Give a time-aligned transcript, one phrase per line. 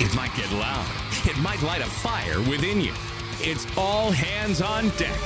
[0.00, 0.86] It might get loud.
[1.24, 2.92] It might light a fire within you.
[3.40, 5.20] It's all hands on deck.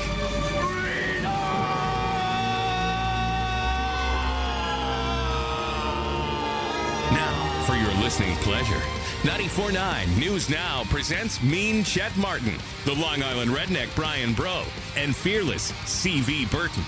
[7.12, 8.80] Now, for your listening pleasure,
[9.22, 12.54] 94.9 News Now presents Mean Chet Martin,
[12.86, 14.64] the Long Island redneck Brian Bro,
[14.96, 16.82] and fearless CV Burton.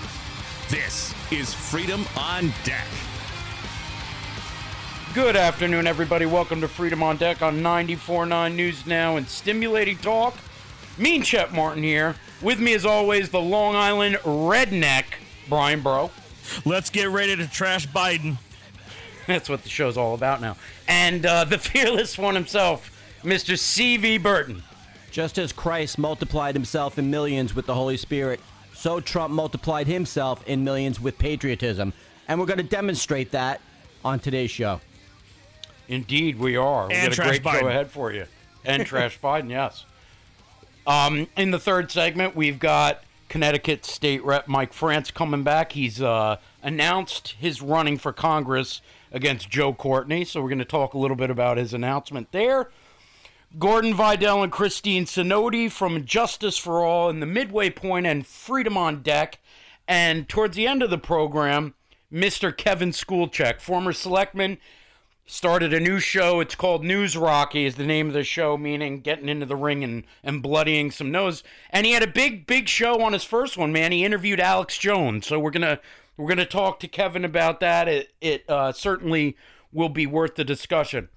[0.69, 2.87] This is Freedom on Deck.
[5.15, 6.25] Good afternoon, everybody.
[6.25, 10.35] Welcome to Freedom on Deck on 94.9 News Now and Stimulating Talk.
[10.97, 12.15] Mean Chet Martin here.
[12.41, 15.05] With me, as always, the Long Island redneck,
[15.47, 16.11] Brian Bro.
[16.65, 18.35] Let's get ready to trash Biden.
[19.25, 20.57] That's what the show's all about now.
[20.85, 22.91] And uh, the fearless one himself,
[23.23, 23.53] Mr.
[23.53, 24.63] CV Burton.
[25.11, 28.41] Just as Christ multiplied himself in millions with the Holy Spirit,
[28.73, 31.93] so Trump multiplied himself in millions with patriotism.
[32.27, 33.61] And we're going to demonstrate that
[34.03, 34.81] on today's show.
[35.87, 36.87] Indeed, we are.
[36.87, 37.69] We And got a great show Biden.
[37.69, 38.25] ahead for you.
[38.63, 39.85] And trash Biden, yes.
[40.87, 45.71] Um, in the third segment, we've got Connecticut State Rep Mike France coming back.
[45.71, 50.93] He's uh, announced his running for Congress against Joe Courtney, so we're going to talk
[50.93, 52.69] a little bit about his announcement there.
[53.57, 58.75] Gordon Vidal and Christine Sinodi from Justice for All in the midway point and Freedom
[58.77, 59.39] on Deck.
[59.87, 61.73] And towards the end of the program,
[62.11, 62.55] Mr.
[62.55, 64.57] Kevin Skulczyck, former selectman,
[65.25, 66.39] started a new show.
[66.39, 69.83] It's called News Rocky, is the name of the show, meaning getting into the ring
[69.83, 71.43] and, and bloodying some nose.
[71.71, 73.91] And he had a big, big show on his first one, man.
[73.91, 75.27] He interviewed Alex Jones.
[75.27, 75.79] So we're gonna
[76.17, 77.87] we're gonna talk to Kevin about that.
[77.87, 79.35] It it uh, certainly
[79.71, 81.09] will be worth the discussion.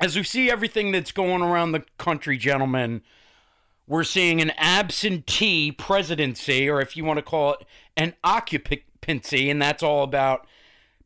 [0.00, 3.02] As we see everything that's going around the country, gentlemen,
[3.86, 9.62] we're seeing an absentee presidency, or if you want to call it an occupancy, and
[9.62, 10.46] that's all about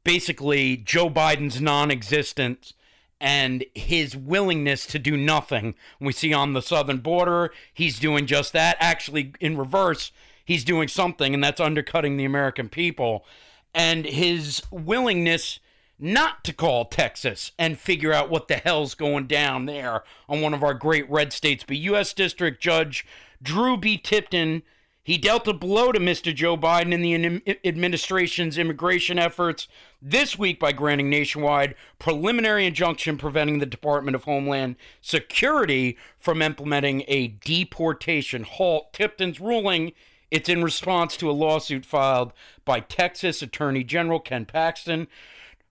[0.09, 2.73] basically Joe Biden's non existence
[3.21, 5.75] and his willingness to do nothing.
[6.01, 8.79] We see on the southern border, he's doing just that.
[8.81, 10.11] Actually, in reverse,
[10.43, 13.27] he's doing something, and that's undercutting the American people.
[13.75, 15.61] And his willingness
[15.99, 20.55] not to call Texas and figure out what the hell's going down there on one
[20.55, 21.65] of our great red states.
[21.69, 22.15] But U.S.
[22.15, 23.05] District Judge
[23.43, 23.99] Drew B.
[23.99, 24.63] Tipton
[25.09, 26.35] he dealt a blow to Mr.
[26.35, 29.67] Joe Biden in the administration's immigration efforts
[30.03, 37.05] this week by granting nationwide preliminary injunction preventing the Department of Homeland Security from implementing
[37.09, 38.93] a deportation halt.
[38.93, 39.93] Tipton's ruling
[40.31, 42.35] it's in response to a lawsuit filed
[42.67, 45.09] by Texas Attorney General Ken Paxton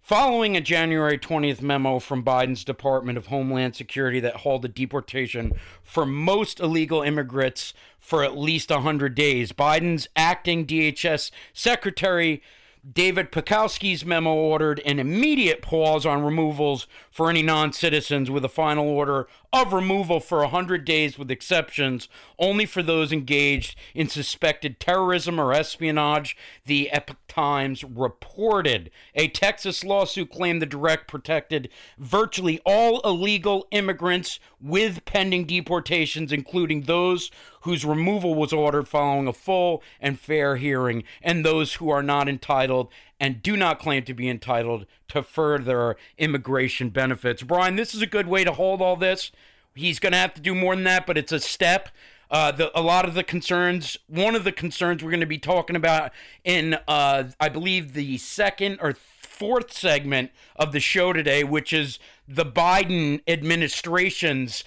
[0.07, 5.51] Following a January 20th memo from Biden's Department of Homeland Security that halted deportation
[5.83, 12.41] for most illegal immigrants for at least 100 days, Biden's acting DHS Secretary
[12.89, 16.87] David Pekoske's memo ordered an immediate pause on removals
[17.17, 22.07] for any non citizens with a final order of removal for 100 days with exceptions
[22.37, 28.91] only for those engaged in suspected terrorism or espionage, the Epoch Times reported.
[29.15, 36.83] A Texas lawsuit claimed the direct protected virtually all illegal immigrants with pending deportations, including
[36.83, 42.03] those whose removal was ordered following a full and fair hearing, and those who are
[42.03, 42.89] not entitled
[43.19, 47.43] and do not claim to be entitled to further immigration benefits.
[47.43, 49.31] Brian, this is a good way to hold all this.
[49.73, 51.89] He's going to have to do more than that, but it's a step.
[52.29, 55.37] Uh, the, a lot of the concerns, one of the concerns we're going to be
[55.37, 56.11] talking about
[56.43, 61.99] in, uh, I believe, the second or fourth segment of the show today, which is
[62.27, 64.63] the Biden administration's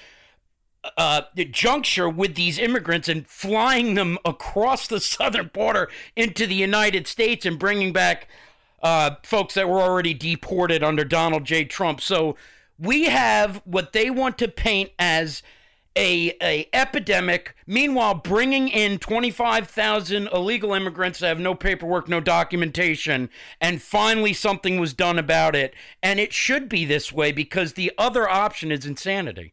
[0.96, 7.06] uh, juncture with these immigrants and flying them across the southern border into the United
[7.06, 8.28] States and bringing back
[8.82, 11.64] uh, folks that were already deported under Donald J.
[11.64, 12.00] Trump.
[12.00, 12.36] So
[12.78, 15.42] we have what they want to paint as
[15.96, 17.54] a, a epidemic.
[17.66, 23.28] Meanwhile, bringing in 25,000 illegal immigrants that have no paperwork, no documentation,
[23.60, 25.74] and finally something was done about it.
[26.02, 29.52] And it should be this way because the other option is insanity.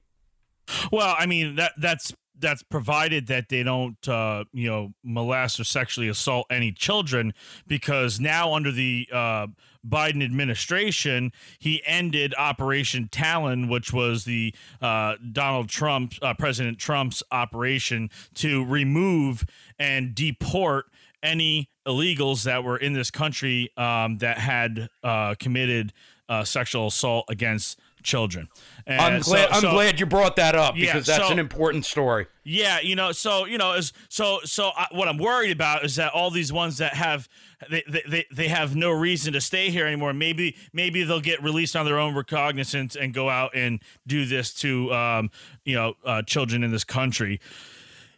[0.91, 5.63] Well, I mean that that's that's provided that they don't uh, you know molest or
[5.63, 7.33] sexually assault any children
[7.67, 9.47] because now under the uh,
[9.87, 17.23] Biden administration he ended Operation Talon, which was the uh, Donald Trump uh, President Trump's
[17.31, 19.45] operation to remove
[19.79, 20.85] and deport
[21.23, 25.93] any illegals that were in this country um, that had uh, committed
[26.29, 28.47] uh, sexual assault against children.
[28.87, 29.49] And I'm glad.
[29.49, 32.27] so- I'm so- glad you brought that up Yeah, because that's so- an important story.
[32.45, 34.69] Yeah, you know, so you know, is so so.
[34.69, 37.27] I, what I'm worried about is that all these ones that have
[37.69, 40.13] they, they they they have no reason to stay here anymore.
[40.13, 44.53] Maybe maybe they'll get released on their own recognizance and go out and do this
[44.61, 45.29] to um
[45.65, 47.41] you know uh, children in this country.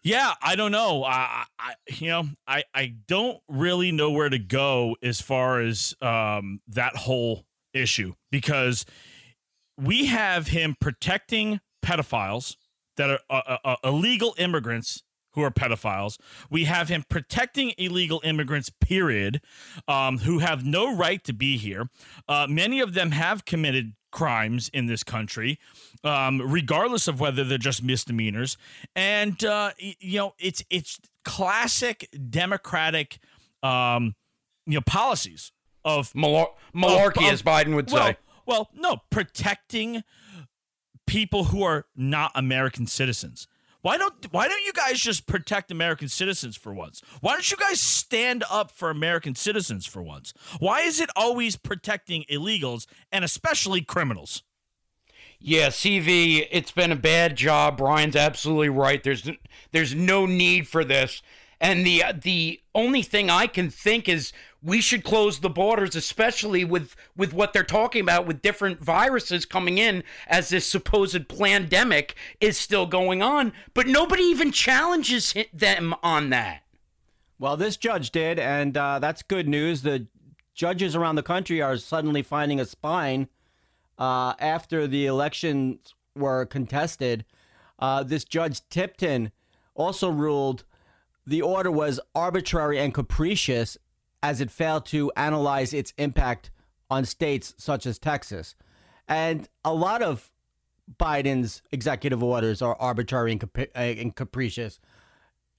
[0.04, 1.04] Yeah, I don't know.
[1.04, 5.96] I, I you know, I I don't really know where to go as far as
[6.04, 8.86] um that whole issue because
[9.80, 12.56] we have him protecting pedophiles
[12.98, 15.04] that are uh, uh, uh, illegal immigrants
[15.34, 16.18] who are pedophiles.
[16.50, 19.42] We have him protecting illegal immigrants, period,
[19.88, 21.90] um, who have no right to be here.
[22.28, 25.60] Uh, many of them have committed crimes in this country,
[26.04, 28.58] um, regardless of whether they're just misdemeanors.
[28.96, 33.20] And uh, you know, it's it's classic Democratic,
[33.62, 34.16] um,
[34.66, 35.52] you know, policies
[35.86, 38.18] of Malar- malarkey, of- as Biden would well, say.
[38.50, 40.04] Well, no, protecting
[41.06, 43.48] people who are not American citizens.
[43.84, 47.04] Why don't why don't you guys just protect American citizens for once?
[47.22, 50.34] Why don't you guys stand up for American citizens for once?
[50.58, 54.42] Why is it always protecting illegals and especially criminals?
[55.40, 57.78] Yeah, CV, it's been a bad job.
[57.78, 59.04] Brian's absolutely right.
[59.04, 59.30] There's
[59.74, 61.22] there's no need for this.
[61.62, 66.66] And the the only thing I can think is we should close the borders, especially
[66.66, 72.16] with with what they're talking about with different viruses coming in as this supposed pandemic
[72.42, 73.54] is still going on.
[73.74, 76.64] But nobody even challenges them on that.
[77.38, 79.82] Well, this judge did, and uh, that's good news.
[79.84, 80.08] The
[80.54, 83.30] judges around the country are suddenly finding a spine
[83.98, 87.24] uh, after the elections were contested.
[87.78, 89.32] Uh, this judge Tipton
[89.74, 90.66] also ruled
[91.26, 93.78] the order was arbitrary and capricious
[94.22, 96.52] as it failed to analyze its impact
[96.90, 98.56] on states such as Texas.
[99.08, 100.32] And a lot of
[101.00, 104.80] Biden's executive orders are arbitrary and, capri- uh, and capricious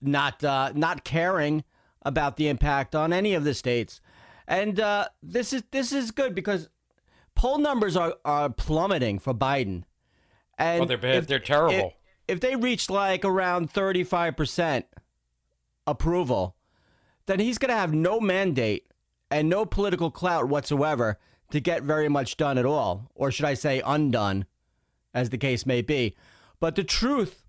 [0.00, 1.62] not uh, not caring
[2.02, 4.00] about the impact on any of the states.
[4.48, 6.68] And uh, this is this is good because
[7.34, 9.84] poll numbers are, are plummeting for Biden.
[10.58, 11.26] And Oh, they're bad.
[11.26, 11.92] They're terrible.
[12.26, 14.86] If, if they reached like around thirty five percent
[15.86, 16.56] approval,
[17.26, 18.86] then he's going to have no mandate
[19.30, 21.18] and no political clout whatsoever
[21.50, 24.46] to get very much done at all, or should I say undone,
[25.12, 26.16] as the case may be.
[26.60, 27.44] But the truth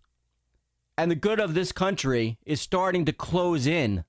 [0.98, 4.04] and the good of this country is starting to close in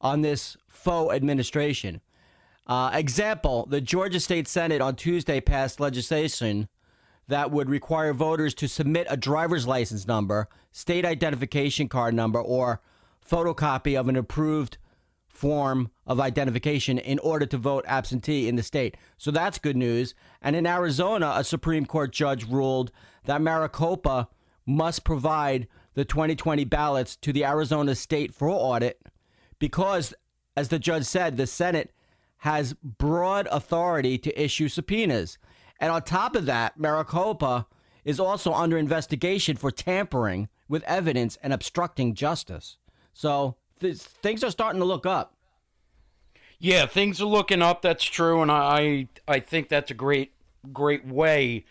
[0.00, 2.00] on this faux administration.
[2.66, 6.68] Uh, example: The Georgia State Senate on Tuesday passed legislation
[7.28, 12.80] that would require voters to submit a driver's license number, state identification card number, or
[13.28, 14.78] photocopy of an approved
[15.36, 18.96] form of identification in order to vote absentee in the state.
[19.16, 20.14] So that's good news.
[20.40, 22.90] And in Arizona, a Supreme Court judge ruled
[23.24, 24.28] that Maricopa
[24.64, 29.00] must provide the 2020 ballots to the Arizona state for audit
[29.58, 30.14] because,
[30.56, 31.92] as the judge said, the Senate
[32.38, 35.38] has broad authority to issue subpoenas.
[35.80, 37.66] And on top of that, Maricopa
[38.04, 42.78] is also under investigation for tampering with evidence and obstructing justice.
[43.12, 45.34] So th- things are starting to look up.
[46.58, 47.82] Yeah, things are looking up.
[47.82, 50.32] That's true, and I I think that's a great
[50.72, 51.64] great way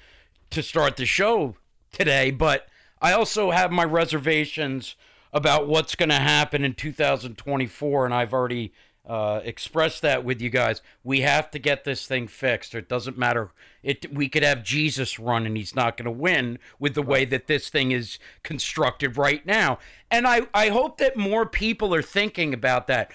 [0.52, 1.56] to start the show
[1.92, 2.31] today.
[2.31, 2.68] But
[3.02, 4.96] I also have my reservations
[5.34, 8.74] about what's going to happen in 2024, and I've already
[9.07, 10.81] uh, expressed that with you guys.
[11.04, 12.74] We have to get this thing fixed.
[12.74, 13.52] Or It doesn't matter.
[13.84, 17.26] It we could have Jesus run, and he's not going to win with the way
[17.26, 19.80] that this thing is constructed right now.
[20.09, 23.12] And I I hope that more people are thinking about that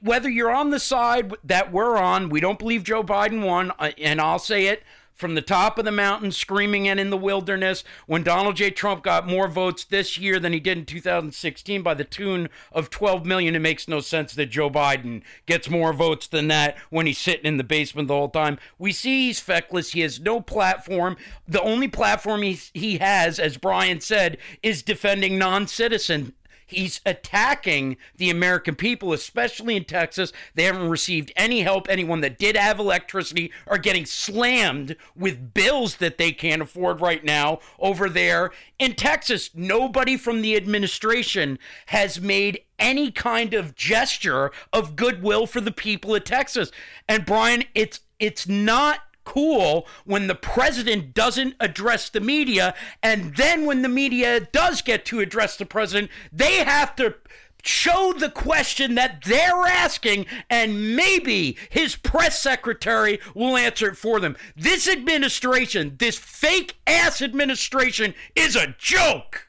[0.00, 3.90] whether you're on the side that we're on, we don't believe Joe Biden won, uh,
[3.98, 4.84] and I'll say it
[5.14, 8.70] from the top of the mountain, screaming and in the wilderness, when Donald J.
[8.70, 12.90] Trump got more votes this year than he did in 2016 by the tune of
[12.90, 17.06] 12 million, it makes no sense that Joe Biden gets more votes than that when
[17.06, 18.58] he's sitting in the basement the whole time.
[18.78, 19.92] We see he's feckless.
[19.92, 21.16] He has no platform.
[21.46, 26.34] The only platform he, he has, as Brian said, is defending non citizen
[26.72, 30.32] He's attacking the American people, especially in Texas.
[30.54, 31.88] They haven't received any help.
[31.88, 37.24] Anyone that did have electricity are getting slammed with bills that they can't afford right
[37.24, 38.50] now over there.
[38.78, 45.60] In Texas, nobody from the administration has made any kind of gesture of goodwill for
[45.60, 46.70] the people of Texas.
[47.08, 53.64] And Brian, it's it's not cool when the president doesn't address the media and then
[53.64, 57.14] when the media does get to address the president they have to
[57.62, 64.20] show the question that they're asking, and maybe his press secretary will answer it for
[64.20, 64.36] them.
[64.56, 69.48] This administration, this fake ass administration, is a joke.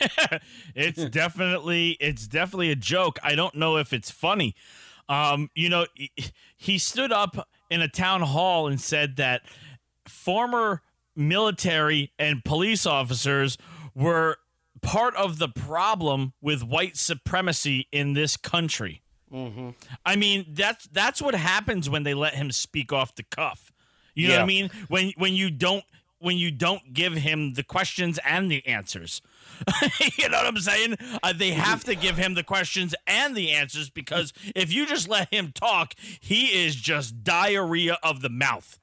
[0.74, 3.18] it's definitely it's definitely a joke.
[3.22, 4.54] I don't know if it's funny.
[5.08, 5.86] Um, you know,
[6.56, 9.42] he stood up in a town hall and said that
[10.06, 10.82] former
[11.16, 13.56] military and police officers
[13.94, 14.36] were
[14.82, 19.02] part of the problem with white supremacy in this country.
[19.32, 19.70] Mm-hmm.
[20.04, 23.72] I mean, that's that's what happens when they let him speak off the cuff.
[24.14, 24.40] You know Yeah.
[24.40, 24.70] what I mean?
[24.88, 25.84] When when you don't
[26.24, 29.20] when you don't give him the questions and the answers.
[30.18, 30.96] you know what I'm saying?
[31.22, 35.06] Uh, they have to give him the questions and the answers because if you just
[35.06, 38.78] let him talk, he is just diarrhea of the mouth.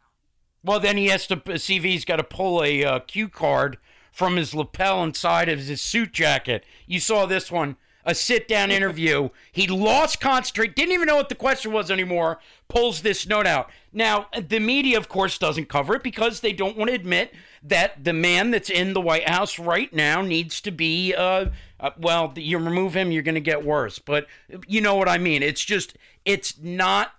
[0.64, 3.78] Well, then he has to CV's got to pull a uh, cue card
[4.12, 6.64] from his lapel inside of his suit jacket.
[6.86, 9.30] You saw this one, a sit-down interview.
[9.52, 12.40] He lost concentrate, didn't even know what the question was anymore.
[12.72, 13.70] Pulls this note out.
[13.92, 18.02] Now, the media, of course, doesn't cover it because they don't want to admit that
[18.02, 21.14] the man that's in the White House right now needs to be.
[21.14, 21.48] Uh,
[21.82, 24.00] uh, well, you remove him, you're going to get worse.
[24.00, 24.26] But
[24.68, 25.44] you know what I mean.
[25.44, 27.12] It's just, it's not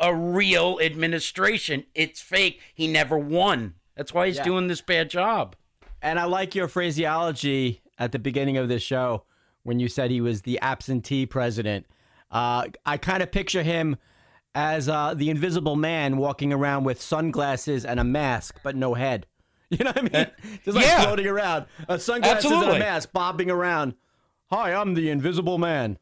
[0.00, 1.84] a real administration.
[1.94, 2.60] It's fake.
[2.74, 3.74] He never won.
[3.96, 4.44] That's why he's Yeah.
[4.44, 5.56] doing this bad job.
[6.00, 9.24] And I like your phraseology at the beginning of this show
[9.62, 11.84] when you said he was the absentee president.
[12.30, 13.96] Uh, I kind of picture him
[14.56, 19.26] as uh, the invisible man walking around with sunglasses and a mask, but no head.
[19.68, 20.30] You know what I mean?
[20.64, 21.02] Just like yeah.
[21.02, 21.66] floating around.
[21.88, 23.94] Uh, sunglasses and a mask bobbing around.
[24.48, 25.98] Hi, I'm the invisible man.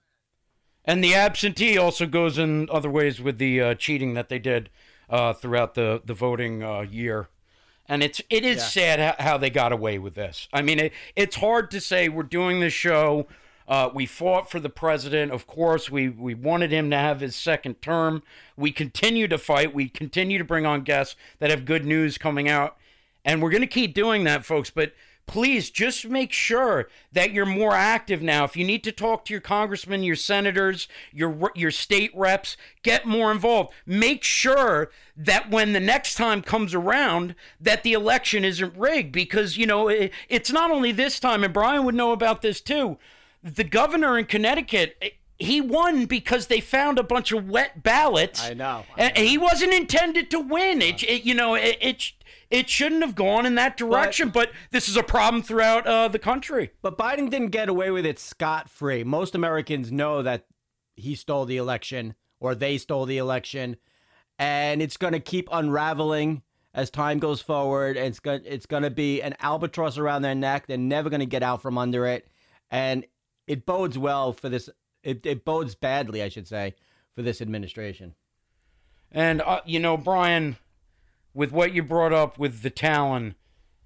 [0.84, 4.68] And the absentee also goes in other ways with the uh, cheating that they did
[5.08, 7.28] uh, throughout the the voting uh, year.
[7.88, 10.46] And it's it is sad how, how they got away with this.
[10.52, 13.26] I mean, it, it's hard to say we're doing this show.
[13.66, 15.33] Uh, we fought for the president.
[15.33, 18.23] Of course, we we wanted him to have his second term.
[18.56, 19.75] We continue to fight.
[19.75, 22.76] We continue to bring on guests that have good news coming out.
[23.25, 24.68] And we're going to keep doing that, folks.
[24.68, 24.92] But
[25.26, 28.44] please just make sure that you're more active now.
[28.44, 33.06] If you need to talk to your congressmen, your senators, your your state reps, get
[33.06, 33.73] more involved.
[33.87, 39.56] Make sure that when the next time comes around, that the election isn't rigged because
[39.56, 42.99] you know it, it's not only this time, and Brian would know about this too.
[43.45, 44.97] The governor in Connecticut.
[45.37, 48.43] He won because they found a bunch of wet ballots.
[48.43, 50.81] I know, I And he wasn't intended to win.
[50.81, 52.13] It, it you know, it, it
[52.51, 54.31] it shouldn't have gone in that direction.
[54.31, 56.71] But, this is a problem throughout uh, the country.
[56.83, 59.03] But Biden didn't get away with it scot free.
[59.03, 60.47] Most Americans know that
[60.95, 63.77] he stole the election or they stole the election,
[64.39, 66.43] and it's going to keep unraveling
[66.75, 67.97] as time goes forward.
[67.97, 70.67] It's going it's going to be an albatross around their neck.
[70.67, 72.29] They're never going to get out from under it,
[72.71, 73.05] and
[73.47, 74.69] it bodes well for this.
[75.03, 76.75] It, it bodes badly, I should say,
[77.15, 78.15] for this administration.
[79.13, 80.57] And uh, you know, Brian,
[81.33, 83.35] with what you brought up with the Talon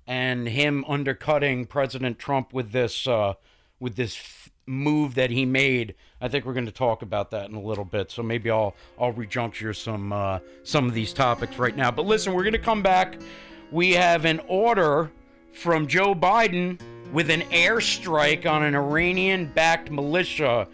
[0.06, 3.34] and him undercutting President Trump with this uh,
[3.78, 7.50] with this f- move that he made, I think we're going to talk about that
[7.50, 8.10] in a little bit.
[8.10, 11.90] So maybe I'll I'll rejuncture some uh, some of these topics right now.
[11.90, 13.18] But listen, we're going to come back.
[13.70, 15.10] We have an order
[15.52, 16.80] from Joe Biden
[17.12, 20.68] with an airstrike on an Iranian-backed militia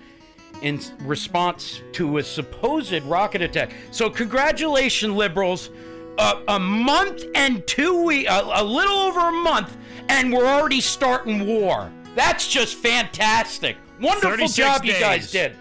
[0.62, 3.72] in response to a supposed rocket attack.
[3.90, 5.70] So, congratulations, liberals.
[6.16, 9.76] Uh, a month and two weeks, a, a little over a month,
[10.08, 11.90] and we're already starting war.
[12.14, 13.76] That's just fantastic.
[14.00, 15.56] Wonderful 36 job you guys did.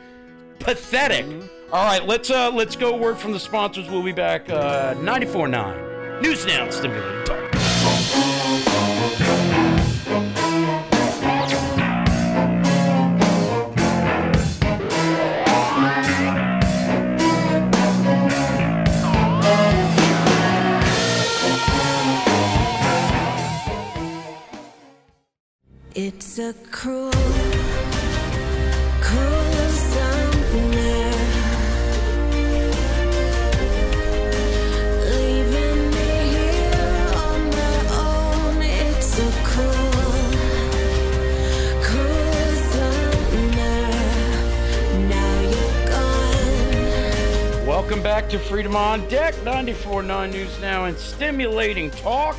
[0.59, 1.25] Pathetic.
[1.71, 3.89] All right, let's uh let's go word from the sponsors.
[3.89, 6.21] We'll be back uh 94.9.
[6.21, 7.52] News now, stimulating talk.
[25.95, 27.11] It's a cruel,
[28.99, 30.31] cruel summer.
[35.05, 38.57] Leaving me here on my own.
[38.63, 40.31] It's a cruel,
[41.83, 43.87] cruel summer.
[45.07, 47.67] Now you're gone.
[47.67, 52.35] Welcome back to Freedom on Deck, 94.9 News Now, and stimulating talk.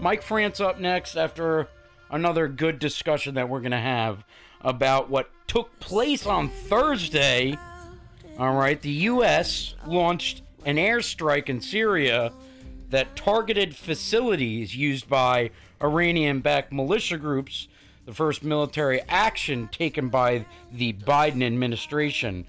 [0.00, 1.68] Mike France up next after
[2.10, 4.24] another good discussion that we're going to have
[4.60, 7.56] about what took place on Thursday.
[8.38, 9.74] All right, the U.S.
[9.86, 12.32] launched an airstrike in Syria
[12.90, 15.50] that targeted facilities used by
[15.82, 17.68] Iranian backed militia groups.
[18.06, 22.46] the first military action taken by the Biden administration.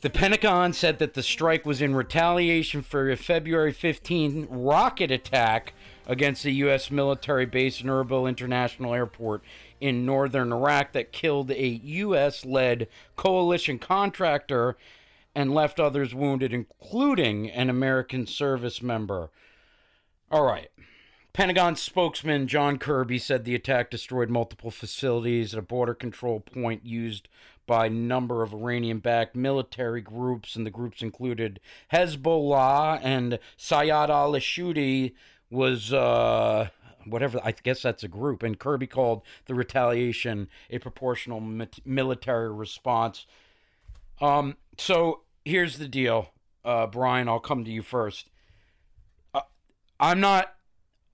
[0.00, 5.74] The Pentagon said that the strike was in retaliation for a February 15 rocket attack
[6.06, 6.90] against a U.S.
[6.90, 9.42] military base in Erbil International Airport
[9.80, 12.44] in northern Iraq that killed a U.S.
[12.44, 14.76] led coalition contractor
[15.34, 19.30] and left others wounded, including an American service member.
[20.30, 20.68] All right.
[21.32, 26.84] Pentagon spokesman John Kirby said the attack destroyed multiple facilities at a border control point
[26.84, 27.28] used
[27.66, 31.58] by a number of Iranian backed military groups, and the groups included
[31.92, 35.12] Hezbollah and Sayyad al Ashudi
[35.52, 36.68] was uh,
[37.04, 38.42] whatever I guess that's a group.
[38.42, 41.40] And Kirby called the retaliation a proportional
[41.84, 43.26] military response.
[44.20, 46.30] Um, so here's the deal,
[46.64, 47.28] uh, Brian.
[47.28, 48.30] I'll come to you first.
[49.34, 49.42] Uh,
[50.00, 50.54] I'm not.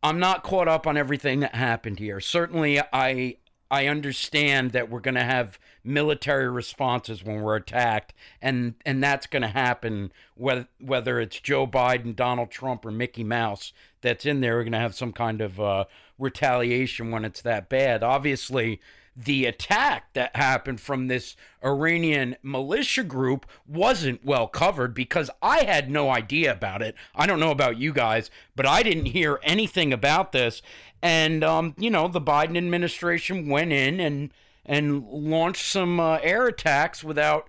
[0.00, 2.20] I'm not caught up on everything that happened here.
[2.20, 3.38] Certainly, I
[3.70, 9.26] I understand that we're going to have military responses when we're attacked, and and that's
[9.26, 14.40] going to happen whether whether it's Joe Biden, Donald Trump, or Mickey Mouse that's in
[14.40, 14.56] there.
[14.56, 15.84] We're going to have some kind of uh,
[16.18, 18.02] retaliation when it's that bad.
[18.02, 18.80] Obviously,
[19.24, 21.34] the attack that happened from this
[21.64, 26.94] Iranian militia group wasn't well covered because I had no idea about it.
[27.16, 30.62] I don't know about you guys, but I didn't hear anything about this.
[31.02, 34.32] And um, you know, the Biden administration went in and
[34.64, 37.48] and launched some uh, air attacks without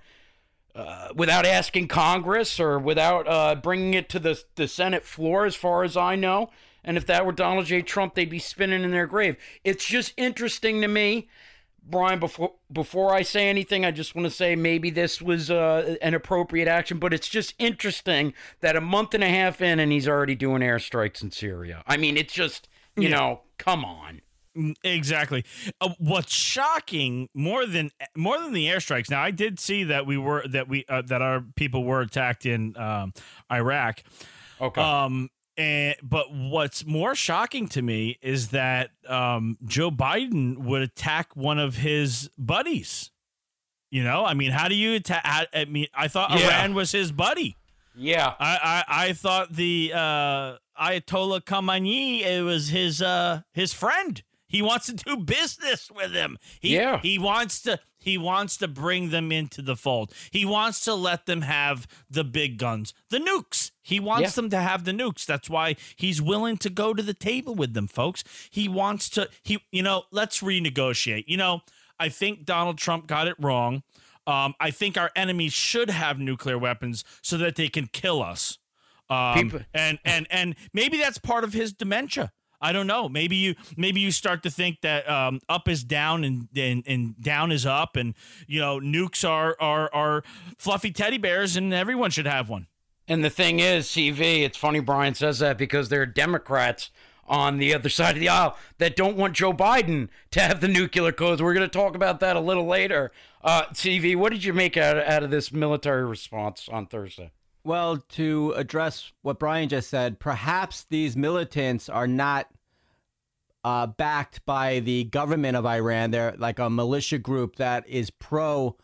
[0.73, 5.55] uh, without asking Congress or without uh, bringing it to the the Senate floor, as
[5.55, 6.49] far as I know.
[6.83, 7.81] And if that were Donald J.
[7.81, 9.35] Trump, they'd be spinning in their grave.
[9.63, 11.27] It's just interesting to me,
[11.89, 12.19] Brian.
[12.19, 16.13] Before before I say anything, I just want to say maybe this was uh, an
[16.13, 20.07] appropriate action, but it's just interesting that a month and a half in, and he's
[20.07, 21.83] already doing airstrikes in Syria.
[21.87, 24.21] I mean, it's just you know, come on.
[24.83, 25.45] Exactly.
[25.79, 29.09] Uh, what's shocking more than more than the airstrikes.
[29.09, 32.45] Now, I did see that we were that we uh, that our people were attacked
[32.45, 33.13] in um,
[33.51, 34.03] Iraq.
[34.59, 34.81] Okay.
[34.81, 35.29] Um,
[35.59, 41.59] and but what's more shocking to me is that um, Joe Biden would attack one
[41.59, 43.11] of his buddies.
[43.91, 45.21] You know, I mean, how do you attack?
[45.53, 46.47] I mean, I thought Yeah.
[46.47, 47.55] Iran was his buddy.
[47.95, 48.33] yeah.
[48.39, 54.23] I, I, I thought the uh, Ayatollah Khamenei it was his uh, his friend.
[54.47, 56.37] He wants to do business with him.
[56.59, 56.99] He, Yeah.
[57.01, 60.13] he wants to he wants to bring them into the fold.
[60.31, 63.71] He wants to let them have the big guns, the nukes.
[63.81, 64.41] He wants Yeah.
[64.41, 65.25] them to have the nukes.
[65.25, 68.23] That's why he's willing to go to the table with them, folks.
[68.49, 71.25] He wants to he you know, let's renegotiate.
[71.27, 71.61] You know,
[71.99, 73.83] I think Donald Trump got it wrong.
[74.27, 78.57] Um, I think our enemies should have nuclear weapons so that they can kill us.
[79.09, 82.31] Um, and and and maybe that's part of his dementia.
[82.61, 83.07] I don't know.
[83.07, 87.21] Maybe you maybe you start to think that um, up is down and, and and
[87.21, 88.15] down is up, and
[88.47, 90.23] you know nukes are are are
[90.57, 92.67] fluffy teddy bears, and everyone should have one.
[93.07, 96.91] And the thing is, CV, it's funny Brian says that because there are Democrats
[97.29, 100.67] on the other side of the aisle that don't want Joe Biden to have the
[100.67, 101.41] nuclear codes.
[101.41, 103.11] We're going to talk about that a little later.
[103.41, 107.31] Uh, CV, what did you make out, out of this military response on Thursday?
[107.63, 112.47] Well, to address what Brian just said, perhaps these militants are not
[113.63, 116.11] uh, backed by the government of Iran.
[116.11, 118.77] They're like a militia group that is pro.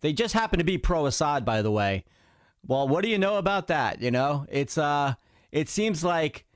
[0.00, 2.04] They just happen to be pro Assad, by the way.
[2.66, 4.00] Well, what do you know about that?
[4.00, 5.14] You know, it's uh,
[5.50, 6.46] it seems like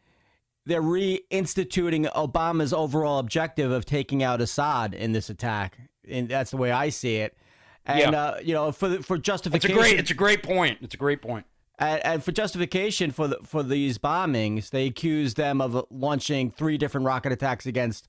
[0.67, 6.57] they're reinstituting Obama's overall objective of taking out Assad in this attack, and that's the
[6.57, 7.37] way I see it.
[7.85, 8.23] And Yeah.
[8.23, 10.79] uh, you know, for for It's a justification, great, it's a great point.
[10.81, 11.47] It's a great point.
[11.79, 16.79] And, and for justification for the, for these bombings, they accused them of launching three
[16.79, 18.09] different rocket attacks against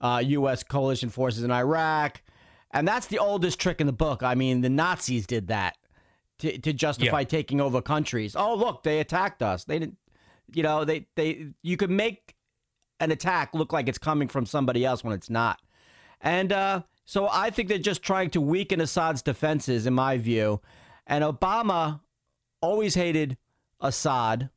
[0.00, 0.62] uh, U.S.
[0.62, 2.22] coalition forces in Iraq,
[2.72, 4.22] and that's the oldest trick in the book.
[4.22, 5.76] I mean, the Nazis did that
[6.38, 7.24] to, to justify Yeah.
[7.26, 8.34] taking over countries.
[8.36, 9.64] Oh, look, they attacked us.
[9.64, 9.96] They didn't,
[10.52, 12.34] you know, they they you could make
[13.00, 15.60] an attack look like it's coming from somebody else when it's not,
[16.20, 20.60] and uh, so I think they're just trying to weaken Assad's defenses, in my view,
[21.06, 22.00] and Obama
[22.66, 23.36] always hated
[23.80, 24.50] Assad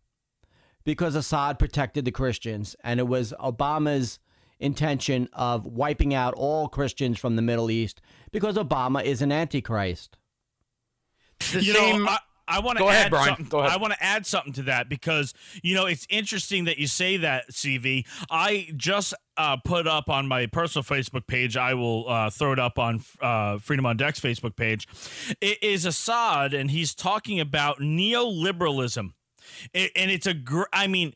[0.84, 4.19] because Assad protected the Christians, and it was Obama's
[4.60, 10.17] intention of wiping out all Christians from the Middle East because Obama is an antichrist.
[11.54, 12.17] The you same, know, I,
[12.49, 13.43] I want to Go add ahead, Brian.
[13.49, 13.71] Go ahead.
[13.71, 17.17] I want to add something to that because you know it's interesting that you say
[17.17, 18.05] that, CV.
[18.29, 21.55] I just uh, put up on my personal Facebook page.
[21.55, 24.88] I will uh, throw it up on uh, Freedom on Deck's Facebook page.
[25.39, 29.12] It is Assad, and he's talking about neoliberalism,
[29.75, 30.33] I- and it's a.
[30.33, 31.13] Gr- I mean,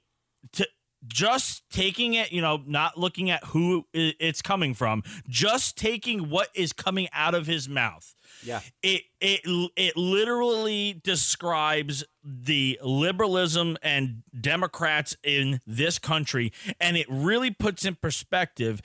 [0.54, 0.68] to
[1.06, 6.48] just taking it, you know, not looking at who it's coming from, just taking what
[6.56, 8.16] is coming out of his mouth.
[8.44, 8.62] Yeah.
[8.82, 17.52] It it it literally describes the liberalism and Democrats in this country and it really
[17.52, 18.82] puts in perspective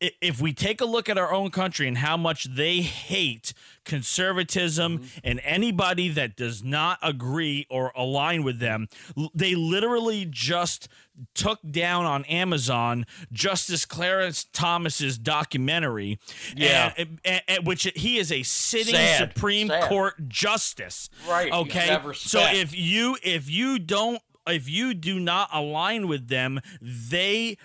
[0.00, 3.52] if we take a look at our own country and how much they hate
[3.84, 5.18] conservatism mm-hmm.
[5.24, 8.86] and anybody that does not agree or align with them,
[9.34, 10.88] they literally just
[11.34, 16.18] took down on Amazon Justice Clarence Thomas's documentary,
[16.54, 16.92] Yeah.
[16.96, 19.32] and, and- and- which he is a sitting Sad.
[19.32, 19.88] Supreme Sad.
[19.88, 21.10] Court justice.
[21.28, 21.52] Right.
[21.52, 21.98] Okay.
[22.14, 27.58] So if you if you don't if you do not align with them, they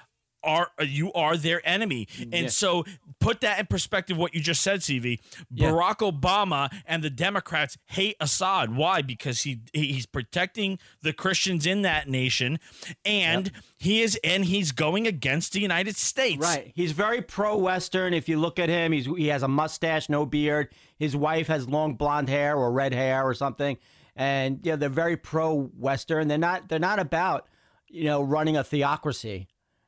[0.43, 2.07] are uh, you are their enemy.
[2.31, 2.85] And so
[3.19, 5.19] put that in perspective what you just said, CV.
[5.49, 5.69] Yeah.
[5.69, 8.75] Barack Obama and the Democrats hate Assad.
[8.75, 9.01] Why?
[9.01, 12.59] Because he he's protecting the Christians in that nation
[13.05, 16.41] and he is and he's going against the United States.
[16.41, 16.71] Right.
[16.75, 18.13] He's very pro-Western.
[18.13, 20.69] If you look at him, he's he has a mustache, no beard.
[20.97, 23.77] His wife has long blonde hair or red hair or something.
[24.15, 26.27] And yeah, they're very pro-Western.
[26.27, 26.69] They're not.
[26.69, 27.47] They're not about
[27.87, 29.47] you know running a theocracy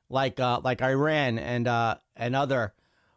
[0.09, 2.73] like uh, like Iran and uh, and other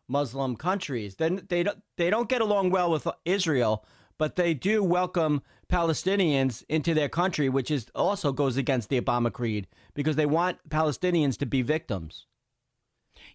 [0.08, 1.16] Muslim countries.
[1.16, 3.84] Then they don't they don't get along well with Israel,
[4.16, 9.32] but they do welcome Palestinians into their country, which is also goes against the Obama
[9.32, 12.26] Creed because they want Palestinians to be victims.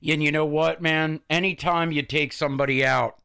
[0.05, 1.21] And you know what, man?
[1.29, 3.19] Anytime you take somebody out,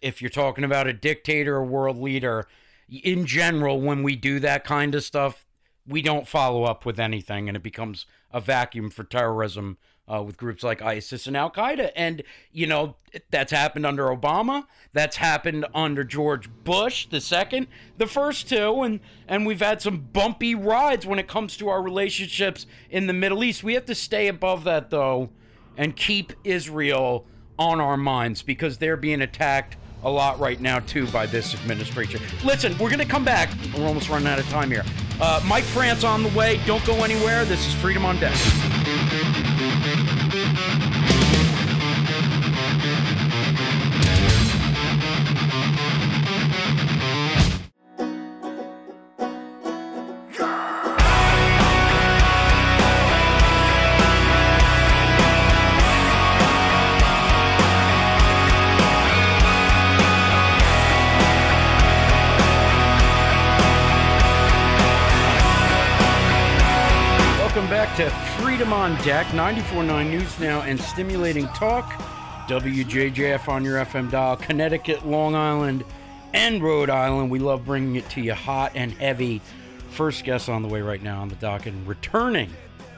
[0.00, 2.46] if you're talking about a dictator or world leader,
[2.88, 5.41] in general, when we do that kind of stuff,
[5.86, 9.78] we don't follow up with anything, and it becomes a vacuum for terrorism
[10.12, 11.90] uh, with groups like ISIS and Al Qaeda.
[11.96, 12.96] And you know
[13.30, 14.66] that's happened under Obama.
[14.92, 17.68] That's happened under George Bush the second,
[17.98, 21.82] the first two, and and we've had some bumpy rides when it comes to our
[21.82, 23.64] relationships in the Middle East.
[23.64, 25.30] We have to stay above that though,
[25.76, 27.26] and keep Israel
[27.58, 32.20] on our minds because they're being attacked a lot right now too by this administration.
[32.44, 33.50] Listen, we're gonna come back.
[33.76, 34.84] We're almost running out of time here.
[35.20, 36.60] Uh, Mike France on the way.
[36.66, 37.44] Don't go anywhere.
[37.44, 38.34] This is Freedom on Deck.
[68.82, 71.92] On Deck, 94.9 News Now and Stimulating Talk.
[72.48, 75.84] WJJF on your FM dial, Connecticut, Long Island,
[76.34, 77.30] and Rhode Island.
[77.30, 79.40] We love bringing it to you hot and heavy.
[79.90, 82.50] First guest on the way right now on the docket and returning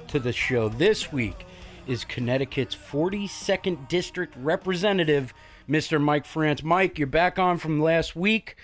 [0.09, 1.45] to the show this week
[1.87, 5.35] is Connecticut's 42nd District Representative,
[5.69, 6.01] Mr.
[6.01, 6.63] Mike France.
[6.63, 8.57] Mike, you're back on from last week.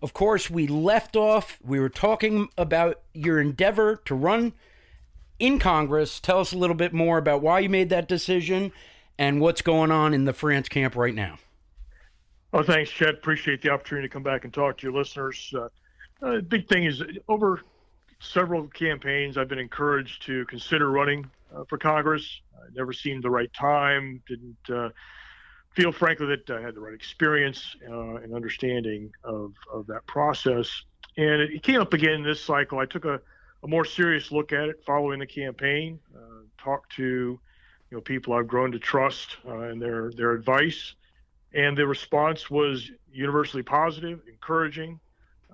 [0.00, 4.54] Of course, we left off, we were talking about your endeavor to run
[5.38, 6.20] in Congress.
[6.20, 8.72] Tell us a little bit more about why you made that decision
[9.18, 11.38] and what's going on in the France camp right now.
[12.52, 13.14] Oh, thanks, Chet.
[13.14, 15.52] Appreciate the opportunity to come back and talk to your listeners.
[15.56, 15.68] Uh,
[16.22, 17.62] uh, big thing is over
[18.22, 22.40] several campaigns, I've been encouraged to consider running uh, for Congress.
[22.56, 24.22] Uh, never seemed the right time.
[24.28, 24.90] Didn't uh,
[25.74, 30.84] feel, frankly, that I had the right experience uh, and understanding of, of that process.
[31.16, 32.78] And it, it came up again this cycle.
[32.78, 33.20] I took a,
[33.62, 35.98] a more serious look at it following the campaign.
[36.14, 37.02] Uh, talked to
[37.90, 40.94] you know people I've grown to trust uh, and their their advice
[41.54, 44.98] and the response was universally positive, encouraging,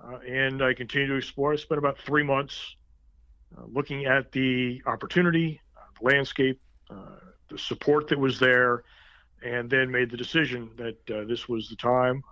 [0.01, 1.53] uh, and I continue to explore.
[1.53, 2.75] I spent about three months
[3.57, 7.17] uh, looking at the opportunity, uh, the landscape, uh,
[7.49, 8.83] the support that was there,
[9.43, 12.23] and then made the decision that this was the time.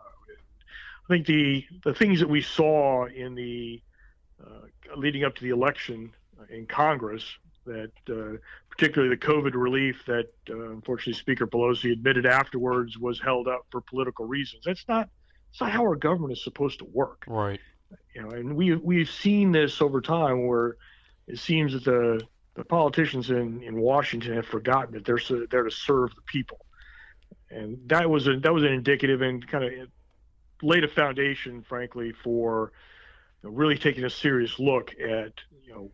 [1.10, 3.82] I think the the things that we saw in the
[4.96, 6.12] leading up to the election
[6.50, 7.24] in Congress
[7.66, 8.38] that uh,
[8.70, 13.82] particularly the COVID relief that uh, unfortunately Speaker Pelosi admitted afterwards was held up for
[13.82, 14.64] political reasons.
[14.66, 15.10] That's not
[15.50, 17.24] that's not how our government is supposed to work.
[17.28, 17.60] Right.
[18.16, 20.78] You know, and we we've seen this over time where
[21.28, 22.22] it seems that the
[22.56, 26.66] the politicians in, in Washington have forgotten that they're so, there to serve the people,
[27.52, 29.72] and that was a that was an indicative and kind of
[30.64, 32.72] laid a foundation, frankly, for
[33.44, 35.92] know, really taking a serious look at you know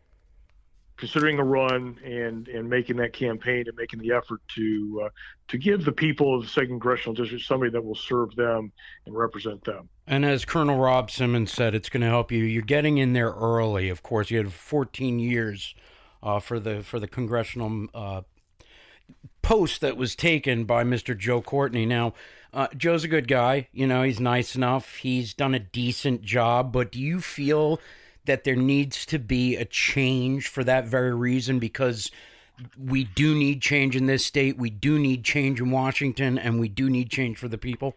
[0.97, 5.09] considering a run and and making that campaign and making the effort to uh,
[5.47, 8.71] to give the people of the second congressional district somebody that will serve them
[9.05, 9.89] and represent them.
[10.07, 12.43] And as Colonel Rob Simmons said, it's going to help you.
[12.43, 13.89] You're getting in there early.
[13.89, 15.75] Of course, you had 14 years
[16.21, 18.21] uh, for the for the congressional uh,
[19.41, 21.17] post that was taken by Mr.
[21.17, 21.85] Joe Courtney.
[21.85, 22.13] Now,
[22.53, 23.67] uh, Joe's a good guy.
[23.73, 24.97] You know, he's nice enough.
[24.97, 26.71] He's done a decent job.
[26.71, 27.79] But do you feel
[28.25, 31.59] that there needs to be a change for that very reason?
[31.59, 32.11] Because
[32.77, 34.57] we do need change in this state.
[34.57, 37.95] We do need change in Washington, and we do need change for the people.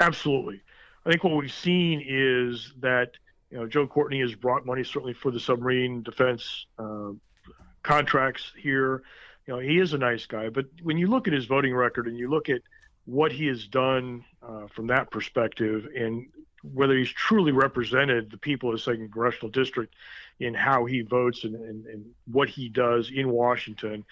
[0.00, 0.62] Absolutely.
[1.04, 3.12] I think what we've seen is that
[3.50, 7.10] you know Joe Courtney has brought money certainly for the submarine defense uh,
[7.82, 9.02] contracts here.
[9.46, 12.06] You know he is a nice guy, but when you look at his voting record
[12.06, 12.62] and you look at
[13.10, 16.28] what he has done uh, from that perspective, and
[16.62, 19.94] whether he's truly represented the people of the second congressional district
[20.38, 24.04] in how he votes and, and, and what he does in Washington,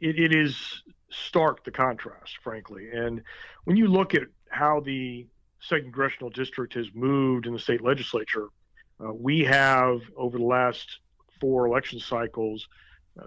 [0.00, 2.90] it, it is stark the contrast, frankly.
[2.92, 3.22] And
[3.62, 5.26] when you look at how the
[5.60, 8.48] second congressional district has moved in the state legislature,
[8.98, 10.98] uh, we have over the last
[11.40, 12.66] four election cycles
[13.20, 13.26] uh,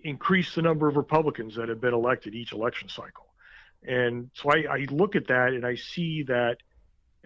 [0.00, 3.29] increased the number of Republicans that have been elected each election cycle.
[3.86, 6.58] And so I, I look at that and I see that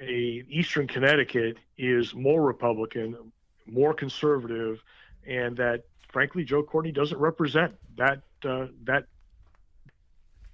[0.00, 3.32] a Eastern Connecticut is more Republican,
[3.66, 4.82] more conservative,
[5.26, 9.04] and that frankly Joe Courtney doesn't represent that uh, that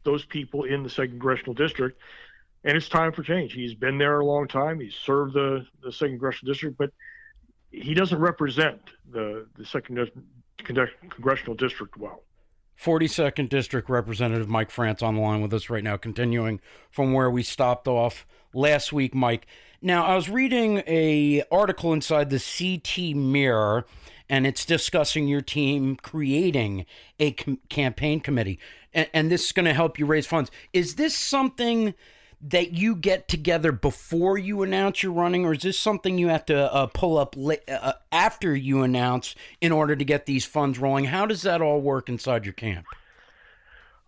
[0.05, 2.01] those people in the second congressional district.
[2.65, 3.55] And it's time for change.
[3.55, 4.81] He's been there a long time.
[4.81, 6.91] He's served the, the second congressional district, but
[7.71, 10.11] he doesn't represent the the second
[10.59, 12.23] congressional district well.
[12.81, 17.31] 42nd District Representative Mike France on the line with us right now, continuing from where
[17.31, 19.47] we stopped off last week, Mike.
[19.83, 23.85] Now, I was reading a article inside the CT Mirror,
[24.29, 26.87] and it's discussing your team creating
[27.19, 28.59] a com- campaign committee,
[28.95, 30.51] and, and this is going to help you raise funds.
[30.73, 31.95] Is this something
[32.43, 36.47] that you get together before you announce you're running, or is this something you have
[36.47, 40.79] to uh, pull up la- uh, after you announce in order to get these funds
[40.79, 41.05] rolling?
[41.07, 42.87] How does that all work inside your camp?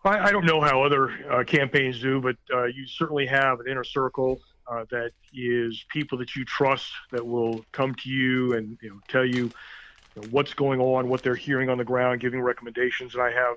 [0.05, 3.69] I, I don't know how other uh, campaigns do, but uh, you certainly have an
[3.69, 8.79] inner circle uh, that is people that you trust that will come to you and
[8.81, 12.21] you know, tell you, you know, what's going on, what they're hearing on the ground,
[12.21, 13.15] giving recommendations.
[13.15, 13.57] And I have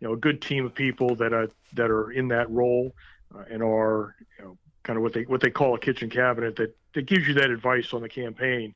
[0.00, 2.92] you know a good team of people that uh, that are in that role
[3.34, 6.56] uh, and are you know kind of what they what they call a kitchen cabinet
[6.56, 8.74] that that gives you that advice on the campaign.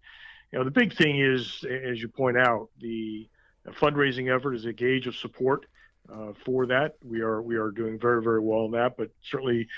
[0.52, 3.28] You know, the big thing is, as you point out, the
[3.68, 5.66] fundraising effort is a gauge of support
[6.12, 6.96] uh, for that.
[7.04, 9.68] We are we are doing very very well in that, but certainly.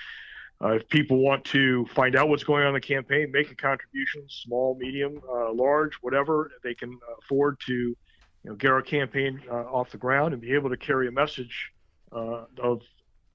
[0.64, 3.54] Uh, if people want to find out what's going on in the campaign, make a
[3.56, 7.96] contribution, small, medium, uh, large, whatever, they can afford to you
[8.44, 11.72] know, get our campaign uh, off the ground and be able to carry a message
[12.12, 12.82] uh, of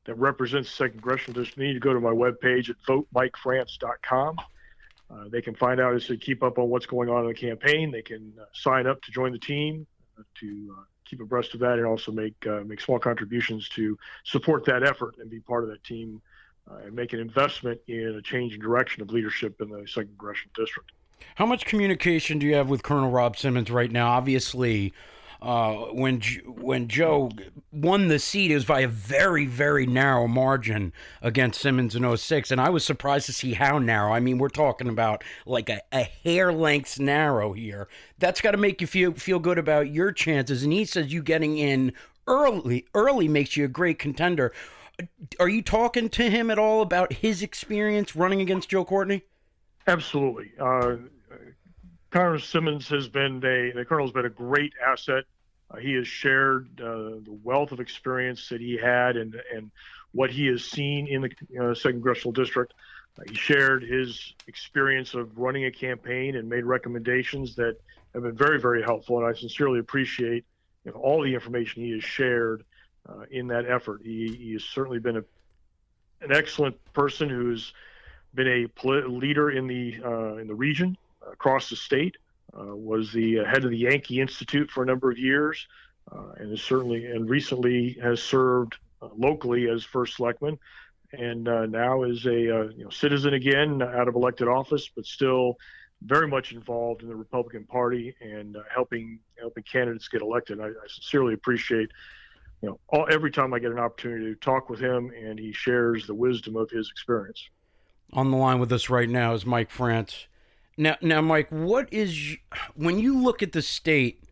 [0.08, 4.38] that represents the second congressional district, need to go to my webpage at votemikefrance.com.
[5.10, 7.34] Uh, they can find out as to keep up on what's going on in the
[7.34, 7.92] campaign.
[7.92, 9.86] They can uh, sign up to join the team
[10.18, 13.98] uh, to uh, keep abreast of that, and also make uh, make small contributions to
[14.24, 16.22] support that effort and be part of that team
[16.70, 20.10] uh, and make an investment in a change in direction of leadership in the second
[20.18, 20.92] congressional district.
[21.36, 24.10] How much communication do you have with Colonel Rob Simmons right now?
[24.10, 24.94] Obviously,
[25.42, 27.30] uh, when when Joe
[27.72, 32.52] won the seat, it was by a very very narrow margin against Simmons in 06.
[32.52, 34.12] and I was surprised to see how narrow.
[34.12, 37.88] I mean, we're talking about like a, a hair length narrow here.
[38.18, 40.64] That's got to make you feel feel good about your chances.
[40.64, 41.94] And he says you getting in
[42.26, 44.52] early early makes you a great contender.
[45.40, 49.24] Are you talking to him at all about his experience running against Joe Courtney?
[49.86, 50.52] Absolutely.
[50.60, 50.96] Uh,
[52.10, 55.26] Colonel Simmons has been a the colonel's been a great asset.
[55.70, 59.72] Uh, he has shared uh, the wealth of experience that he had and and
[60.14, 62.74] what he has seen in the uh, second congressional district.
[63.20, 67.76] Uh, he shared his experience of running a campaign and made recommendations that
[68.14, 69.18] have been very very helpful.
[69.18, 70.46] And I sincerely appreciate
[70.86, 72.64] you know, all the information he has shared
[73.10, 74.02] uh, in that effort.
[74.02, 75.24] He, he has certainly been a
[76.22, 77.74] an excellent person who's
[78.34, 80.98] been a leader in the uh, in the region
[81.32, 82.18] across the state.
[82.58, 85.68] Uh, was the uh, head of the Yankee Institute for a number of years,
[86.12, 90.58] uh, and is certainly and recently has served uh, locally as first selectman,
[91.12, 92.32] and now is a
[92.76, 95.58] you know, citizen again out of elected office, but still
[96.04, 100.60] very much involved in the Republican Party and helping helping candidates get elected.
[100.60, 101.92] I, I sincerely appreciate
[102.62, 105.52] you know, all, every time I get an opportunity to talk with him, and he
[105.52, 107.50] shares the wisdom of his experience.
[108.14, 110.28] On the line with us right now is Mike France.
[110.78, 112.38] Now, now, Mike, what is
[112.76, 114.24] when you look at the state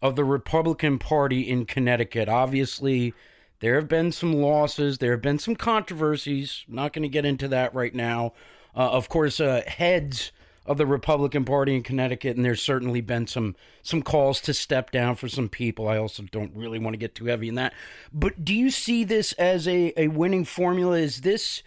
[0.00, 2.28] of the Republican Party in Connecticut?
[2.28, 3.14] Obviously,
[3.60, 4.98] there have been some losses.
[4.98, 6.64] There have been some controversies.
[6.68, 8.32] Not going to get into that right now.
[8.76, 10.30] Uh, of course, uh, heads
[10.68, 14.90] of the Republican Party in Connecticut, and there's certainly been some some calls to step
[14.90, 15.88] down for some people.
[15.88, 17.72] I also don't really want to get too heavy in that.
[18.12, 20.98] But do you see this as a, a winning formula?
[20.98, 21.62] Is this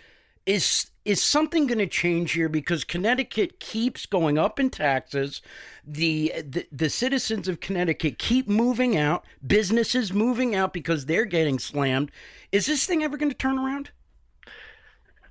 [0.45, 5.41] is is something going to change here because Connecticut keeps going up in taxes.
[5.85, 9.25] The, the the citizens of Connecticut keep moving out.
[9.45, 12.11] Businesses moving out because they're getting slammed.
[12.51, 13.89] Is this thing ever going to turn around?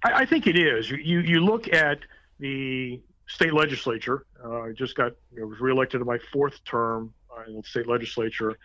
[0.05, 0.91] I, I think it is.
[0.91, 2.01] You, you look at
[2.39, 4.27] the state legislature.
[4.45, 7.63] Uh, I just got you know, was reelected in my fourth term uh, in the
[7.63, 8.59] state legislature,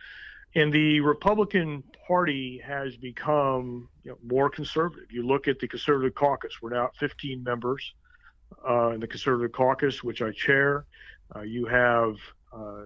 [0.55, 5.11] and the Republican Party has become you know, more conservative.
[5.11, 6.61] You look at the conservative caucus.
[6.61, 7.93] We're now at 15 members
[8.67, 10.85] uh, in the conservative caucus, which I chair.
[11.35, 12.15] Uh, you have
[12.53, 12.85] uh,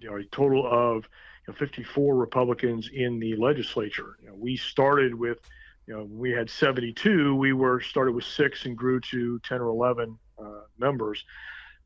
[0.00, 1.08] you know, a total of
[1.46, 4.16] you know, 54 Republicans in the legislature.
[4.22, 5.38] You know, we started with
[5.86, 7.34] you know, we had 72.
[7.34, 10.44] We were started with six and grew to 10 or 11 uh,
[10.78, 11.24] members.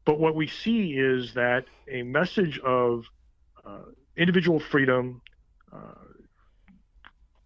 [0.04, 3.04] But what we see is that a message of
[3.64, 3.82] uh,
[4.16, 5.20] individual freedom,
[5.72, 5.78] uh,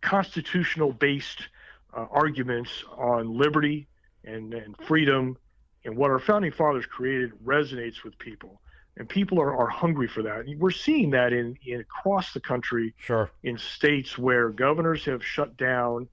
[0.00, 1.48] constitutional based
[1.96, 3.88] uh, arguments on liberty
[4.24, 5.37] and, and freedom
[5.85, 8.61] and what our founding fathers created resonates with people.
[8.98, 10.46] And people are, are hungry for that.
[10.46, 13.31] And we're seeing that in, in across the country Sure.
[13.42, 16.09] in states where governors have shut down,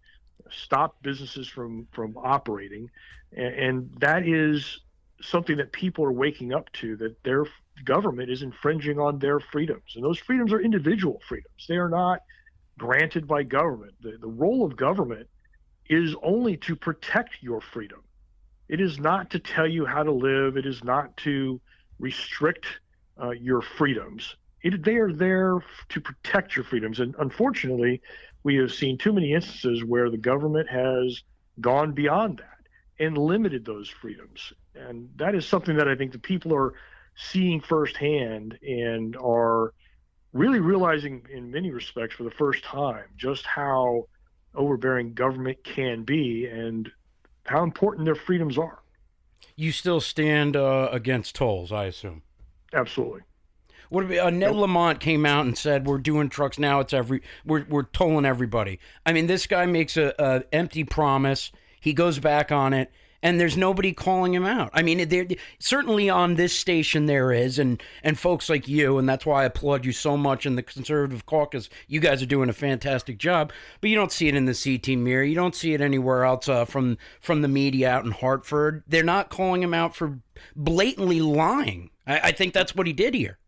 [0.52, 2.90] stopped businesses from from operating,
[3.36, 4.82] and, and that is
[5.22, 7.46] something that people are waking up to that their
[7.86, 11.66] government is infringing on their freedoms, and those freedoms are individual freedoms.
[11.68, 12.20] They are not
[12.78, 13.94] granted by government.
[14.02, 15.28] The, the role of government
[15.90, 18.02] is only to protect your freedom.
[18.70, 20.58] It is not to tell you how to live.
[20.58, 21.60] It is not to
[22.00, 22.66] restrict
[23.22, 24.36] uh, your freedoms.
[24.62, 25.60] It, they are there
[25.90, 27.00] to protect your freedoms.
[27.00, 28.02] And unfortunately,
[28.44, 31.22] we have seen too many instances where the government has
[31.60, 34.54] gone beyond that and limited those freedoms.
[34.76, 36.74] And that is something that I think the people are
[37.16, 39.74] seeing firsthand and are
[40.34, 44.08] really realizing in many respects for the first time just how
[44.56, 46.92] overbearing government can be and
[47.46, 48.80] how important their freedoms are.
[49.56, 52.24] You still stand uh, against tolls, I assume.
[52.74, 53.22] Absolutely.
[53.90, 56.80] What uh, Ned Lamont came out and said, "We're doing trucks now.
[56.80, 61.52] It's every we're we're tolling everybody." I mean, this guy makes a, a empty promise.
[61.80, 62.92] He goes back on it,
[63.24, 64.70] and there's nobody calling him out.
[64.74, 65.26] I mean, there
[65.58, 69.46] certainly on this station there is, and and folks like you, and that's why I
[69.46, 71.70] applaud you so much in the conservative caucus.
[71.88, 75.00] You guys are doing a fantastic job, but you don't see it in the CT
[75.00, 75.24] mirror.
[75.24, 78.84] You don't see it anywhere else uh, from from the media out in Hartford.
[78.86, 80.20] They're not calling him out for
[80.56, 81.90] blatantly lying.
[82.06, 83.40] I, I think that's what he did here.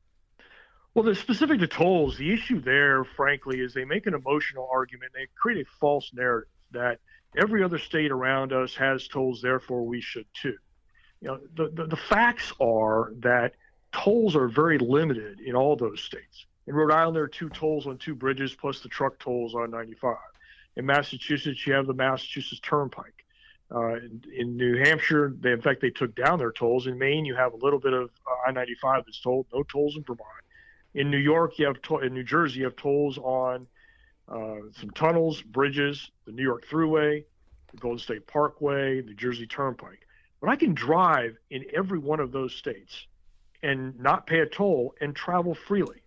[0.93, 5.11] Well, the specific to tolls, the issue there, frankly, is they make an emotional argument.
[5.13, 6.99] They create a false narrative that
[7.37, 10.55] every other state around us has tolls, therefore we should too.
[11.21, 13.53] You know, the, the, the facts are that
[13.91, 16.45] tolls are very limited in all those states.
[16.67, 19.71] In Rhode Island, there are two tolls on two bridges plus the truck tolls on
[19.71, 20.17] 95.
[20.75, 23.25] In Massachusetts, you have the Massachusetts Turnpike.
[23.73, 26.85] Uh, in, in New Hampshire, they, in fact, they took down their tolls.
[26.85, 30.03] In Maine, you have a little bit of uh, I-95 that's tolled, no tolls in
[30.03, 30.29] Vermont.
[30.93, 33.67] In New York, you have to- in New Jersey, you have tolls on
[34.27, 37.23] uh, some tunnels, bridges, the New York Thruway,
[37.71, 40.07] the Garden State Parkway, the Jersey Turnpike.
[40.41, 43.07] But I can drive in every one of those states
[43.63, 46.01] and not pay a toll and travel freely.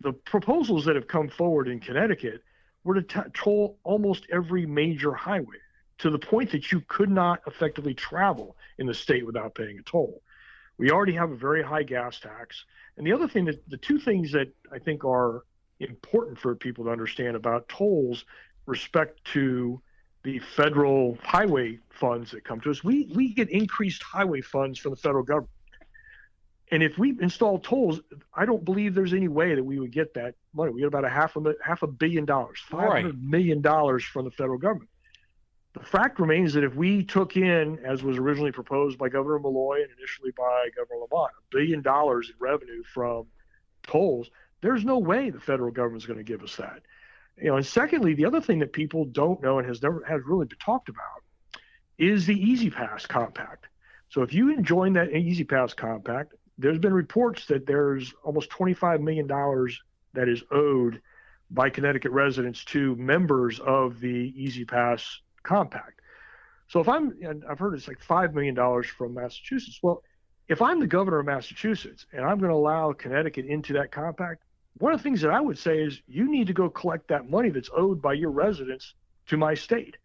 [0.00, 2.42] The proposals that have come forward in Connecticut
[2.84, 5.58] were to t- toll almost every major highway
[5.98, 9.82] to the point that you could not effectively travel in the state without paying a
[9.82, 10.22] toll.
[10.78, 12.64] We already have a very high gas tax.
[12.96, 15.44] And the other thing that the two things that I think are
[15.80, 18.24] important for people to understand about tolls
[18.66, 19.80] respect to
[20.22, 22.84] the federal highway funds that come to us.
[22.84, 25.50] We we get increased highway funds from the federal government.
[26.72, 28.00] And if we install tolls,
[28.32, 30.72] I don't believe there's any way that we would get that money.
[30.72, 33.02] We get about a half a half a billion dollars, five Right.
[33.02, 34.90] hundred million dollars from the federal government.
[35.72, 39.82] The fact remains that if we took in, as was originally proposed by Governor Malloy
[39.82, 43.26] and initially by Governor Lamont, a billion dollars in revenue from
[43.84, 46.82] tolls, there's no way the federal government's going to give us that.
[47.36, 50.20] You know, and secondly, the other thing that people don't know and has never has
[50.26, 51.22] really been talked about
[51.98, 53.66] is the E-ZPass compact.
[54.08, 59.26] So if you join that E-ZPass compact, there's been reports that there's almost 25 million
[59.26, 59.80] dollars
[60.12, 61.00] that is owed
[61.50, 65.04] by Connecticut residents to members of the E-ZPass
[65.42, 66.00] compact.
[66.68, 69.80] So if I'm, and I've heard it's like five million dollars from Massachusetts.
[69.82, 70.02] Well,
[70.48, 74.42] if I'm the governor of Massachusetts and I'm going to allow Connecticut into that compact,
[74.78, 77.28] one of the things that I would say is you need to go collect that
[77.28, 78.94] money that's owed by your residents
[79.28, 79.96] to my state.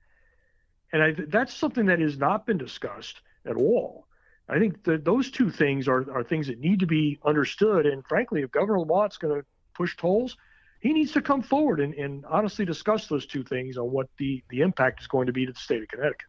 [0.91, 4.07] And I, that's something that has not been discussed at all.
[4.47, 7.85] I think that those two things are, are things that need to be understood.
[7.85, 10.37] And frankly, if Governor Lamont's going to push tolls,
[10.79, 14.43] he needs to come forward and, and honestly discuss those two things on what the,
[14.49, 16.27] the impact is going to be to the state of Connecticut.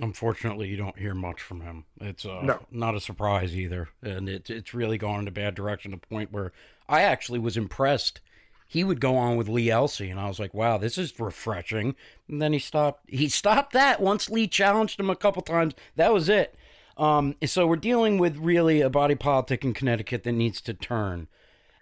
[0.00, 1.84] Unfortunately, you don't hear much from him.
[2.00, 2.58] It's uh, No.
[2.70, 6.06] not a surprise either, and it's it's really gone in a bad direction to the
[6.06, 6.52] point where
[6.88, 8.20] I actually was impressed.
[8.68, 11.94] He would go on with Lee Elci, and I was like, "Wow, this is refreshing."
[12.28, 13.08] And then he stopped.
[13.08, 15.74] He stopped that once Lee challenged him a couple times.
[15.94, 16.56] That was it.
[16.96, 21.28] Um, so we're dealing with really a body politic in Connecticut that needs to turn.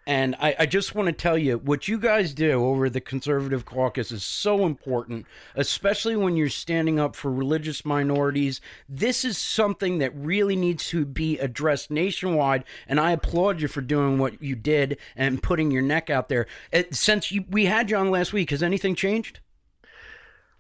[0.07, 3.65] And I, I just want to tell you what you guys do over the conservative
[3.65, 8.61] caucus is so important, especially when you're standing up for religious minorities.
[8.87, 13.81] This is something that really needs to be addressed nationwide, and I applaud you for
[13.81, 16.47] doing what you did and putting your neck out there.
[16.73, 19.41] Uh, Since you, we had you on last week, has anything changed?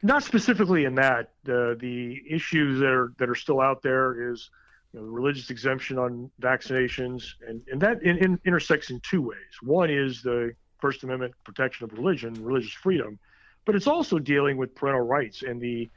[0.02, 1.32] Not specifically in that.
[1.46, 4.50] Uh, the issues that are that are still out there is
[4.94, 9.38] you know, religious exemption on vaccinations, and, and that in, in, intersects in two ways.
[9.60, 13.18] One is the First Amendment protection of religion, religious freedom,
[13.64, 15.90] but it's also dealing with parental rights and the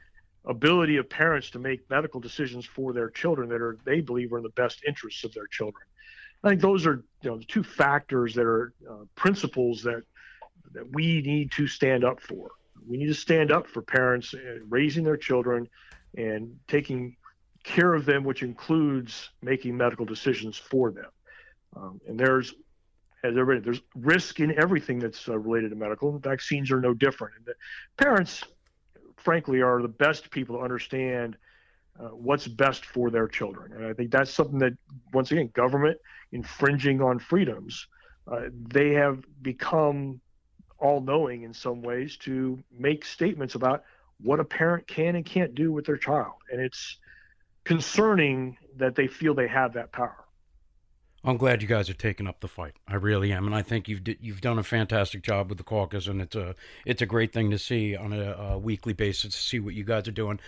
[0.46, 4.38] ability of parents to make medical decisions for their children that are they believe are
[4.38, 5.84] in the best interests of their children.
[6.42, 10.02] I think those are you know the two factors that are uh, principles that
[10.72, 12.50] that we need to stand up for.
[12.86, 14.38] We need to stand up for parents uh,
[14.68, 15.68] raising their children
[16.16, 17.16] and taking
[17.64, 21.10] care of them, which includes making medical decisions for them.
[21.76, 22.54] Um, and there's,
[23.24, 26.18] as everybody, there's risk in everything that's uh, related to medical.
[26.18, 27.34] Vaccines are no different.
[27.36, 27.54] And
[27.96, 28.42] parents,
[29.16, 31.36] frankly, are the best people to understand
[32.00, 33.72] uh, what's best for their children.
[33.72, 34.72] And I think that's something that,
[35.12, 35.98] once again, government
[36.32, 37.86] infringing on freedoms,
[38.30, 40.20] uh, they have become
[40.78, 43.82] all knowing in some ways to make statements about
[44.20, 46.34] what a parent can and can't do with their child.
[46.52, 46.98] And it's
[47.68, 50.24] concerning that they feel they have that power.
[51.22, 52.72] I'm glad you guys are taking up the fight.
[52.86, 55.64] I really am, and I think you've d- you've done a fantastic job with the
[55.64, 56.54] caucus, and it's a
[56.86, 59.84] it's a great thing to see on a, a weekly basis to see what you
[59.84, 60.40] guys are doing.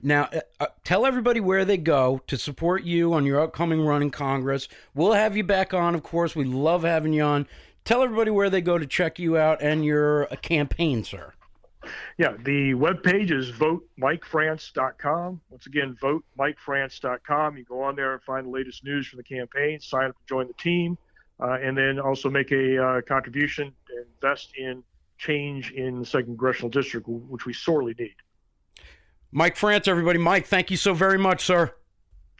[0.00, 4.02] Now, uh, uh, tell everybody where they go to support you on your upcoming run
[4.02, 4.68] in Congress.
[4.94, 6.36] We'll have you back on, of course.
[6.36, 7.48] We love having you on.
[7.84, 11.32] Tell everybody where they go to check you out and your uh, campaign, sir.
[12.16, 15.40] Yeah, the webpage is votemikefrance.com.
[15.50, 17.56] Once again, votemikefrance.com.
[17.56, 20.26] You go on there and find the latest news from the campaign, sign up to
[20.28, 20.98] join the team,
[21.40, 24.82] uh, and then also make a uh, contribution and invest in
[25.18, 28.14] change in the second congressional district, which we sorely need.
[29.30, 30.18] Mike France, everybody.
[30.18, 31.74] Mike, thank you so very much, sir.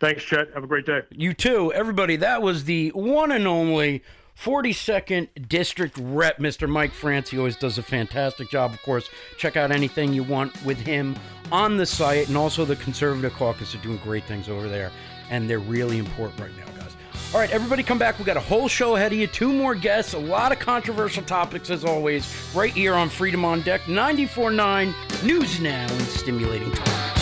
[0.01, 0.53] Thanks, Chet.
[0.55, 1.03] Have a great day.
[1.11, 2.16] You too, everybody.
[2.16, 4.03] That was the one and only
[4.43, 6.68] 42nd District Rep, Mr.
[6.68, 7.30] Mike France.
[7.30, 8.72] He always does a fantastic job.
[8.72, 11.16] Of course, check out anything you want with him
[11.51, 14.93] on the site, and also the Conservative Caucus are doing great things over there,
[15.30, 16.97] and they're really important right now, guys.
[17.34, 18.18] All right, everybody, come back.
[18.18, 19.26] We got a whole show ahead of you.
[19.26, 23.62] Two more guests, a lot of controversial topics as always, right here on Freedom on
[23.62, 27.18] Deck, 94.9 News Now and Stimulating Talk.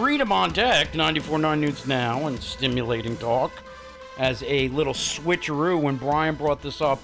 [0.00, 3.52] Freedom on Deck, 94.9 News Now, and Stimulating Talk.
[4.16, 7.02] As a little switcheroo, when Brian brought this up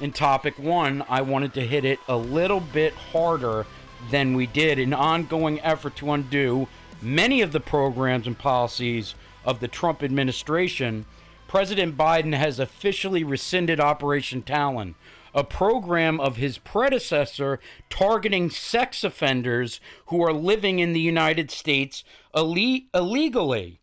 [0.00, 3.64] in topic one, I wanted to hit it a little bit harder
[4.10, 4.78] than we did.
[4.78, 6.68] An ongoing effort to undo
[7.00, 11.06] many of the programs and policies of the Trump administration.
[11.48, 14.94] President Biden has officially rescinded Operation Talon,
[15.36, 17.60] a program of his predecessor
[17.90, 22.02] targeting sex offenders who are living in the United States
[22.34, 23.78] ille- illegally.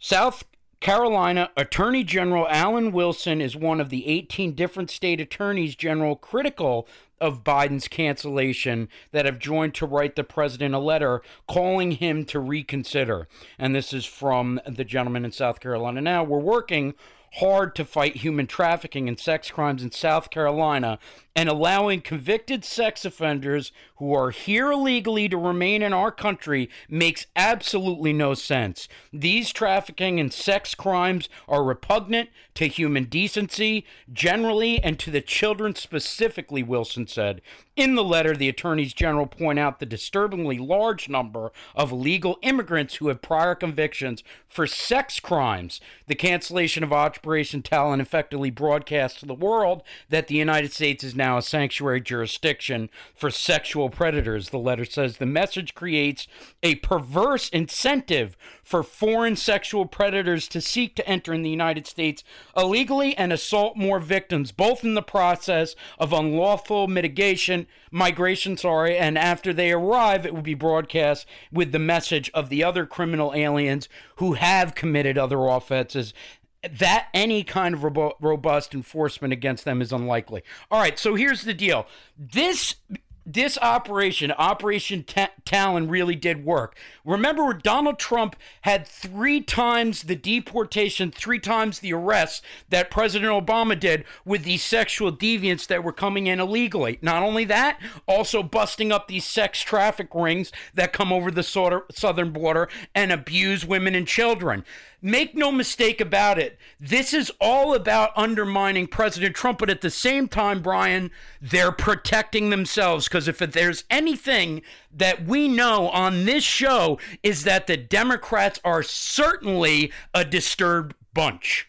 [0.00, 0.44] South
[0.80, 6.88] Carolina Attorney General Alan Wilson is one of the 18 different state attorneys general critical
[7.20, 12.40] of Biden's cancellation that have joined to write the president a letter calling him to
[12.40, 13.28] reconsider.
[13.60, 16.00] And this is from the gentleman in South Carolina.
[16.00, 16.94] Now, we're working
[17.36, 20.98] hard to fight human trafficking and sex crimes in South Carolina
[21.34, 23.72] and allowing convicted sex offenders
[24.02, 28.88] who are here illegally to remain in our country makes absolutely no sense.
[29.12, 35.76] These trafficking and sex crimes are repugnant to human decency generally and to the children
[35.76, 37.42] specifically, Wilson said.
[37.74, 42.96] In the letter, the attorneys general point out the disturbingly large number of illegal immigrants
[42.96, 45.80] who have prior convictions for sex crimes.
[46.06, 51.14] The cancellation of Operation Talon effectively broadcasts to the world that the United States is
[51.14, 54.50] now a sanctuary jurisdiction for sexual predators.
[54.50, 56.26] The letter says the message creates
[56.62, 62.24] a perverse incentive for foreign sexual predators to seek to enter in the United States
[62.56, 69.16] illegally and assault more victims, both in the process of unlawful mitigation, migration, sorry, and
[69.18, 73.88] after they arrive, it will be broadcast with the message of the other criminal aliens
[74.16, 76.14] who have committed other offenses
[76.62, 77.82] that any kind of
[78.20, 80.42] robust enforcement against them is unlikely.
[80.70, 81.86] All right, so here's the deal.
[82.16, 82.76] This
[83.24, 86.76] this operation, Operation Ta- Talon, really did work.
[87.04, 93.78] Remember, Donald Trump had three times the deportation, three times the arrests that President Obama
[93.78, 96.98] did with these sexual deviants that were coming in illegally.
[97.02, 102.32] Not only that, also busting up these sex traffic rings that come over the southern
[102.32, 104.64] border and abuse women and children.
[105.04, 106.56] Make no mistake about it.
[106.78, 112.50] This is all about undermining President Trump, but at the same time, Brian, they're protecting
[112.50, 114.62] themselves because if there's anything
[114.94, 121.68] that we know on this show is that the Democrats are certainly a disturbed bunch.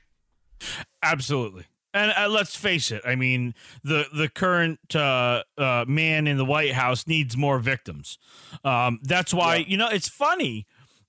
[1.02, 1.66] Absolutely.
[1.94, 3.02] And uh, let's face it.
[3.06, 3.54] I mean,
[3.84, 8.18] the the current uh, uh, man in the White House needs more victims.
[8.64, 10.66] Um, that's why you know it's funny.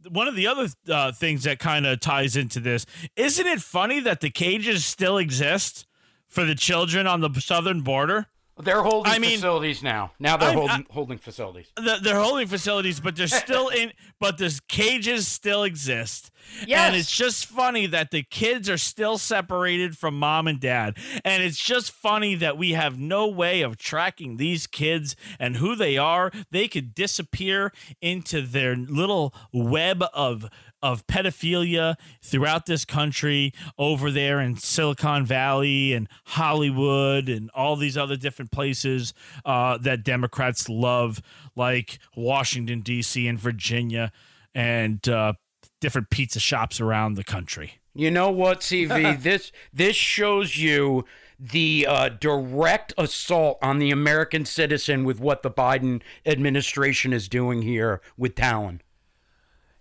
[0.09, 2.87] One of the other uh, things that kind of ties into this
[3.17, 5.87] isn't it funny that the cages still exist
[6.29, 8.27] for the children on the southern border?
[8.63, 10.13] They're holding I mean- facilities now.
[10.21, 11.67] Now they're I'm- holding holding facilities.
[12.03, 13.93] They're holding facilities, but they're still in.
[14.21, 16.31] But the cages still exist.
[16.67, 16.87] Yes.
[16.89, 20.97] And it's just funny that the kids are still separated from mom and dad.
[21.25, 25.75] And it's just funny that we have no way of tracking these kids and who
[25.75, 26.31] they are.
[26.51, 30.49] They could disappear into their little web of
[30.85, 37.97] of pedophilia throughout this country over there in Silicon Valley and Hollywood and all these
[37.97, 39.15] other different places
[39.47, 41.23] uh, that Democrats love,
[41.57, 43.27] like Washington, D.C.
[43.27, 44.13] and Virginia
[44.55, 45.33] and uh,
[45.81, 47.81] different pizza shops around the country.
[47.95, 49.21] You know what, CV?
[49.23, 51.07] this this shows you
[51.41, 57.63] the uh, direct assault on the American citizen with what the Biden administration is doing
[57.63, 58.83] here with Talon.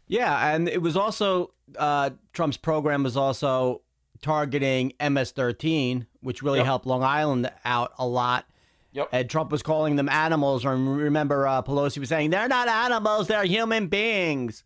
[0.07, 3.81] Yeah, and it was also uh, Trump's program was also
[4.21, 6.65] targeting MS-13, which really Yep.
[6.65, 8.45] helped Long Island out a lot.
[8.93, 9.09] Yep.
[9.11, 10.63] And Trump was calling them animals.
[10.65, 14.63] Or remember, uh, Pelosi was saying they're not animals; they're human beings.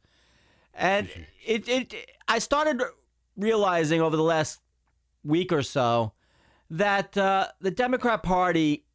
[0.73, 1.09] And
[1.45, 1.95] it, it,
[2.27, 2.81] I started
[3.37, 4.59] realizing over the last
[5.23, 6.11] week or so
[6.69, 8.85] that uh, the Democrat Party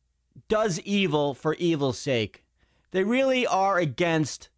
[0.48, 2.44] does evil for evil's sake.
[2.90, 4.50] They really are against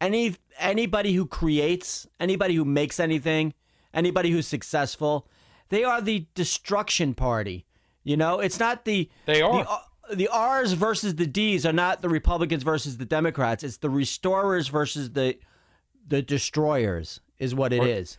[0.00, 3.54] any anybody who creates, anybody who makes anything,
[3.92, 5.28] anybody who's successful.
[5.68, 7.66] They are the destruction party.
[8.02, 9.66] You know, it's not the They are.
[10.10, 13.64] the, the R's versus the D's are not the Republicans versus the Democrats.
[13.64, 15.38] It's the restorers versus the
[16.06, 18.18] the destroyers is what it is.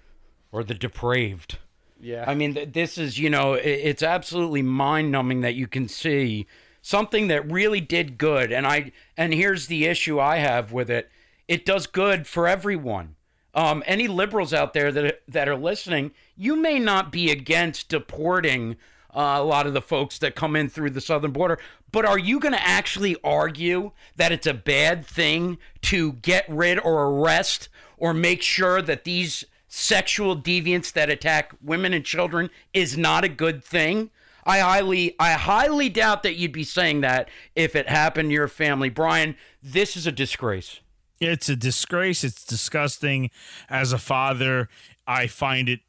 [0.51, 1.59] or the depraved.
[2.01, 2.25] Yeah.
[2.27, 6.47] I mean, this is, you know, it's absolutely mind numbing that you can see
[6.81, 8.51] something that really did good.
[8.51, 11.09] And I, and here's the issue I have with it
[11.47, 13.15] it does good for everyone.
[13.53, 18.75] Um, any liberals out there that, that are listening, you may not be against deporting
[19.15, 21.57] uh, a lot of the folks that come in through the southern border.
[21.91, 26.79] But are you going to actually argue that it's a bad thing to get rid
[26.79, 32.97] or arrest or make sure that these sexual deviants that attack women and children is
[32.97, 34.09] not a good thing?
[34.45, 38.49] I highly, I highly doubt that you'd be saying that if it happened to your
[38.49, 38.89] family.
[38.89, 40.81] Brian, this is a disgrace.
[41.19, 42.23] It's a disgrace.
[42.23, 43.29] It's disgusting.
[43.69, 44.69] As a father,
[45.07, 45.81] I find it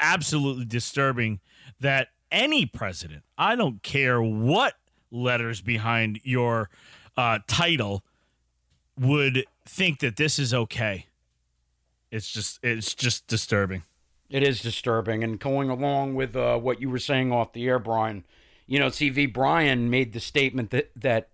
[0.00, 1.40] absolutely disturbing
[1.80, 4.74] that any president, I don't care what
[5.10, 6.70] letters behind your
[7.16, 8.02] uh, title,
[8.98, 11.06] would think that this is okay.
[12.10, 13.82] It's just, it's just disturbing.
[14.30, 15.22] It is disturbing.
[15.22, 18.24] And going along with uh, what you were saying off the air, Brian,
[18.66, 21.28] you know, CV Brian made the statement that, that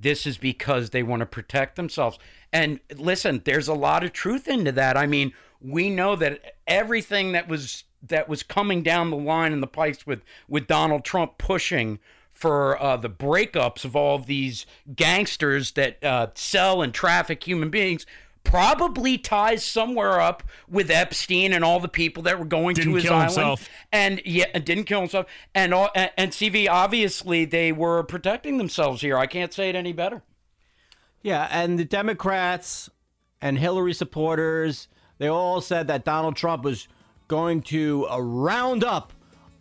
[0.00, 2.18] this is because they want to protect themselves.
[2.52, 4.96] And listen, there's a lot of truth into that.
[4.96, 9.60] I mean, we know that everything that was that was coming down the line in
[9.60, 11.98] the pipes with with Donald Trump pushing
[12.32, 14.64] for uh, the breakups of all these
[14.96, 18.06] gangsters that uh, sell and traffic human beings
[18.44, 22.94] probably ties somewhere up with Epstein and all the people that were going Didn't to
[22.96, 23.68] his kill island himself.
[23.92, 28.58] and yeah and didn't kill himself and all and, and CV obviously they were protecting
[28.58, 30.22] themselves here I can't say it any better
[31.22, 32.88] Yeah, and the Democrats
[33.42, 34.88] and Hillary supporters,
[35.18, 36.88] they all said that Donald Trump was
[37.28, 39.12] going to uh, round up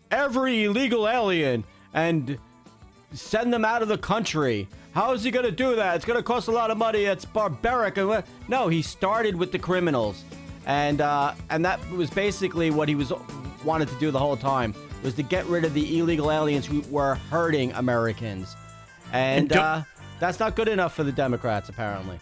[0.10, 1.64] every illegal alien
[1.94, 2.38] and
[3.12, 4.68] send them out of the country.
[4.94, 5.96] How is he going to do that?
[5.96, 7.04] It's going to cost a lot of money.
[7.04, 7.98] It's barbaric.
[7.98, 10.24] And No, he started with the criminals,
[10.66, 13.14] and uh, and that was basically what he was
[13.64, 14.74] wanted to do the whole time
[15.04, 18.56] was to get rid of the illegal aliens who were hurting Americans,
[19.14, 19.82] and, And uh,
[20.20, 22.20] that's not good enough for the Democrats apparently.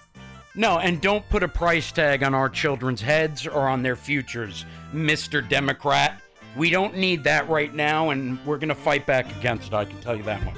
[0.56, 4.66] No, and don't put a price tag on our children's heads or on their futures,
[4.92, 5.48] Mr.
[5.48, 6.20] Democrat.
[6.56, 9.86] We don't need that right now, and we're going to fight back against it, I
[9.86, 10.58] can tell you that much.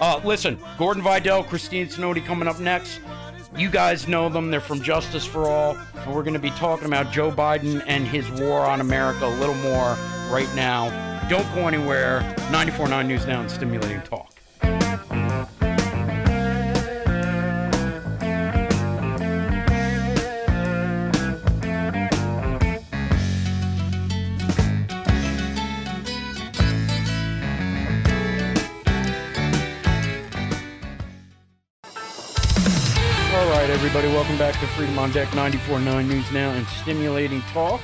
[0.00, 3.00] Uh, listen, Gordon Vidal, Christine Snowdy coming up next.
[3.56, 4.50] You guys know them.
[4.50, 8.06] They're from Justice for All, and we're going to be talking about Joe Biden and
[8.06, 9.98] his war on America a little more
[10.30, 10.88] right now.
[11.28, 12.20] Don't go anywhere.
[12.50, 14.39] 94.9 News Now and Stimulating Talk.
[33.60, 37.82] Right, everybody, welcome back to Freedom on Deck 94.9 News Now and Stimulating Talk.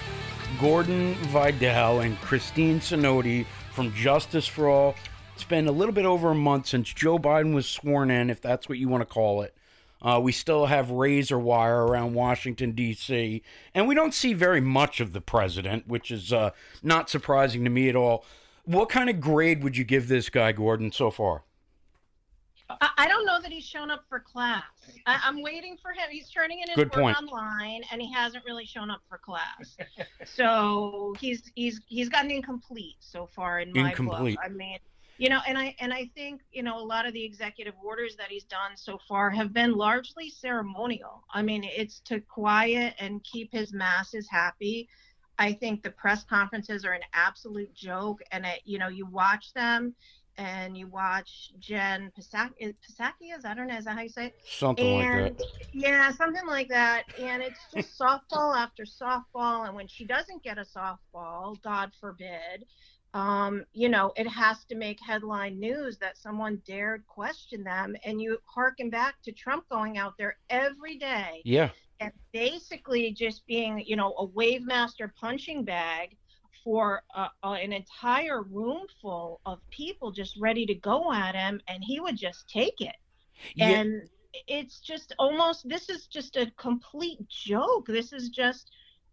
[0.58, 4.94] Gordon Vidal and Christine Sinodi from Justice for All.
[5.34, 8.40] It's been a little bit over a month since Joe Biden was sworn in, if
[8.40, 9.54] that's what you want to call it.
[10.00, 13.42] Uh, we still have razor wire around Washington, D.C.,
[13.74, 16.52] and we don't see very much of the president, which is uh,
[16.82, 18.24] not surprising to me at all.
[18.64, 21.42] What kind of grade would you give this guy, Gordon, so far?
[22.68, 24.62] I, I don't know that he's shown up for class.
[25.06, 26.08] I, I'm waiting for him.
[26.10, 27.16] He's turning in his Good work point.
[27.18, 29.76] online, and he hasn't really shown up for class.
[30.24, 34.36] so he's he's he's gotten incomplete so far in my Incomplete.
[34.36, 34.44] book.
[34.44, 34.78] I mean,
[35.18, 38.16] you know, and I and I think you know a lot of the executive orders
[38.16, 41.24] that he's done so far have been largely ceremonial.
[41.32, 44.88] I mean, it's to quiet and keep his masses happy.
[45.38, 49.52] I think the press conferences are an absolute joke, and it, you know, you watch
[49.52, 49.94] them.
[50.38, 54.38] And you watch Jen Psaki, Psakias, I don't know, is that how you say it?
[54.46, 55.46] Something like that.
[55.72, 57.04] yeah, something like that.
[57.18, 59.66] And it's just softball after softball.
[59.66, 62.66] And when she doesn't get a softball, God forbid,
[63.14, 67.96] um, you know, it has to make headline news that someone dared question them.
[68.04, 71.70] And you harken back to Trump going out there every day Yeah.
[72.00, 76.16] and basically just being, you know, a wave master punching bag
[76.66, 81.60] for uh, uh, an entire room full of people just ready to go at him,
[81.68, 82.96] and he would just take it.
[83.54, 83.68] Yeah.
[83.68, 84.08] And
[84.48, 87.86] it's just almost this is just a complete joke.
[87.86, 88.72] This is just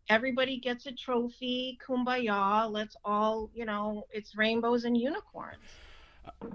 [0.09, 2.67] everybody gets a trophy, kumbaya.
[2.71, 5.61] Let's all, you know, it's rainbows and unicorns.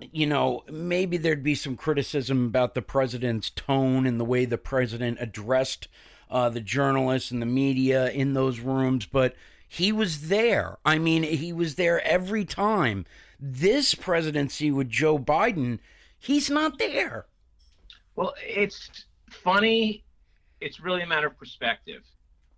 [0.00, 4.58] you know, maybe there'd be some criticism about the president's tone and the way the
[4.58, 5.86] president addressed
[6.28, 9.36] uh, the journalists and the media in those rooms, but
[9.68, 10.78] he was there.
[10.84, 13.04] I mean, he was there every time.
[13.38, 15.78] This presidency with Joe Biden,
[16.18, 17.26] he's not there.
[18.16, 18.90] Well, it's
[19.30, 20.04] funny.
[20.60, 22.02] It's really a matter of perspective.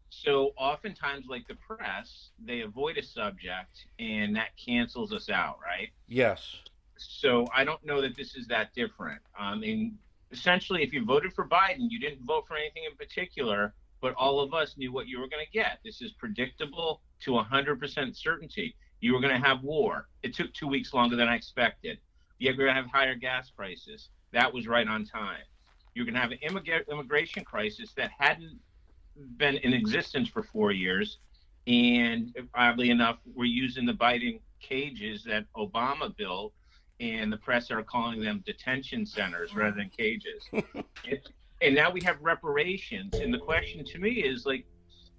[0.08, 5.90] So oftentimes, like the press, they avoid a subject and that cancels us out, right?
[6.08, 6.56] Yes.
[6.96, 9.20] So I don't know that this is that different.
[9.38, 9.98] I mean,
[10.30, 14.40] essentially, if you voted for Biden, you didn't vote for anything in particular, but all
[14.40, 15.78] of us knew what you were going to get.
[15.84, 18.74] This is predictable to 100% certainty.
[19.00, 20.08] You were going to have war.
[20.22, 21.98] It took two weeks longer than I expected.
[22.38, 24.08] You're going to have higher gas prices.
[24.32, 25.42] That was right on time.
[25.94, 28.58] You're going to have an immigra- immigration crisis that hadn't
[29.36, 31.18] been in existence for four years.
[31.66, 36.52] And oddly enough, we're using the Biden cages that Obama built,
[37.00, 40.48] and the press are calling them detention centers rather than cages.
[41.04, 41.28] It-
[41.60, 43.14] and now we have reparations.
[43.14, 44.66] And the question to me is like,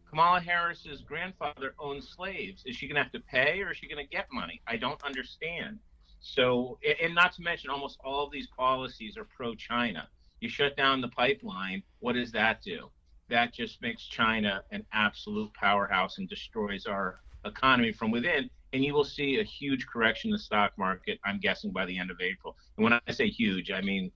[0.09, 2.63] Kamala Harris's grandfather owned slaves.
[2.65, 4.61] Is she going to have to pay or is she going to get money?
[4.67, 5.79] I don't understand.
[6.19, 10.09] So, and not to mention, almost all of these policies are pro China.
[10.41, 12.89] You shut down the pipeline, what does that do?
[13.29, 18.49] That just makes China an absolute powerhouse and destroys our economy from within.
[18.73, 21.97] And you will see a huge correction in the stock market, I'm guessing, by the
[21.97, 22.57] end of April.
[22.75, 24.11] And when I say huge, I mean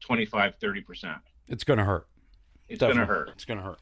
[0.00, 1.20] 25, 30%.
[1.48, 2.06] It's going to hurt.
[2.68, 3.30] It's going to hurt.
[3.30, 3.78] It's going to hurt.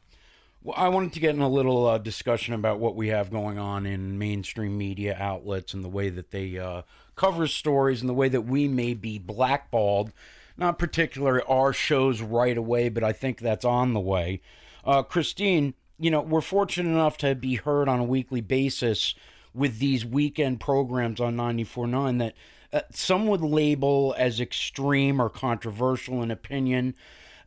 [0.63, 3.57] Well, I wanted to get in a little uh, discussion about what we have going
[3.57, 6.83] on in mainstream media outlets and the way that they uh,
[7.15, 10.11] cover stories and the way that we may be blackballed.
[10.57, 14.41] Not particularly our shows right away, but I think that's on the way.
[14.85, 19.15] Uh, Christine, you know, we're fortunate enough to be heard on a weekly basis
[19.53, 22.35] with these weekend programs on 94.9 that
[22.73, 26.93] uh, some would label as extreme or controversial in opinion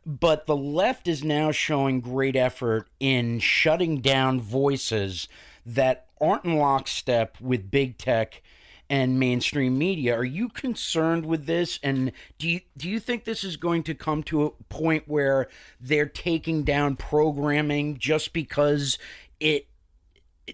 [0.05, 5.27] but the left is now showing great effort in shutting down voices
[5.65, 8.41] that aren't in lockstep with big tech
[8.89, 10.15] and mainstream media.
[10.15, 11.79] Are you concerned with this?
[11.81, 15.47] And do you do you think this is going to come to a point where
[15.81, 18.99] they're taking down programming just because
[19.39, 19.67] it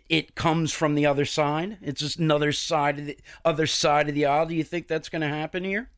[0.08, 1.78] it comes from the other side?
[1.82, 4.46] It's just another side of the other side of the aisle.
[4.46, 5.90] Do you think that's going to happen here?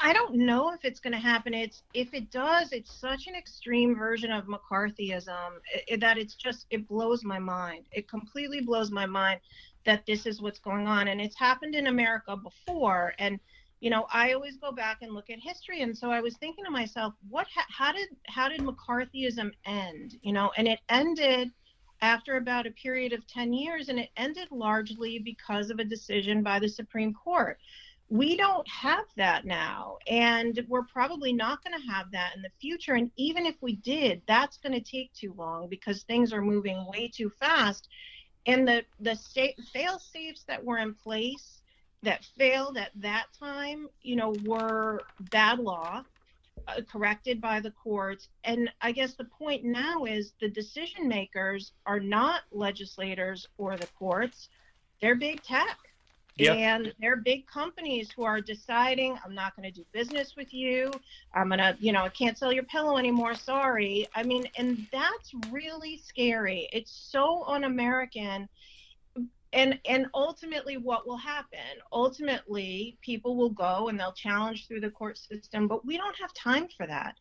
[0.00, 1.52] I don't know if it's going to happen.
[1.52, 5.28] It's if it does, it's such an extreme version of McCarthyism
[5.74, 7.86] i- i- that it's just it blows my mind.
[7.92, 9.40] It completely blows my mind
[9.84, 13.12] that this is what's going on, and it's happened in America before.
[13.18, 13.38] And
[13.80, 16.64] you know, I always go back and look at history, and so I was thinking
[16.64, 17.46] to myself, what?
[17.54, 20.16] Ha- how did how did McCarthyism end?
[20.22, 21.50] You know, and it ended
[22.02, 26.42] after about a period of 10 years and it ended largely because of a decision
[26.42, 27.58] by the Supreme Court
[28.08, 32.50] we don't have that now and we're probably not going to have that in the
[32.60, 36.42] future and even if we did that's going to take too long because things are
[36.42, 37.88] moving way too fast
[38.46, 41.62] and the the state fail safes that were in place
[42.02, 46.02] that failed at that time you know were bad law
[46.68, 51.72] uh, corrected by the courts and i guess the point now is the decision makers
[51.86, 54.48] are not legislators or the courts
[55.00, 55.76] they're big tech
[56.38, 56.56] Yep.
[56.56, 60.90] and they're big companies who are deciding i'm not going to do business with you.
[61.34, 63.34] I'm going to you know i can't sell your pillow anymore.
[63.34, 64.06] Sorry.
[64.14, 66.68] I mean and that's really scary.
[66.72, 68.48] It's so un-american.
[69.54, 71.80] And and ultimately what will happen?
[71.90, 76.34] Ultimately people will go and they'll challenge through the court system but we don't have
[76.34, 77.16] time for that.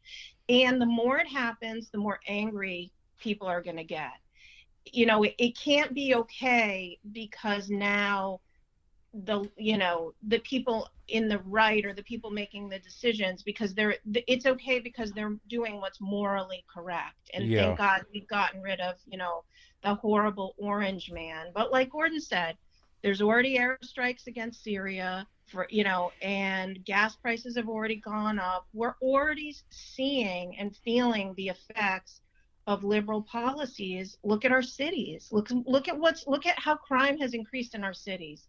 [0.49, 4.11] And the more it happens the more angry people are going to get.
[4.91, 8.41] You know it, it can't be okay because now
[9.23, 13.73] the you know the people in the right or the people making the decisions because
[13.73, 13.95] they're
[14.27, 17.29] it's okay because they're doing what's morally correct.
[17.33, 17.61] And Yeah.
[17.61, 19.43] thank god we've gotten rid of you know
[19.83, 21.47] the horrible orange man.
[21.53, 22.57] But like gordon said
[23.03, 28.67] there's already airstrikes against syria for you know and gas prices have already gone up.
[28.73, 32.21] We're already seeing and feeling the effects
[32.67, 37.17] of liberal policies look at our cities look look at what's look at how crime
[37.17, 38.47] has increased in our cities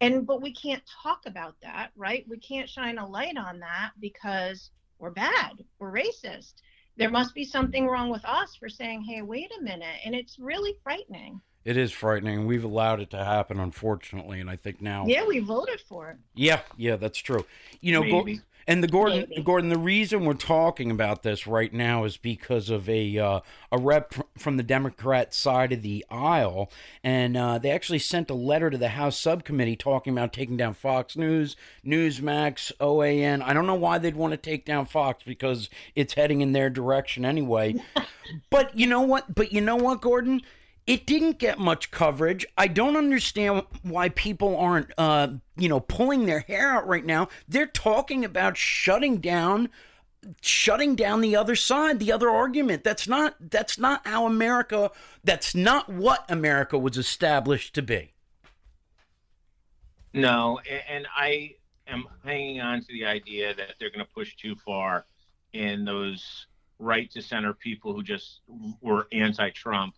[0.00, 3.90] and but we can't talk about that right we can't shine a light on that
[4.00, 6.54] because we're bad we're racist
[6.96, 10.38] there must be something wrong with us for saying hey wait a minute and it's
[10.38, 12.46] really frightening It is frightening.
[12.46, 15.04] We've allowed it to happen, unfortunately, and I think now.
[15.06, 17.44] yeah we voted for it Yeah, yeah, that's true.
[17.82, 18.40] You know, Gor- Maybe.
[18.68, 19.42] And the Gordon, Maybe.
[19.42, 23.40] Gordon, the reason we're talking about this right now is because of a uh,
[23.72, 26.70] a rep from the Democrat side of the aisle,
[27.02, 30.74] and uh, they actually sent a letter to the House subcommittee talking about taking down
[30.74, 33.42] Fox News, Newsmax, OAN.
[33.42, 36.68] I don't know why they'd want to take down Fox because it's heading in their
[36.68, 37.74] direction anyway.
[38.50, 39.34] but you know what?
[39.34, 40.42] But you know what, Gordon?
[40.88, 42.46] It didn't get much coverage.
[42.56, 47.28] I don't understand why people aren't, uh, you know, pulling their hair out right now.
[47.46, 49.68] They're talking about shutting down,
[50.40, 52.84] shutting down the other side, the other argument.
[52.84, 53.36] That's not.
[53.38, 54.90] That's not how America.
[55.22, 58.14] That's not what America was established to be.
[60.14, 60.58] No,
[60.88, 65.04] and I am hanging on to the idea that they're going to push too far,
[65.52, 66.46] and those
[66.78, 68.40] right to center people who just
[68.80, 69.94] were anti-Trump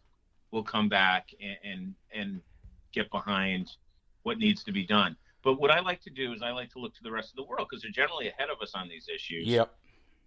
[0.50, 2.40] will come back and and, and
[2.92, 3.70] get behind
[4.22, 5.16] what needs to be done.
[5.42, 7.36] But what I like to do is I like to look to the rest of
[7.36, 9.46] the world because they're generally ahead of us on these issues.
[9.46, 9.72] Yep.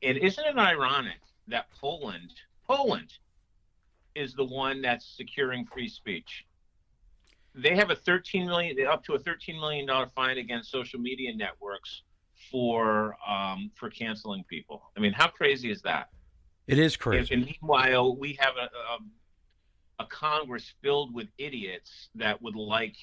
[0.01, 2.31] And isn't it ironic that Poland,
[2.67, 3.13] Poland,
[4.15, 6.45] is the one that's securing free speech?
[7.55, 11.35] They have a 13 million, up to a 13 million dollar fine against social media
[11.35, 12.01] networks
[12.49, 14.91] for um, for canceling people.
[14.97, 16.09] I mean, how crazy is that?
[16.67, 17.33] It is And, crazy.
[17.35, 18.97] and meanwhile, we have a, a
[20.03, 22.95] a Congress filled with idiots that would like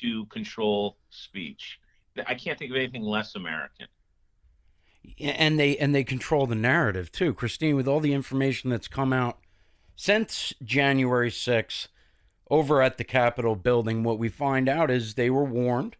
[0.00, 1.78] to control speech.
[2.26, 3.86] I can't think of anything less American.
[5.20, 9.12] and they and they control the narrative too christine with all the information that's come
[9.12, 9.38] out
[9.94, 11.88] since january 6th
[12.50, 15.96] over at the capitol building what we find out is they were warned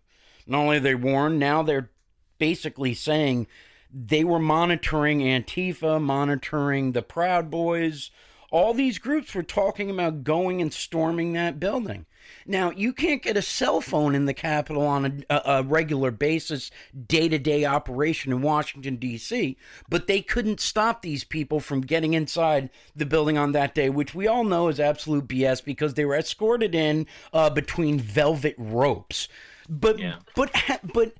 [0.46, 1.90] not only they warned now they're
[2.38, 3.46] basically saying
[3.92, 8.10] they were monitoring antifa monitoring the proud boys
[8.54, 12.06] all these groups were talking about going and storming that building.
[12.46, 16.70] Now, you can't get a cell phone in the Capitol on a, a regular basis,
[17.08, 19.56] day to day operation in Washington, D.C.,
[19.88, 24.14] but they couldn't stop these people from getting inside the building on that day, which
[24.14, 29.26] we all know is absolute BS because they were escorted in uh, between velvet ropes.
[29.68, 30.18] But, Yeah.
[30.36, 30.52] but,
[30.94, 31.14] but,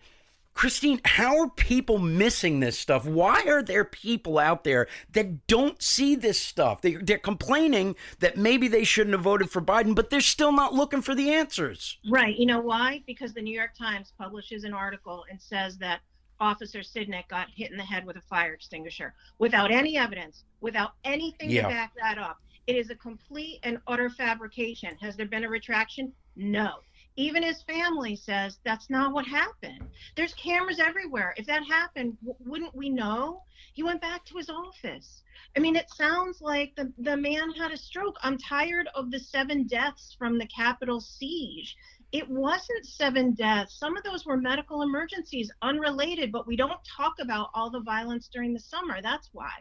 [0.55, 3.05] Christine, how are people missing this stuff?
[3.05, 6.80] Why are there people out there that don't see this stuff?
[6.80, 10.72] They, they're complaining that maybe they shouldn't have voted for Biden, but they're still not
[10.72, 11.98] looking for the answers.
[12.09, 12.36] Right.
[12.36, 13.02] You know why?
[13.05, 16.00] Because the New York Times publishes an article and says that
[16.38, 20.92] Officer Sicknick got hit in the head with a fire extinguisher without any evidence, without
[21.05, 21.62] anything Yeah.
[21.62, 22.38] to back that up.
[22.66, 24.96] It is a complete and utter fabrication.
[25.00, 26.12] Has there been a retraction?
[26.36, 26.76] No.
[27.16, 29.88] Even his family says that's not what happened.
[30.16, 31.32] There's cameras everywhere.
[31.36, 33.42] If that happened, w- wouldn't we know?
[33.74, 35.22] He went back to his office.
[35.56, 38.16] I mean, it sounds like the, the man had a stroke.
[38.22, 41.76] I'm tired of the seven deaths from the Capitol siege.
[42.10, 43.78] It wasn't seven deaths.
[43.78, 48.28] Some of those were medical emergencies, unrelated, but we don't talk about all the violence
[48.28, 49.00] during the summer.
[49.00, 49.52] That's why.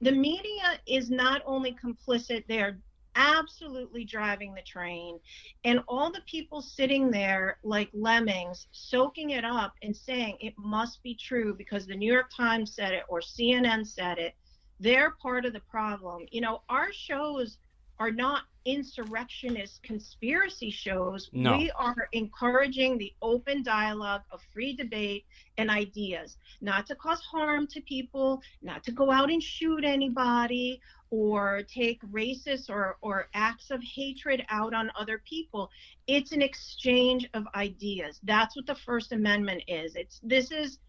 [0.00, 2.78] The media is not only complicit, they are
[3.16, 5.18] absolutely driving the train.
[5.64, 11.02] And all the people sitting there like lemmings, soaking it up and saying it must
[11.02, 14.34] be true because the New York Times said it or CNN said it.
[14.80, 16.26] They're part of the problem.
[16.30, 17.58] You know, our shows
[17.98, 21.28] are not insurrectionist conspiracy shows.
[21.32, 21.56] No.
[21.56, 25.26] We are encouraging the open dialogue of free debate
[25.58, 30.80] and ideas, not to cause harm to people, not to go out and shoot anybody
[31.14, 35.70] or take racist or, or acts of hatred out on other people.
[36.08, 38.18] It's an exchange of ideas.
[38.24, 39.94] That's what the First Amendment is.
[39.94, 40.80] It's this is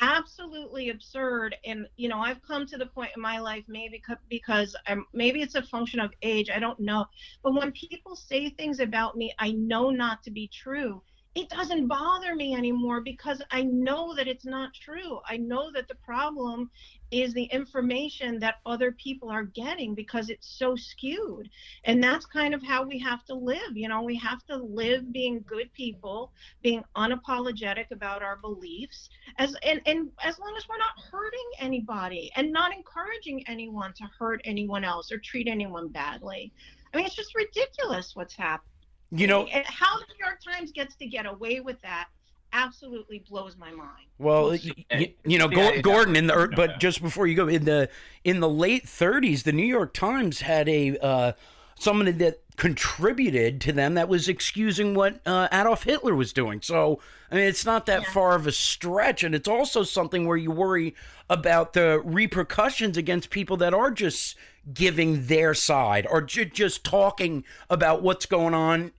[0.00, 4.74] absolutely absurd and you know i've come to the point in my life maybe because
[4.88, 7.04] i'm maybe it's a function of age i don't know
[7.44, 11.00] but when people say things about me i know not to be true
[11.34, 15.20] it doesn't bother me anymore because i know that it's not true.
[15.26, 16.70] I know that the problem
[17.10, 21.48] is the information that other people are getting because it's so skewed.
[21.84, 25.12] And that's kind of how we have to live you know we have to live
[25.12, 29.08] being good people being unapologetic about our beliefs
[29.38, 34.04] as and, and as long as we're not hurting anybody and not encouraging anyone to
[34.18, 36.52] hurt anyone else or treat anyone badly.
[36.92, 38.71] I mean it's just ridiculous what's happening
[39.14, 42.08] You know, and how the new york times gets to get away with that
[42.54, 46.16] absolutely blows my mind Well, Well, y- see, y- you know, see, Gor- I- Gordon
[46.16, 46.76] in the er, but no.
[46.78, 47.88] just before you go in the
[48.24, 51.32] in the late 30s, the New York Times had a uh,
[51.78, 56.60] someone that contributed to them that was excusing what uh, Adolf Hitler was doing.
[56.62, 57.00] So
[57.30, 58.12] I mean, it's not that Yeah.
[58.12, 60.94] far of a stretch, and it's also something where you worry
[61.30, 64.36] about the repercussions against people that are just
[64.72, 68.92] giving their side or ju- just talking about what's going on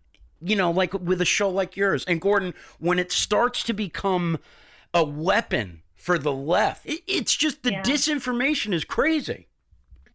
[0.44, 2.04] you know, like with a show like yours.
[2.06, 4.40] And Gordon, when it starts to become
[4.94, 7.84] a weapon for the left, it, it's just the Yeah.
[7.84, 9.48] disinformation is crazy.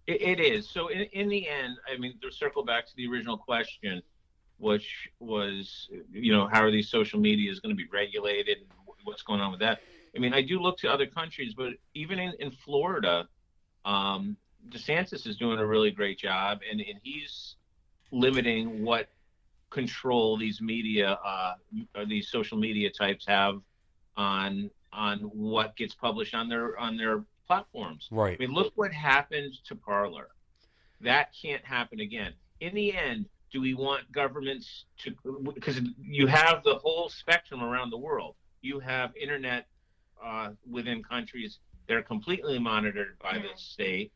[0.06, 0.68] It, it is.
[0.68, 4.02] So in, in the end, I mean, to circle back to the original question,
[4.58, 8.58] which was, you know, how are these social medias going to be regulated?
[8.58, 8.68] and
[9.04, 9.80] What's going on with that?
[10.16, 13.28] I mean, I do look to other countries, but even in, in Florida,
[13.84, 14.36] um,
[14.70, 17.56] DeSantis is doing a really great job, and, and he's
[18.10, 19.08] limiting what
[19.70, 21.54] control these media, uh,
[21.94, 23.60] or these social media types have
[24.16, 28.08] on on what gets published on their on their platforms.
[28.10, 28.36] Right.
[28.38, 30.28] I mean, look what happened to Parler.
[31.00, 32.32] That can't happen again.
[32.60, 35.14] In the end, do we want governments to?
[35.54, 38.34] Because you have the whole spectrum around the world.
[38.60, 39.66] You have internet
[40.24, 44.12] uh, within countries that are completely monitored by the state,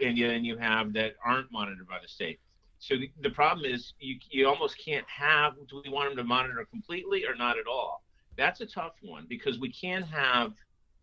[0.00, 2.40] and then you have that aren't monitored by the state.
[2.78, 5.54] So the, the problem is you you almost can't have.
[5.68, 8.02] Do we want them to monitor completely or not at all?
[8.36, 10.52] That's a tough one because we can have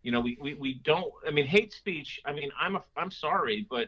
[0.04, 3.10] you know we, we, we don't i mean hate speech i mean i'm a, i'm
[3.10, 3.88] sorry but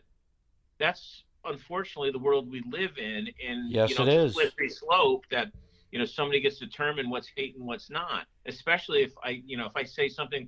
[0.80, 4.34] that's unfortunately the world we live in and Yes, you know, it is.
[4.34, 5.52] slippery slope that
[5.92, 9.58] you know somebody gets to determine what's hate and what's not especially if i you
[9.58, 10.48] know if i say something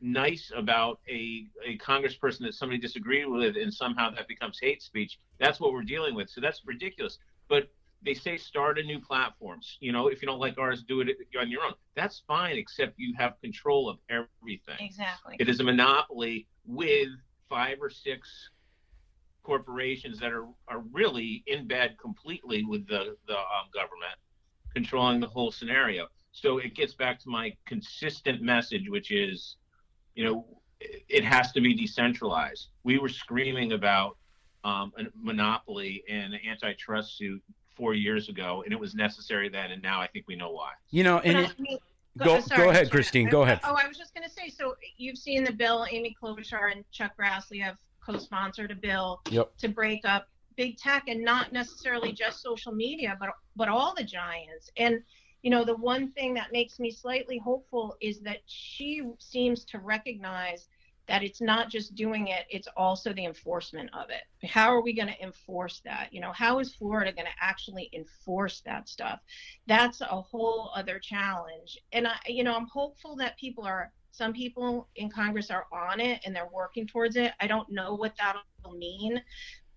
[0.00, 5.18] nice about a, a congressperson that somebody disagreed with and somehow that becomes hate speech
[5.38, 6.28] that's what we're dealing with.
[6.28, 7.18] So that's ridiculous.
[7.48, 7.68] But
[8.02, 11.08] they say start a new platforms you know if you don't like ours do it
[11.38, 11.72] on your own.
[11.96, 14.76] That's fine except you have control of everything.
[14.78, 15.36] Exactly.
[15.38, 17.08] It is a monopoly with
[17.48, 18.50] five or six
[19.42, 24.16] corporations that are, are really in bed completely with the, the um, government
[24.74, 26.06] controlling the whole scenario.
[26.32, 29.56] So it gets back to my consistent message, which is,
[30.20, 30.44] you know,
[30.80, 32.68] it it has to be decentralized.
[32.84, 34.18] We were screaming about
[34.64, 37.42] um, a monopoly and an antitrust suit
[37.74, 40.72] four years ago, and it was necessary then, and now I think we know why.
[40.90, 41.78] You know, and But it, mean,
[42.18, 43.60] Go- uh, sorry, go ahead, Christine, go ahead.
[43.64, 44.50] Oh, I was just going to say.
[44.50, 45.86] So you've seen the bill.
[45.90, 49.56] Amy Klobuchar and Chuck Grassley have co-sponsored a bill Yep.
[49.58, 54.04] to break up big tech, and not necessarily just social media, but but all the
[54.04, 54.70] giants.
[54.76, 55.00] And
[55.42, 59.78] you know, the one thing that makes me slightly hopeful is that she seems to
[59.78, 60.68] recognize
[61.08, 64.46] that it's not just doing it, it's also the enforcement of it.
[64.46, 66.08] How are we going to enforce that?
[66.12, 69.18] You know, how is Florida going to actually enforce that stuff?
[69.66, 71.76] That's a whole other challenge.
[71.90, 75.98] And I, you know, I'm hopeful that people are, some people in Congress are on
[75.98, 77.32] it and they're working towards it.
[77.40, 79.20] I don't know what that will mean,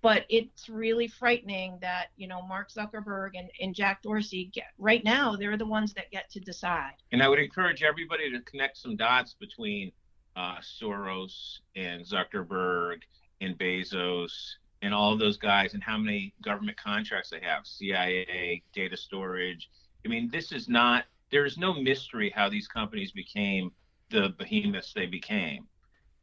[0.04, 5.02] but it's really frightening that, you know, Mark Zuckerberg and, and Jack Dorsey get, right
[5.06, 6.92] now, they're the ones that get to decide.
[7.14, 9.94] And I would encourage everybody to connect some dots between
[10.36, 12.98] uh, Soros and Zuckerberg
[13.40, 14.34] and Bezos
[14.82, 19.70] and all those guys and how many government contracts they have CIA, data storage.
[20.06, 23.72] I mean, this is not, there's no mystery how these companies became
[24.10, 25.66] the behemoths they became.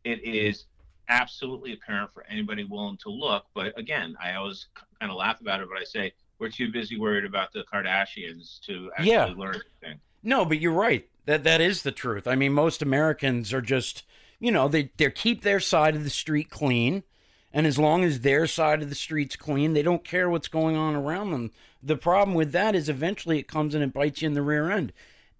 [0.04, 0.66] It is
[1.10, 3.44] absolutely apparent for anybody willing to look.
[3.54, 6.98] But again, I always kind of laugh about it, but I say, we're too busy
[6.98, 9.26] worried about the Kardashians to actually Yeah.
[9.36, 10.00] learn anything.
[10.22, 11.06] No, but you're right.
[11.26, 12.26] That that is the truth.
[12.26, 14.04] I mean, most Americans are just,
[14.38, 17.02] you know, they they keep their side of the street clean,
[17.52, 20.76] and as long as their side of the street's clean, they don't care what's going
[20.76, 21.50] on around them.
[21.82, 24.70] The problem with that is eventually it comes in and bites you in the rear
[24.70, 24.92] end.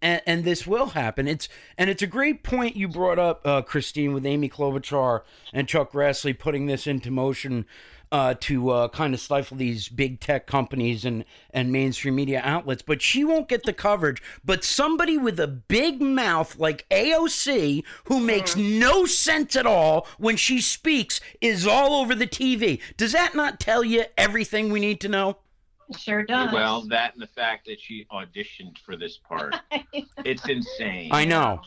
[0.03, 1.29] And, and this will happen.
[1.29, 5.23] It's and it's a great point you brought up, uh, Christine, with Amy Klobuchar
[5.53, 7.67] and Chuck Grassley putting this into motion
[8.13, 12.83] uh, to uh, kind of stifle these big tech companies and, and mainstream media outlets.
[12.83, 14.23] But she won't get the coverage.
[14.45, 20.37] But somebody with a big mouth like AOC, who makes no sense at all when
[20.37, 22.81] she speaks, is all over the TV.
[22.97, 25.39] Does that not tell you everything we need to know?
[25.99, 26.53] Sure does.
[26.53, 29.57] Well, that and the fact that she auditioned for this part.
[30.25, 31.11] it's insane.
[31.13, 31.61] I know.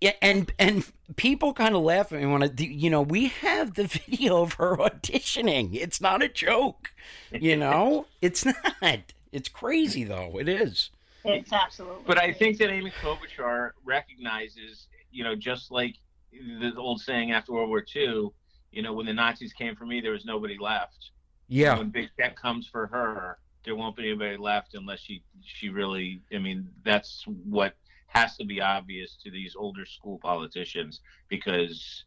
[0.00, 0.84] Yeah, and and
[1.16, 4.54] people kind of laugh at me when I, you know, we have the video of
[4.54, 5.74] her auditioning.
[5.74, 6.92] It's not a joke,
[7.32, 8.06] you know.
[8.20, 9.12] it's not.
[9.32, 10.38] It's crazy though.
[10.38, 10.90] It is.
[11.24, 12.04] It's absolutely.
[12.06, 15.96] But I think that Amy Klobuchar recognizes, you know, just like
[16.32, 18.30] the old saying after World War II,
[18.70, 21.10] you know, when the Nazis came for me, there was nobody left.
[21.48, 21.78] Yeah.
[21.78, 26.22] When big tech comes for her, there won't be anybody left unless she she really.
[26.34, 27.74] I mean, that's what
[28.06, 32.04] has to be obvious to these older school politicians because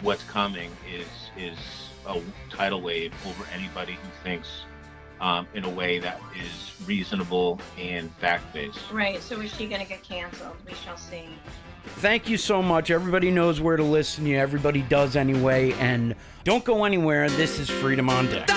[0.00, 1.06] what's coming is
[1.36, 1.58] is
[2.06, 4.62] a tidal wave over anybody who thinks
[5.20, 8.80] um, in a way that is reasonable and fact based.
[8.90, 9.20] Right.
[9.20, 10.56] So is she going to get canceled?
[10.66, 11.28] We shall see.
[11.96, 12.90] Thank you so much.
[12.90, 14.38] Everybody knows where to listen to you.
[14.38, 15.72] Everybody does anyway.
[15.72, 17.28] And don't go anywhere.
[17.28, 18.48] This is Freedom on Deck.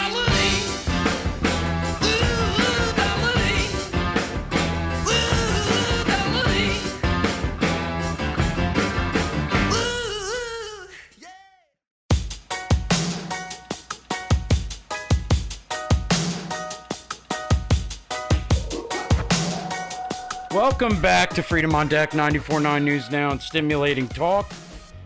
[20.78, 24.52] Welcome back to Freedom on Deck 94.9 News Now and Stimulating Talk.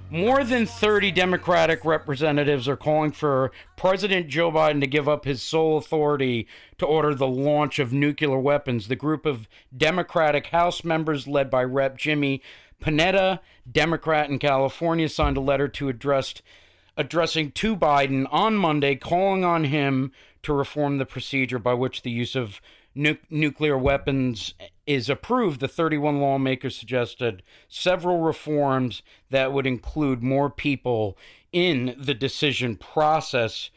[0.09, 5.43] More than 30 Democratic representatives are calling for President Joe Biden to give up his
[5.43, 6.47] sole authority
[6.79, 8.87] to order the launch of nuclear weapons.
[8.87, 9.47] The group of
[9.77, 11.99] Democratic House members, led by Rep.
[11.99, 12.41] Jimmy
[12.81, 13.37] Panetta,
[13.71, 16.33] Democrat in California, signed a letter to address
[16.97, 22.09] addressing to Biden on Monday, calling on him to reform the procedure by which the
[22.09, 22.59] use of
[22.95, 24.53] nu- nuclear weapons
[24.85, 25.59] is approved.
[25.59, 31.17] The 31 lawmakers suggested several reforms that would include more people
[31.51, 33.69] in the decision process.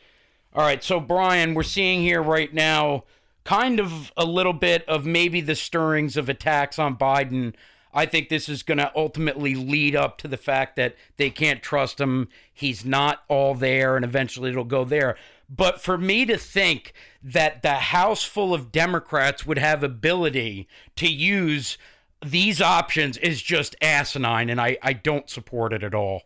[0.54, 3.04] All right, so Brian, we're seeing here right now
[3.44, 7.54] kind of a little bit of maybe the stirrings of attacks on Biden.
[7.94, 11.62] I think this is going to ultimately lead up to the fact that they can't
[11.62, 12.28] trust him.
[12.52, 15.16] He's not all there, and eventually it'll go there.
[15.54, 21.06] But for me to think that the House full of Democrats would have ability to
[21.06, 21.76] use
[22.24, 26.22] these options is just asinine, and I, I don't support it at all.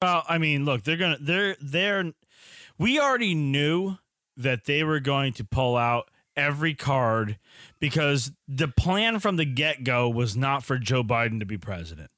[0.00, 2.12] Well, I mean, look, they're gonna they're they're
[2.78, 3.98] we already knew
[4.36, 7.38] that they were going to pull out every card
[7.78, 12.10] because the plan from the get go was not for Joe Biden to be president.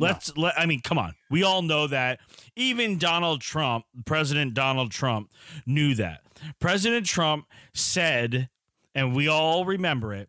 [0.00, 1.14] Let's let I mean, come on.
[1.30, 2.20] We all know that.
[2.56, 5.30] Even Donald Trump, President Donald Trump,
[5.66, 6.22] knew that.
[6.58, 8.48] President Trump said,
[8.94, 10.28] and we all remember it,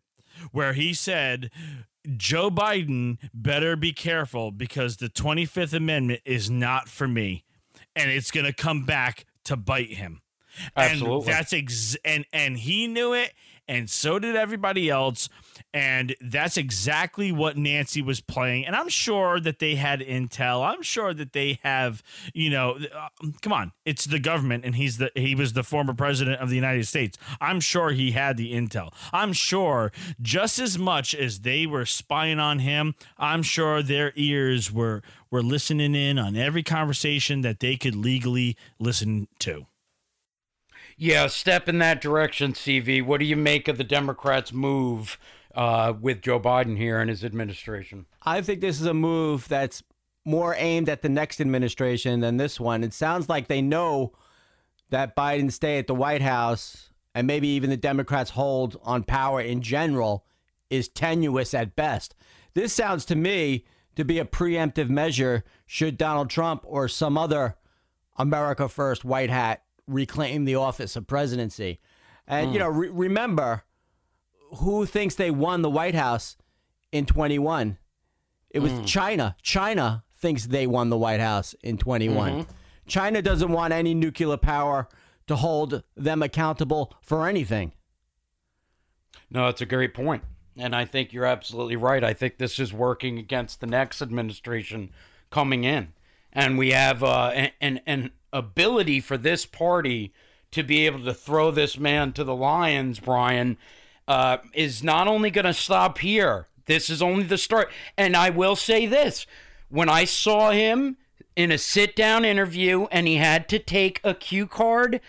[0.50, 1.50] where he said,
[2.16, 7.44] Joe Biden better be careful because the 25th Amendment is not for me
[7.94, 10.20] and it's going to come back to bite him.
[10.76, 11.16] Absolutely.
[11.16, 13.32] And that's ex- and and he knew it
[13.68, 15.28] and so did everybody else
[15.74, 20.66] and that's exactly what Nancy was playing and I'm sure that they had intel.
[20.66, 22.02] I'm sure that they have,
[22.34, 23.08] you know, uh,
[23.40, 23.72] come on.
[23.84, 27.16] It's the government and he's the he was the former president of the United States.
[27.40, 28.92] I'm sure he had the intel.
[29.12, 34.72] I'm sure just as much as they were spying on him, I'm sure their ears
[34.72, 39.66] were were listening in on every conversation that they could legally listen to.
[41.02, 43.04] Yeah, step in that direction, CV.
[43.04, 45.18] What do you make of the Democrats' move
[45.52, 48.06] uh, with Joe Biden here and his administration?
[48.22, 49.82] I think this is a move that's
[50.24, 52.84] more aimed at the next administration than this one.
[52.84, 54.12] It sounds like they know
[54.90, 59.40] that Biden's stay at the White House and maybe even the Democrats' hold on power
[59.40, 60.24] in general
[60.70, 62.14] is tenuous at best.
[62.54, 63.64] This sounds to me
[63.96, 67.56] to be a preemptive measure should Donald Trump or some other
[68.16, 71.80] America First white hat reclaim the office of presidency.
[72.26, 72.64] And, you hmm.
[72.64, 73.64] know, re- remember
[74.56, 76.36] who thinks they won the White House
[76.90, 77.78] in 21?
[78.50, 78.84] It was hmm.
[78.84, 79.36] China.
[79.42, 82.32] China thinks they won the White House in 21.
[82.32, 82.50] Mm-hmm.
[82.86, 84.88] China doesn't want any nuclear power
[85.26, 87.72] to hold them accountable for anything.
[89.28, 90.22] No, that's a great point.
[90.56, 92.04] And I think you're absolutely right.
[92.04, 94.90] I think this is working against the next administration
[95.30, 95.92] coming in.
[96.32, 100.12] And we have uh, an, an, an ability for this party
[100.50, 103.56] to be able to throw this man to the lions, Brian,
[104.06, 106.46] uh, is not only going to stop here.
[106.66, 107.70] This is only the start.
[107.96, 109.26] And I will say this
[109.68, 110.96] when I saw him
[111.34, 115.00] in a sit down interview and he had to take a cue card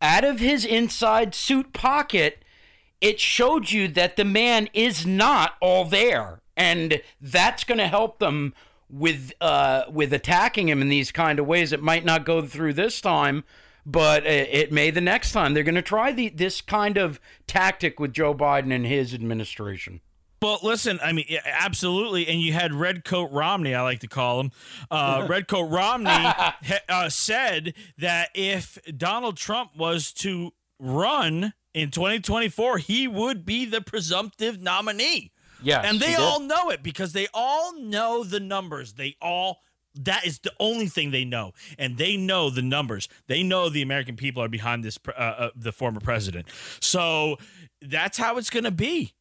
[0.00, 2.44] out of his inside suit pocket,
[3.00, 6.40] it showed you that the man is not all there.
[6.56, 8.54] And that's going to help them
[8.92, 11.72] with uh, with attacking him in these kind of ways.
[11.72, 13.42] It might not go through this time,
[13.84, 15.54] but it, it may the next time.
[15.54, 20.00] They're going to try the, this kind of tactic with Joe Biden and his administration.
[20.42, 22.26] Well, listen, I mean, yeah, absolutely.
[22.26, 24.50] And you had Redcoat Romney, I like to call him.
[24.90, 26.56] Uh, Redcoat Romney ha-
[26.88, 33.80] uh, said that if Donald Trump was to run in 2024, he would be the
[33.80, 35.31] presumptive nominee.
[35.62, 38.94] Yes, and they all know it because they all know the numbers.
[38.94, 39.60] They all
[39.94, 43.08] that is the only thing they know, and they know the numbers.
[43.26, 46.48] They know the American people are behind this, uh, uh, the former president.
[46.80, 47.36] So
[47.80, 49.14] that's how it's going to be.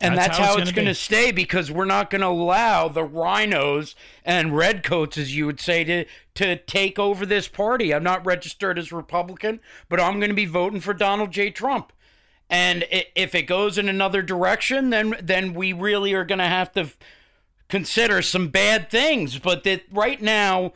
[0.00, 1.02] And That's that's, how how, it's it's gonna going to be.
[1.02, 3.94] stay because we're not going to allow the rhinos
[4.24, 6.04] and redcoats, as you would say, to
[6.34, 7.92] to take over this party.
[7.94, 11.50] I'm not registered as Republican, but I'm going to be voting for Donald J.
[11.50, 11.92] Trump.
[12.50, 16.72] And if it goes in another direction, then then we really are going to have
[16.72, 16.90] to
[17.68, 19.38] consider some bad things.
[19.38, 20.72] But that right now,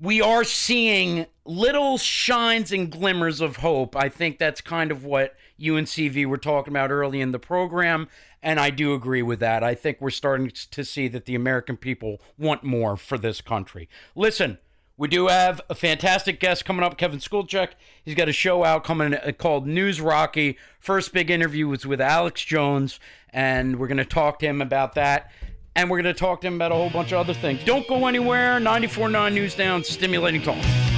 [0.00, 3.94] we are seeing little shines and glimmers of hope.
[3.96, 7.38] I think that's kind of what you and CV were talking about early in the
[7.38, 8.08] program,
[8.42, 9.62] and I do agree with that.
[9.62, 13.88] I think we're starting to see that the American people want more for this country.
[14.16, 14.58] Listen,
[14.96, 17.70] we do have a fantastic guest coming up, Kevin Skulczyck.
[18.04, 20.58] He's got a show out coming uh, called News Rocky.
[20.78, 24.94] First big interview was with Alex Jones, and we're going to talk to him about
[24.94, 25.30] that.
[25.74, 27.64] And we're going to talk to him about a whole bunch of other things.
[27.64, 28.60] Don't go anywhere.
[28.60, 30.91] 94.9 News Down, stimulating talk.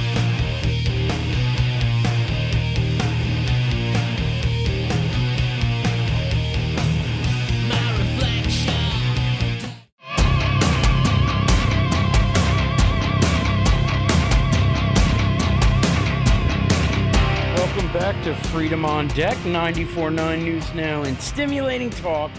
[18.55, 22.31] Freedom on Deck, 94.9 News Now, and Stimulating Talk.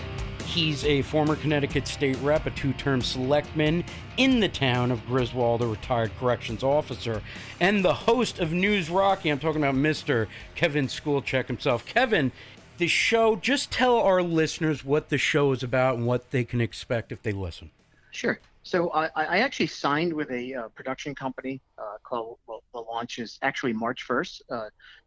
[0.47, 3.85] He's a former Connecticut state rep, a two term selectman
[4.17, 7.21] in the town of Griswold, a retired corrections officer,
[7.61, 9.29] and the host of News Rocky.
[9.29, 10.27] I'm talking about Mr.
[10.55, 11.85] Kevin Skulczyck himself.
[11.85, 12.33] Kevin,
[12.79, 16.63] the show, just tell our listeners what the show is about and what they can
[16.63, 17.71] expect if they listen.
[18.11, 18.41] Sure.
[18.67, 22.39] So I, I actually signed with a uh, production company uh, called.
[22.49, 24.41] Well, the launch is actually March 1st.
[24.51, 24.65] Uh,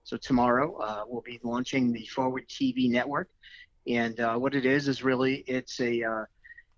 [0.09, 3.29] so tomorrow uh, we'll be launching the Forward TV network,
[3.85, 6.25] and uh, what it is is really it's a uh,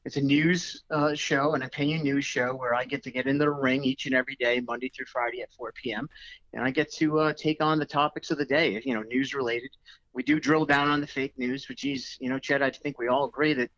[0.04, 3.46] it's a news uh, show, an opinion news show where I get to get into
[3.46, 6.10] the ring each and every day, Monday through Friday at 4 p.m.
[6.52, 9.34] And I get to uh, take on the topics of the day, you know, news
[9.34, 9.70] related.
[10.12, 13.00] We do drill down on the fake news, but geez, you know, Chet, I think
[13.00, 13.70] we all agree that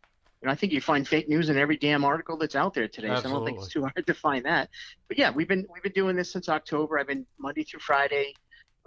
[0.42, 2.88] you know, I think you find fake news in every damn article that's out there
[2.88, 3.08] today.
[3.08, 3.22] Absolutely.
[3.22, 4.68] So I don't think it's too hard to find that.
[5.06, 6.98] But yeah, we've been we've been doing this since October.
[6.98, 8.34] I've been Monday through Friday.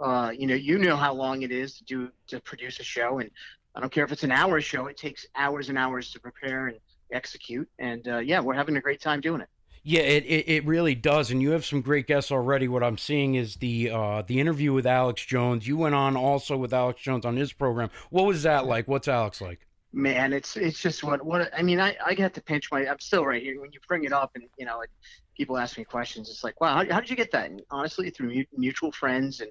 [0.00, 3.18] Uh, you know, you know how long it is to do to produce a show,
[3.18, 3.30] and
[3.74, 4.86] I don't care if it's an hour show.
[4.86, 6.78] It takes hours and hours to prepare and
[7.12, 7.68] execute.
[7.78, 9.48] And uh, yeah, we're having a great time doing it.
[9.84, 12.68] Yeah, it, it, it really does, and you have some great guests already.
[12.68, 15.66] What I'm seeing is the uh, the interview with Alex Jones.
[15.66, 17.90] You went on also with Alex Jones on his program.
[18.10, 18.86] What was that like?
[18.86, 19.68] What's Alex like?
[19.92, 22.98] man it's it's just what what i mean i i got to pinch my i'm
[23.00, 24.90] still right here when you bring it up and you know it,
[25.34, 28.10] people ask me questions it's like wow how, how did you get that and honestly
[28.10, 29.50] through mu- mutual friends and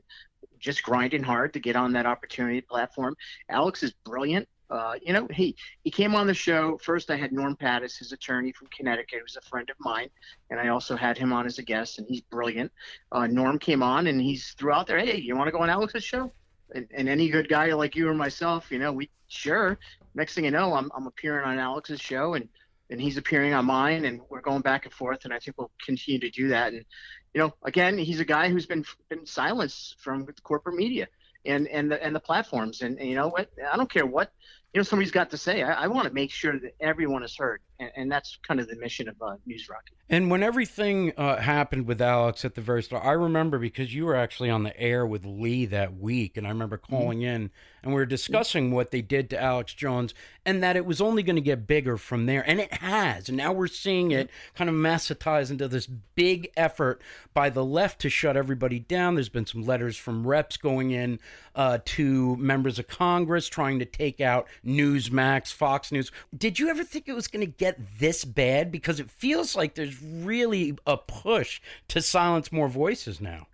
[0.60, 3.16] just grinding hard to get on that opportunity platform
[3.50, 6.78] alex is brilliant uh, you know, he he came on the show.
[6.78, 10.10] First, I had Norm Pattis, his attorney from Connecticut, who's a friend of mine,
[10.50, 12.72] and I also had him on as a guest, and he's brilliant.
[13.12, 15.70] Uh, Norm came on, and he's threw out there, "Hey, you want to go on
[15.70, 16.32] Alex's show?"
[16.76, 19.80] And, and any good guy like you or myself, you know, we sure.
[20.16, 22.50] Next thing you know, I'm I'm appearing on Alex's show, and
[22.90, 25.72] and he's appearing on mine, and we're going back and forth, and I think we'll
[25.86, 26.74] continue to do that.
[26.74, 26.84] And
[27.34, 31.08] you know, again, he's a guy who's been been silenced from corporate media
[31.46, 33.50] and and the and the platforms, and, and you know what?
[33.72, 34.32] I don't care what
[34.78, 35.64] you know somebody's got to say.
[35.64, 38.68] I, I want to make sure that everyone is heard, and, and that's kind of
[38.68, 39.96] the mission of uh, News Rocket.
[40.08, 44.06] And when everything uh, happened with Alex at the very start, I remember because you
[44.06, 47.50] were actually on the air with Lee that week, and I remember calling in
[47.88, 50.14] and we were discussing what they did to Alex Jones
[50.46, 52.44] and that it was only going to get bigger from there.
[52.46, 53.30] And it has.
[53.30, 57.02] And now we're seeing it kind of massatize into this big effort
[57.34, 59.16] by the left to shut everybody down.
[59.16, 61.20] There's been some letters from reps going in
[61.58, 66.12] uh, to members of Congress trying to take out Newsmax, Fox News.
[66.38, 68.72] Did you ever think it was going to get this bad?
[68.72, 71.60] Because it feels like there's really a push
[71.90, 73.48] to silence more voices now.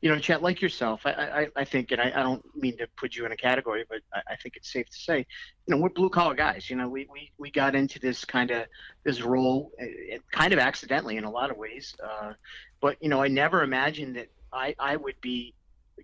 [0.00, 2.86] you know, Chet, like yourself, I, I, I think, and I, I don't mean to
[2.96, 5.76] put you in a category, but I, I think it's safe to say, you know,
[5.76, 6.70] we're blue collar guys.
[6.70, 8.66] You know, we, we, we got into this kind of
[9.04, 11.96] this role uh, kind of accidentally in a lot of ways.
[12.02, 12.34] Uh,
[12.80, 15.54] but, you know, I never imagined that I, I would be,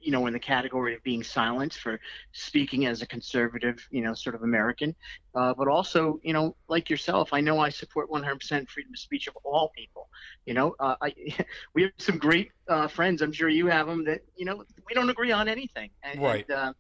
[0.01, 2.01] you know, in the category of being silenced for
[2.33, 4.95] speaking as a conservative, you know, sort of American.
[5.35, 9.27] Uh, but also, you know, like yourself, I know I support 100% freedom of speech
[9.27, 10.09] of all people.
[10.47, 11.15] You know, uh, I,
[11.75, 13.23] we have some great uh, friends.
[13.23, 15.91] I'm sure you have them that you know we don't agree on anything.
[16.03, 16.45] And, Right.
[16.49, 16.73] And, uh,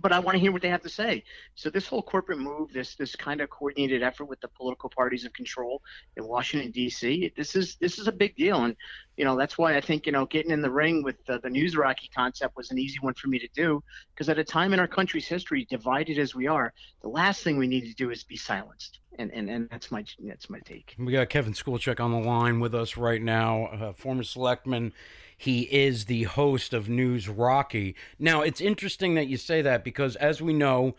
[0.00, 1.24] but I want to hear what they have to say.
[1.54, 5.24] So this whole corporate move, this this kind of coordinated effort with the political parties
[5.24, 5.82] of control
[6.16, 7.32] in Washington D.C.
[7.36, 8.76] This is this is a big deal, and
[9.16, 11.50] you know that's why I think you know getting in the ring with the, the
[11.50, 13.82] news Rocky concept was an easy one for me to do
[14.14, 17.58] because at a time in our country's history, divided as we are, the last thing
[17.58, 20.94] we need to do is be silenced, and and, and that's my that's my take.
[20.98, 24.92] We got Kevin Skulczyck on the line with us right now, uh, former selectman.
[25.36, 27.94] He is the host of News Rocky.
[28.18, 30.94] Now, it's interesting that you say that because, as we know,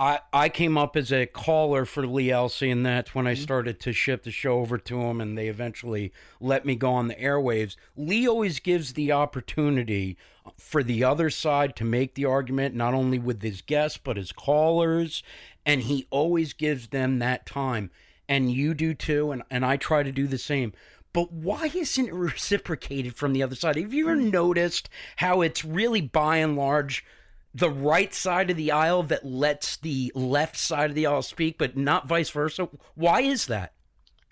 [0.00, 3.42] I, I came up as a caller for Lee Elci, and that's when I mm-hmm.
[3.42, 6.10] started to ship the show over to him, and they eventually
[6.40, 7.76] let me go on the airwaves.
[7.96, 10.16] Lee always gives the opportunity
[10.56, 14.32] for the other side to make the argument, not only with his guests, but his
[14.32, 15.22] callers,
[15.66, 17.90] and he always gives them that time.
[18.26, 20.72] And you do too, and, and I try to do the same.
[21.12, 23.76] But why isn't it reciprocated from the other side?
[23.76, 24.30] Have you ever hmm.
[24.30, 27.04] noticed how it's really by and large
[27.52, 31.58] the right side of the aisle that lets the left side of the aisle speak,
[31.58, 32.68] but not vice versa?
[32.94, 33.72] Why is that?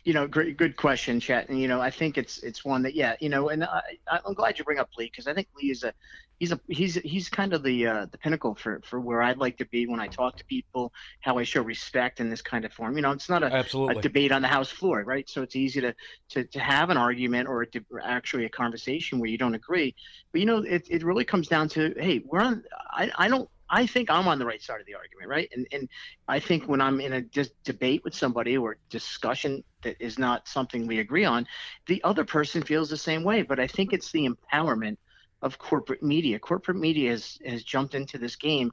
[0.08, 1.50] you know, great, good question, Chet.
[1.50, 3.82] And you know, I think it's it's one that yeah, you know, and I,
[4.24, 5.92] I'm glad you bring up Lee because I think Lee is a
[6.38, 9.58] he's a he's he's kind of the uh, the pinnacle for for where I'd like
[9.58, 12.72] to be when I talk to people, how I show respect in this kind of
[12.72, 12.96] form.
[12.96, 13.96] You know, it's not a, Absolutely.
[13.96, 15.28] a debate on the House floor, right?
[15.28, 15.94] So it's easy to
[16.30, 19.94] to, to have an argument or, to, or actually a conversation where you don't agree.
[20.32, 22.64] But you know, it, it really comes down to hey, we're on.
[22.90, 23.48] I I don't.
[23.70, 25.50] I think I'm on the right side of the argument, right?
[25.54, 25.88] And and
[26.26, 30.48] I think when I'm in a dis- debate with somebody or discussion that is not
[30.48, 31.46] something we agree on,
[31.86, 33.42] the other person feels the same way.
[33.42, 34.96] But I think it's the empowerment
[35.42, 36.38] of corporate media.
[36.38, 38.70] Corporate media has has jumped into this game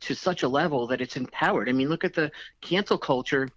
[0.00, 1.68] to such a level that it's empowered.
[1.68, 2.30] I mean, look at the
[2.60, 3.48] cancel culture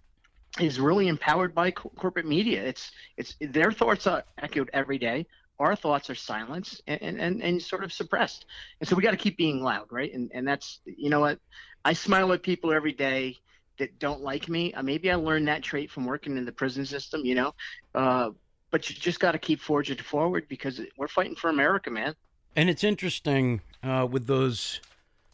[0.58, 2.62] is really empowered by co- corporate media.
[2.62, 5.26] It's it's their thoughts are echoed every day.
[5.58, 8.46] Our thoughts are silenced and, and, and, sort of suppressed.
[8.80, 10.12] And so we got to keep being loud, right?
[10.12, 11.38] And and that's you know what
[11.84, 13.36] I smile at people every day
[13.78, 14.72] that don't like me.
[14.72, 17.54] Uh, maybe I learned that trait from working in the prison system, you know.
[17.94, 18.30] Uh,
[18.70, 22.14] but you just got to keep forging forward because we're fighting for America, man.
[22.56, 24.80] And it's interesting uh, with those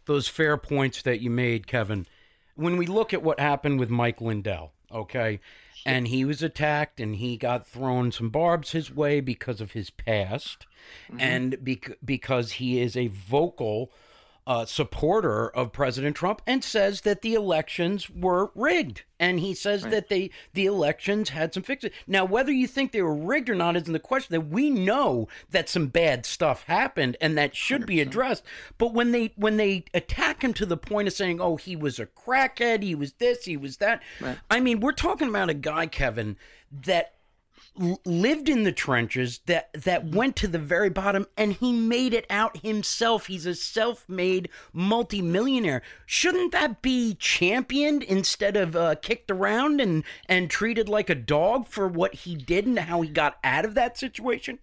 [0.07, 2.07] those fair points that you made, Kevin.
[2.55, 5.41] When we look at what happened with Mike Lindell, okay,
[5.85, 9.91] and he was attacked and he got thrown some barbs his way because of his
[9.91, 10.67] past,
[11.19, 13.91] and bec- because he is a vocal
[14.47, 19.83] uh, supporter of President Trump and says that the elections were rigged, and he says
[19.83, 21.91] that they the elections had some fixes.
[22.07, 24.29] Now, whether you think they were rigged or not isn't the question.
[24.31, 28.45] That we know that some bad stuff happened and that should be addressed.
[28.79, 31.99] But when they when they attack him to the point of saying, "Oh, he was
[31.99, 34.03] a crackhead, he was this, he was that,"
[34.51, 36.37] I mean, we're talking about a guy, Kevin,
[36.71, 37.15] that
[38.05, 42.27] lived in the trenches that that went to the very bottom and he made it
[42.31, 43.27] out himself.
[43.27, 45.83] He's a self-made multimillionaire.
[46.07, 51.67] Shouldn't that be championed instead of uh, kicked around and and treated like a dog
[51.67, 54.59] for what he did and how he got out of that situation?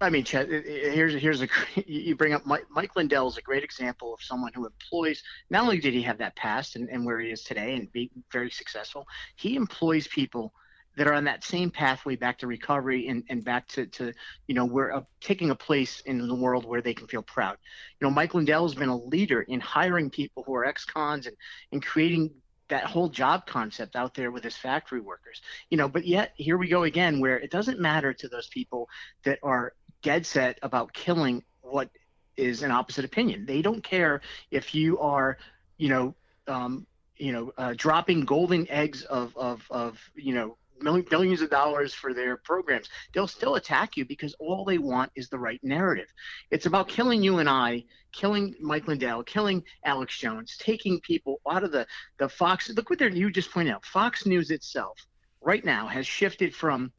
[0.00, 1.48] I mean, Chet, it- it- here's here's a
[1.86, 5.22] you bring up Mike, Mike Lindell is a great example of someone who employs.
[5.50, 8.10] Not only did he have that past and, and where he is today and be
[8.30, 10.52] very successful, he employs people
[10.96, 14.12] that are on that same pathway back to recovery and, and back to, to
[14.46, 17.56] you know where uh, taking a place in the world where they can feel proud.
[18.00, 21.36] You know, Mike Lindell has been a leader in hiring people who are ex-cons and
[21.72, 22.30] and creating
[22.68, 25.40] that whole job concept out there with his factory workers
[25.70, 28.88] you know but yet here we go again where it doesn't matter to those people
[29.22, 31.90] that are dead set about killing what
[32.36, 34.20] is an opposite opinion they don't care
[34.50, 35.38] if you are
[35.78, 36.14] you know
[36.48, 36.86] um,
[37.16, 41.94] you know uh, dropping golden eggs of of of you know million, billions of dollars
[41.94, 42.88] for their programs.
[43.12, 46.12] They'll still attack you because all they want is the right narrative.
[46.50, 51.62] It's about killing you and i killing mike lindell killing alex jones taking people out
[51.62, 51.86] of the
[52.18, 54.98] the fox look what they're you just pointed out fox news itself
[55.42, 56.90] right now has shifted from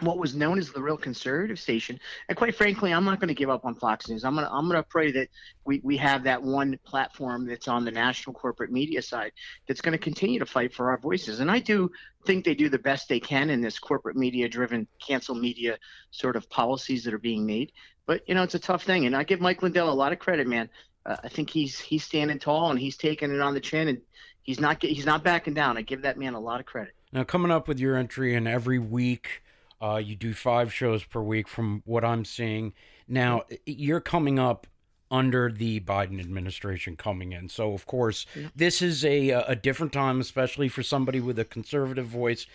[0.00, 1.98] what was known as the real conservative station.
[2.28, 4.24] And quite frankly, I'm not going to give up on Fox News.
[4.24, 5.28] I'm going to I'm going to pray that
[5.64, 9.32] we, we have that one platform that's on the national corporate media side
[9.66, 11.40] that's going to continue to fight for our voices.
[11.40, 11.90] And I do
[12.26, 15.78] think they do the best they can in this corporate media driven cancel media
[16.10, 17.72] sort of policies that are being made.
[18.06, 19.06] But you know, it's a tough thing.
[19.06, 20.68] And I give Mike Lindell a lot of credit, man.
[21.04, 24.00] Uh, I think he's he's standing tall and he's taking it on the chin and
[24.42, 25.78] he's not he's not backing down.
[25.78, 26.92] I give that man a lot of credit.
[27.12, 29.42] Now, coming up with your entry, and every week
[29.80, 32.72] uh, you do five shows per week from what I'm seeing.
[33.08, 34.66] Now, you're coming up
[35.10, 37.48] under the Biden administration coming in.
[37.48, 38.26] So, of course,
[38.56, 42.46] this is a, a different time, especially for somebody with a conservative voice.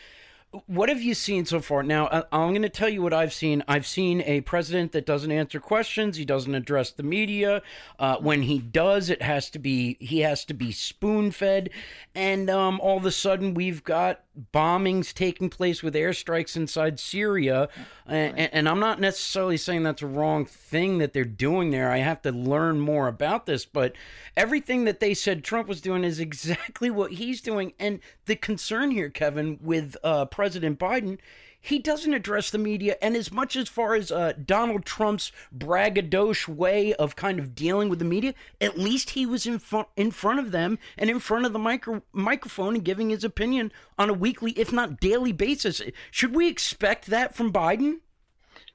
[0.65, 1.81] What have you seen so far?
[1.81, 3.63] Now, I- I'm going to tell you what I've seen.
[3.69, 6.17] I've seen a president that doesn't answer questions.
[6.17, 7.61] He doesn't address the media.
[7.97, 11.69] Uh, when he does, it has to be he has to be spoon fed.
[12.13, 14.23] And um, all of a sudden, we've got
[14.53, 17.67] bombings taking place with airstrikes inside Syria.
[18.05, 21.91] And, and I'm not necessarily saying that's a wrong thing that they're doing there.
[21.91, 23.65] I have to learn more about this.
[23.65, 23.93] But
[24.35, 27.73] everything that they said Trump was doing is exactly what he's doing.
[27.79, 31.19] And the concern here, Kevin, with uh, President Biden.
[31.59, 36.51] He doesn't address the media, and as much as far as uh, Donald Trump's braggadocio
[36.51, 40.09] way of kind of dealing with the media, at least he was in front in
[40.09, 44.09] front of them and in front of the micro- microphone and giving his opinion on
[44.09, 45.79] a weekly, if not daily basis.
[46.09, 47.99] Should we expect that from Biden?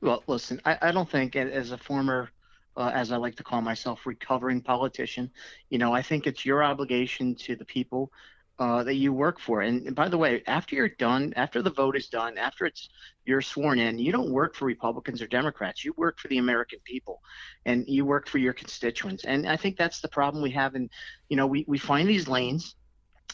[0.01, 2.31] Well, listen, I, I don't think, as a former,
[2.77, 5.33] uh, as I like to call myself, recovering politician,
[5.69, 8.13] you know, I think it's your obligation to the people
[8.59, 9.61] uh, that you work for.
[9.61, 12.89] And, and by the way, after you're done, after the vote is done, after it's
[13.25, 15.85] you're sworn in, you don't work for Republicans or Democrats.
[15.85, 17.21] You work for the American people,
[17.67, 19.25] and you work for your constituents.
[19.25, 20.75] And I think that's the problem we have.
[20.75, 20.89] And
[21.29, 22.77] you know, we we find these lanes.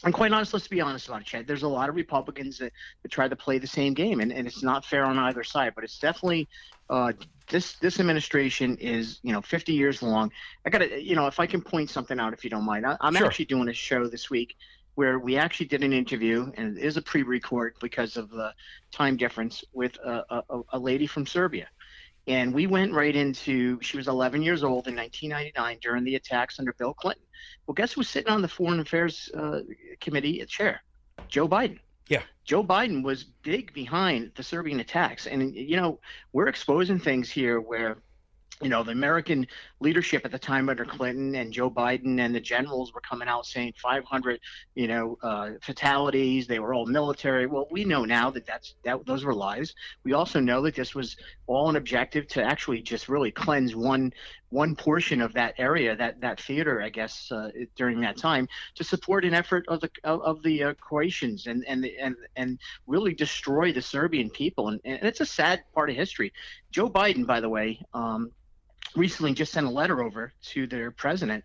[0.04, 1.46] And quite honest, let's be honest about it, Chad.
[1.46, 2.72] There's a lot of Republicans that,
[3.02, 5.74] that try to play the same game, and, and it's not fair on either side.
[5.76, 6.48] But it's definitely
[6.90, 7.12] uh,
[7.48, 10.32] this this administration is you know 50 years long.
[10.66, 12.84] I got to you know if I can point something out, if you don't mind,
[12.84, 13.26] I, I'm Sure.
[13.26, 14.56] actually doing a show this week
[14.94, 18.52] where we actually did an interview, and it is a pre-record because of the
[18.90, 21.68] time difference with a, a, a lady from Serbia.
[22.26, 26.58] And we went right into, she was 11 years old in 1999 during the attacks
[26.58, 27.24] under Bill Clinton.
[27.66, 29.60] Well, guess who's sitting on the Foreign Affairs uh,
[30.00, 30.82] Committee chair?
[31.28, 31.80] Joe Biden.
[32.08, 32.22] Yeah.
[32.44, 35.26] Joe Biden was big behind the Serbian attacks.
[35.26, 35.98] And, you know,
[36.32, 37.98] we're exposing things here where,
[38.62, 39.46] you know, the American
[39.80, 43.44] leadership at the time under Clinton and Joe Biden and the generals were coming out
[43.46, 44.40] saying 500,
[44.74, 46.46] you know, uh, fatalities.
[46.46, 47.46] They were all military.
[47.46, 49.74] Well, we know now that that's that those were lies.
[50.04, 51.16] We also know that this was
[51.46, 54.12] all an objective to actually just really cleanse one
[54.52, 58.84] one portion of that area, that that theater, I guess, uh, during that time, to
[58.84, 63.72] support an effort of the of, the uh, Croatians and and and and really destroy
[63.72, 64.68] the Serbian people.
[64.68, 66.32] And, and it's a sad part of history.
[66.70, 68.30] Joe Biden, by the way, um,
[68.96, 71.44] recently just sent a letter over to their president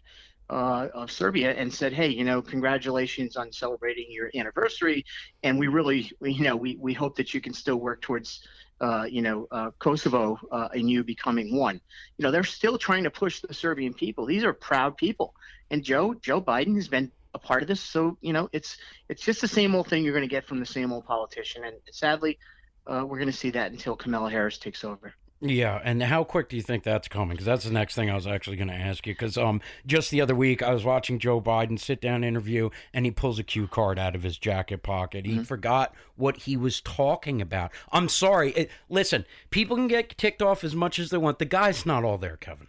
[0.49, 5.05] uh, of Serbia and said, "Hey, you know, congratulations on celebrating your anniversary,
[5.43, 8.47] and we really, you know, we we hope that you can still work towards."
[8.79, 11.81] Uh, you know, uh, Kosovo uh, and you becoming one.
[12.17, 14.27] You know, they're still trying to push the Serbian people.
[14.27, 15.33] These are proud people,
[15.71, 17.81] and Joe Joe Biden has been a part of this.
[17.81, 18.77] So you know, it's
[19.09, 21.63] it's just the same old thing you're going to get from the same old politician,
[21.63, 22.37] and sadly,
[22.85, 25.15] uh, we're going to see that until Kamala Harris takes over.
[25.39, 27.35] Yeah, and how quick do you think that's coming?
[27.35, 29.13] Because that's the next thing I was actually going to ask you.
[29.13, 33.05] Because um, just the other week I was watching Joe Biden sit down interview, and
[33.05, 35.27] he pulls a cue card out of his jacket pocket.
[35.27, 37.71] He forgot what he was talking about.
[37.91, 38.51] I'm sorry.
[38.53, 41.37] It, listen, people can get ticked off as much as they want.
[41.37, 42.67] The guy's not all there, Kevin.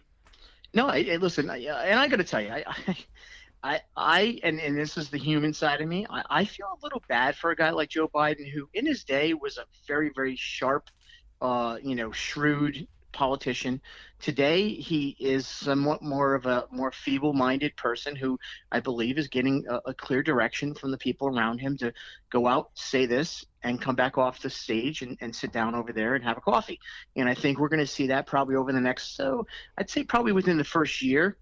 [0.73, 2.97] No, I, I listen, I, uh, and I got to tell you, I, I,
[3.63, 6.05] I, I, and and this is the human side of me.
[6.09, 9.03] I, I feel a little bad for a guy like Joe Biden, who in his
[9.03, 10.89] day was a very, very sharp,
[11.41, 13.81] uh, you know, shrewd politician.
[14.19, 18.37] Today, he is somewhat more of a more feeble-minded person who
[18.71, 21.93] I believe is getting a, a clear direction from the people around him to
[22.29, 25.91] go out, say this, and come back off the stage and, and sit down over
[25.91, 26.79] there and have a coffee.
[27.15, 29.47] And I think we're going to see that probably over the next, so
[29.77, 31.37] I'd say probably within the first year,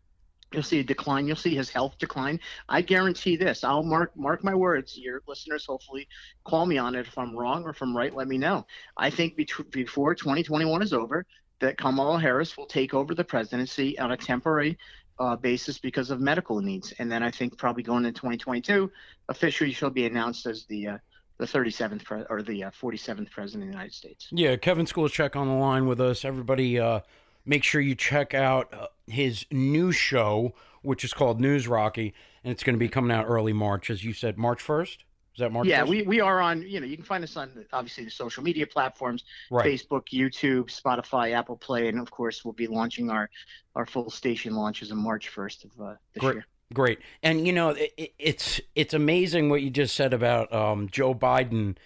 [0.51, 1.27] you'll see a decline.
[1.27, 2.39] You'll see his health decline.
[2.69, 3.63] I guarantee this.
[3.63, 4.97] I'll mark mark my words.
[4.97, 6.07] Your listeners hopefully
[6.43, 8.15] call me on it if I'm wrong or if I'm right.
[8.15, 8.65] Let me know.
[8.95, 9.35] I think
[9.71, 11.25] before 2021 is over,
[11.59, 14.77] that Kamala Harris will take over the presidency on a temporary
[15.19, 18.91] uh, basis because of medical needs, and then I think probably going into 2022,
[19.29, 20.97] officially she'll be announced as the uh,
[21.39, 24.27] the 37th pre- or the uh, 47th president of the United States.
[24.31, 26.25] Yeah, Kevin Skulczyck on the line with us.
[26.25, 27.01] Everybody, uh,
[27.47, 32.13] make sure you check out uh, his new show, which is called News Rocky,
[32.43, 34.97] and it's going to be coming out early March, as you said, March 1st?
[35.35, 35.87] Is that March yeah, 1st?
[35.89, 38.65] we, we are on, you know, you can find us on obviously the social media
[38.67, 39.65] platforms, Right.
[39.65, 43.29] Facebook, YouTube, Spotify, Apple Play, and of course we'll be launching our,
[43.75, 46.33] our full station launches on March 1st of uh, this Great.
[46.35, 46.45] year.
[46.73, 46.99] Great.
[47.23, 51.15] And you know, it, it- it's it's amazing what you just said about um, Joe
[51.15, 51.77] Biden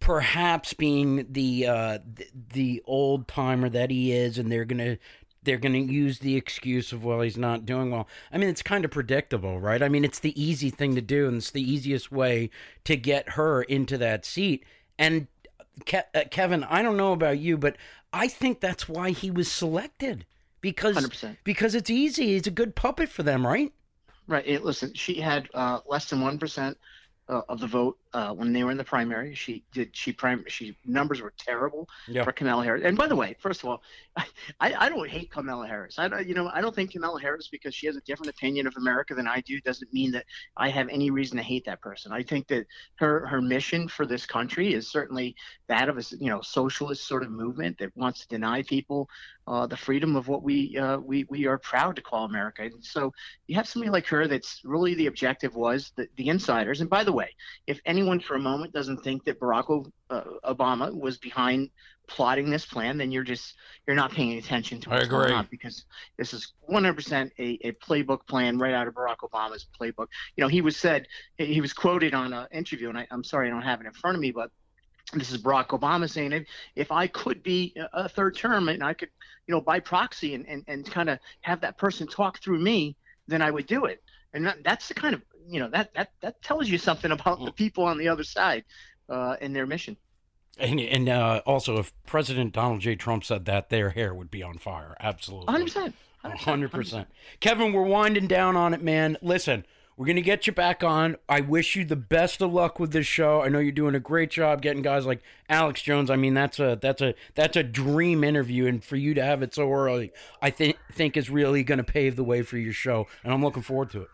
[0.00, 4.96] perhaps being the uh, the, the old timer that he is and they're going to
[5.42, 8.08] they're to use the excuse of well he's not doing well.
[8.32, 9.82] I mean, it's kind of predictable, right?
[9.82, 12.50] I mean, it's the easy thing to do and it's the easiest way
[12.84, 14.64] to get her into that seat.
[14.98, 15.28] And
[15.84, 17.76] Ke- uh, Kevin, I don't know about you, but
[18.12, 20.24] I think that's why he was selected
[20.60, 21.36] because 100%.
[21.44, 22.28] because it's easy.
[22.28, 23.72] He's a good puppet for them, right?
[24.26, 24.46] Right.
[24.46, 26.78] It, listen, she had uh, less than one percent
[27.28, 29.34] uh, of the vote uh, when they were in the primary.
[29.34, 29.88] She did.
[30.02, 30.44] She prim.
[30.48, 32.24] She numbers were terrible Yeah.
[32.24, 32.82] for Kamala Harris.
[32.84, 33.82] And by the way, first of all,
[34.16, 34.24] I,
[34.66, 35.98] I, I don't hate Kamala Harris.
[35.98, 38.66] I don't- you know I don't think Kamala Harris because she has a different opinion
[38.66, 40.24] of America than I do doesn't mean that
[40.56, 42.10] I have any reason to hate that person.
[42.20, 42.64] I think that
[43.02, 45.28] her her mission for this country is certainly
[45.68, 49.00] that of a you know socialist sort of movement that wants to deny people
[49.48, 52.62] uh, the freedom of what we uh, we we are proud to call America.
[52.62, 53.12] And so
[53.46, 56.80] you have somebody like her that's really the objective was the, the insiders.
[56.80, 57.28] And by the way,
[57.66, 61.70] if anyone for a moment doesn't think that Barack uh, Obama was behind
[62.06, 63.54] plotting this plan, then you're just
[63.86, 64.92] you're not paying attention to it.
[64.92, 65.36] I what's going agree.
[65.36, 65.84] on because
[66.16, 70.06] this is 100% a, a playbook plan right out of Barack Obama's playbook.
[70.36, 71.06] You know, he was said
[71.36, 73.92] he was quoted on an interview, and I, I'm sorry I don't have it in
[73.92, 74.50] front of me, but
[75.12, 78.82] this is Barack Obama saying if, if I could be a a third term and
[78.82, 79.10] I could,
[79.46, 82.96] you know, by proxy and, and, and kind of have that person talk through me,
[83.28, 84.02] then I would do it.
[84.32, 87.44] And that, that's the kind of, you know, that, that, that tells you something about
[87.44, 88.64] the people on the other side
[89.08, 89.96] uh, and their mission.
[90.58, 92.96] And and uh, also, if President Donald J.
[92.96, 94.96] Trump said that, their hair would be on fire.
[94.98, 95.92] Absolutely, 100%.
[96.22, 97.08] hundred percent.
[97.40, 99.18] Kevin, we're winding down on it, man.
[99.20, 99.66] Listen,
[99.98, 101.16] we're gonna get you back on.
[101.28, 103.42] I wish you the best of luck with this show.
[103.42, 106.10] I know you're doing a great job getting guys like Alex Jones.
[106.10, 109.42] I mean, that's a that's a that's a dream interview, and for you to have
[109.42, 110.10] it so early,
[110.40, 113.62] I think think is really gonna pave the way for your show, and I'm looking
[113.62, 114.08] forward to it.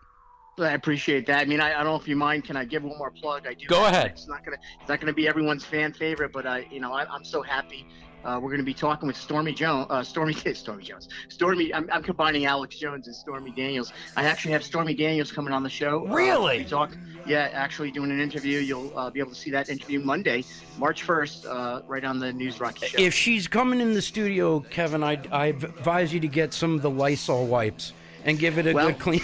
[0.59, 1.41] I appreciate that.
[1.41, 2.43] I mean, I, I don't know if you mind.
[2.43, 3.47] Can I give one more plug?
[3.47, 3.65] I do.
[3.67, 4.07] Go ahead.
[4.07, 7.05] It's not gonna it's not gonna be everyone's fan favorite, but I you know I,
[7.11, 7.87] I'm so happy.
[8.23, 9.85] Uh, we're going to be talking with Stormy Jones.
[9.89, 11.09] Uh, Stormy Stormy Jones.
[11.27, 11.73] Stormy.
[11.73, 13.91] I'm, I'm combining Alex Jones and Stormy Daniels.
[14.15, 16.07] I actually have Stormy Daniels coming on the show.
[16.07, 16.59] Uh, Really?
[16.59, 16.95] we talk.
[17.25, 18.59] Yeah, actually doing an interview.
[18.59, 20.45] You'll uh, be able to see that interview Monday,
[20.77, 22.97] March 1st, uh, right on the News Rocky show.
[22.97, 26.81] If she's coming in the studio, Kevin, I I advise you to get some of
[26.81, 27.91] the Lysol wipes
[28.25, 29.21] and give it a Well, good clean.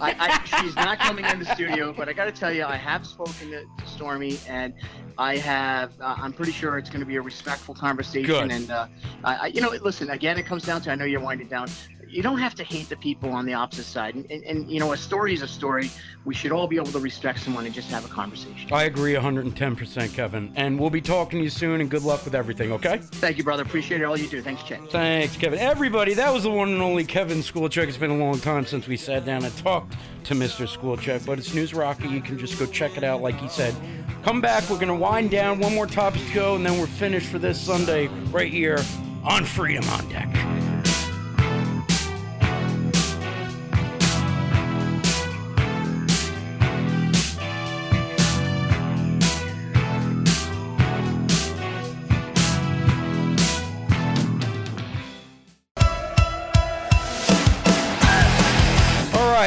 [0.00, 2.76] I, I, she's not coming in the studio, but I got to tell you, I
[2.76, 4.72] have spoken to, to Stormy, and
[5.18, 5.92] I have.
[6.00, 8.26] Uh, I'm pretty sure it's going to be a respectful conversation.
[8.26, 8.50] Good.
[8.50, 8.86] And uh,
[9.22, 10.10] I, I, you know, listen.
[10.10, 10.90] Again, it comes down to.
[10.90, 11.68] I know you're winding down.
[12.14, 14.78] You don't have to hate the people on the opposite side, and, and, and you
[14.78, 15.90] know, a story is a story.
[16.24, 18.72] We should all be able to respect someone and just have a conversation.
[18.72, 20.52] I agree 110%, Kevin.
[20.54, 22.98] And we'll be talking to you soon, and good luck with everything, okay?
[22.98, 23.64] Thank you, brother.
[23.64, 24.04] Appreciate it.
[24.04, 24.40] All you do.
[24.42, 24.92] Thanks, Chet.
[24.92, 25.58] Thanks, Kevin.
[25.58, 27.88] Everybody, that was the one and only Kevin Skulczyck.
[27.88, 30.68] It's been a long time since we sat down and talked to Mr.
[30.68, 32.06] Skulczyck, but it's News Rocky.
[32.06, 33.74] You can just go check it out, like he said.
[34.22, 34.62] Come back.
[34.70, 35.58] We're going to wind down.
[35.58, 38.78] One more topic to go, and then we're finished for this Sunday right here
[39.24, 40.73] on Freedom on Deck.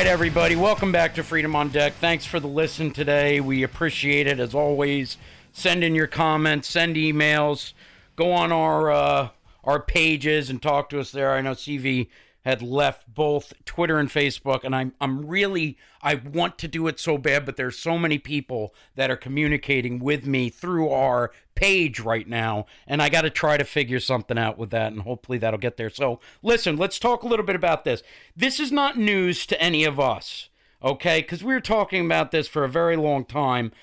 [0.08, 0.56] Everybody.
[0.56, 1.94] Welcome back to Freedom on Deck.
[1.96, 3.42] Thanks for the listen today.
[3.42, 5.18] We appreciate it as always.
[5.52, 7.74] Send in your comments, send emails,
[8.16, 9.30] go on our uh,
[9.66, 11.34] our pages and talk to us there.
[11.34, 12.08] I know CV
[12.48, 16.98] had left both Twitter and Facebook, and I'm I'm really I want to do it
[16.98, 22.00] so bad, but there's so many people that are communicating with me through our page
[22.00, 25.38] right now, and I got to try to figure something out with that, and hopefully
[25.40, 25.90] that'll get there.
[25.90, 28.02] So listen, let's talk a little bit about this.
[28.34, 30.48] This is not news to any of us,
[30.82, 31.20] okay?
[31.20, 33.74] Because we were talking about this for a very long time,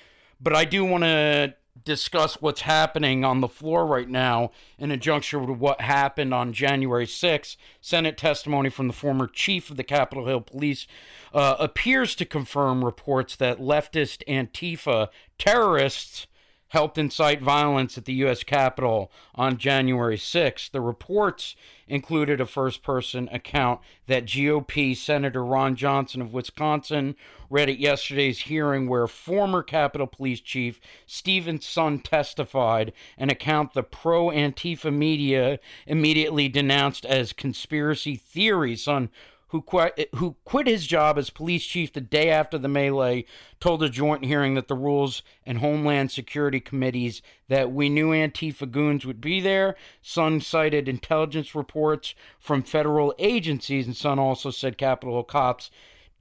[0.41, 1.53] but I do want to
[1.85, 6.51] discuss what's happening on the floor right now in a juncture with what happened on
[6.51, 7.55] January 6th.
[7.79, 10.87] Senate testimony from the former chief of the Capitol Hill Police
[11.33, 16.27] uh, appears to confirm reports that leftist Antifa terrorists
[16.75, 18.43] helped incite violence at the U.S.
[18.43, 20.71] Capitol on January 6th.
[20.71, 21.55] The reports
[21.87, 27.15] included a first person account that GOP Senator Ron Johnson of Wisconsin
[27.49, 33.81] read at yesterday's hearing, where former Capitol Police Chief Steven Sund testified, an account the
[33.81, 38.75] pro Antifa media immediately denounced as conspiracy theory.
[38.75, 39.07] Sund
[39.49, 43.25] who quit, who quit his job as police chief the day after the melee,
[43.59, 48.69] told a joint hearing that the Rules and Homeland Security committees that we knew Antifa
[48.69, 49.75] goons would be there.
[50.03, 55.69] Sund cited intelligence reports from federal agencies, and Sund also said Capitol cops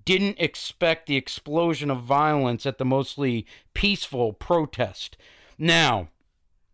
[0.04, 5.16] didn't expect the explosion of violence at the mostly peaceful protest.
[5.58, 6.08] Now,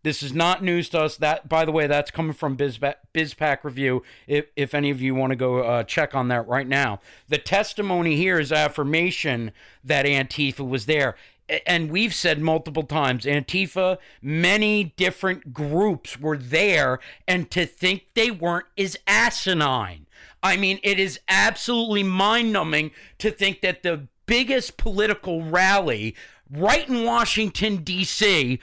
[0.03, 1.17] this is not news to us.
[1.17, 4.03] That, by the way, that's coming from Bizpa- BizPac Review.
[4.27, 7.37] If, if any of you want to go uh, check on that right now, the
[7.37, 9.51] testimony here is affirmation
[9.83, 11.15] that Antifa was there.
[11.65, 18.31] And we've said multiple times, Antifa, many different groups were there, and to think they
[18.31, 20.07] weren't is asinine.
[20.41, 26.15] I mean, it is absolutely mind numbing to think that the biggest political rally
[26.49, 28.59] right in Washington, D.C.,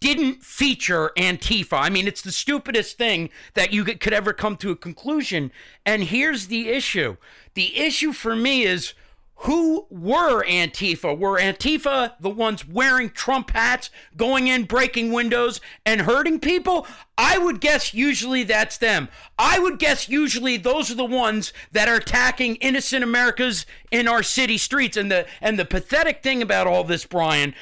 [0.00, 1.78] didn't feature Antifa.
[1.80, 5.50] I mean, it's the stupidest thing that you could ever come to a conclusion.
[5.84, 7.16] And here's the issue
[7.54, 8.94] the issue for me is
[9.42, 11.16] who were Antifa?
[11.16, 16.88] Were Antifa the ones wearing Trump hats, going in, breaking windows, and hurting people?
[17.16, 19.08] I would guess usually that's them.
[19.38, 24.24] I would guess usually those are the ones that are attacking innocent Americans in our
[24.24, 24.96] city streets.
[24.96, 27.54] And the and the pathetic thing about all this, Brian,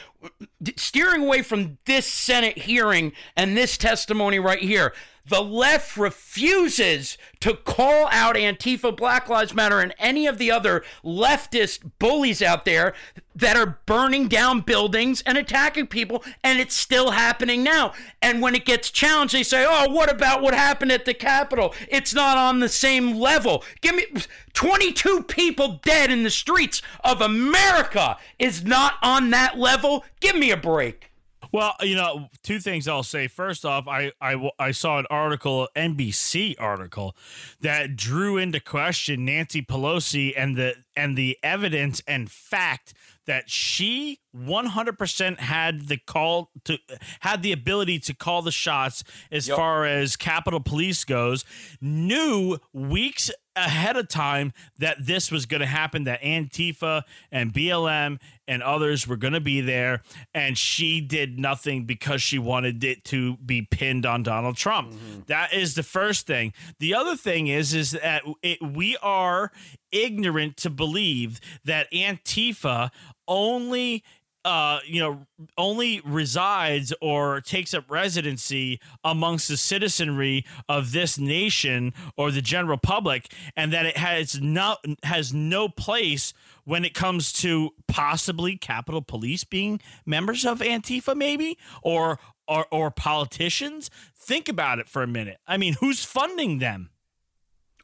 [0.76, 4.94] steering away from this Senate hearing and this testimony right here.
[5.28, 10.84] The left refuses to call out Antifa, Black Lives Matter, and any of the other
[11.04, 12.94] leftist bullies out there
[13.34, 17.92] that are burning down buildings and attacking people, and it's still happening now.
[18.22, 21.74] And when it gets challenged, they say, oh, what about what happened at the Capitol?
[21.88, 23.64] It's not on the same level.
[23.80, 24.06] Give me
[24.54, 30.04] 22 people dead in the streets of America is not on that level.
[30.20, 31.05] Give me a break.
[31.52, 33.28] Well, you know, two things I'll say.
[33.28, 37.16] First off, I, I, I saw an article, NBC article,
[37.60, 42.94] that drew into question Nancy Pelosi and the and the evidence and fact
[43.26, 46.78] that she 100% had the call to
[47.20, 49.56] had the ability to call the shots as Yep.
[49.56, 51.44] far as Capitol Police goes,
[51.80, 58.18] knew weeks ahead of time that this was going to happen that Antifa and BLM
[58.46, 60.02] and others were going to be there
[60.34, 64.92] and she did nothing because she wanted it to be pinned on Donald Trump.
[64.92, 65.20] Mm-hmm.
[65.28, 66.52] That is the first thing.
[66.80, 69.50] The other thing is is that it, we are
[69.92, 72.90] ignorant to believe that Antifa
[73.28, 74.02] only
[74.46, 75.26] uh, you know,
[75.58, 82.78] only resides or takes up residency amongst the citizenry of this nation or the general
[82.78, 86.32] public, and that it has no has no place
[86.62, 92.92] when it comes to possibly Capitol Police being members of Antifa, maybe or or or
[92.92, 93.90] politicians.
[94.16, 95.38] Think about it for a minute.
[95.48, 96.90] I mean, who's funding them?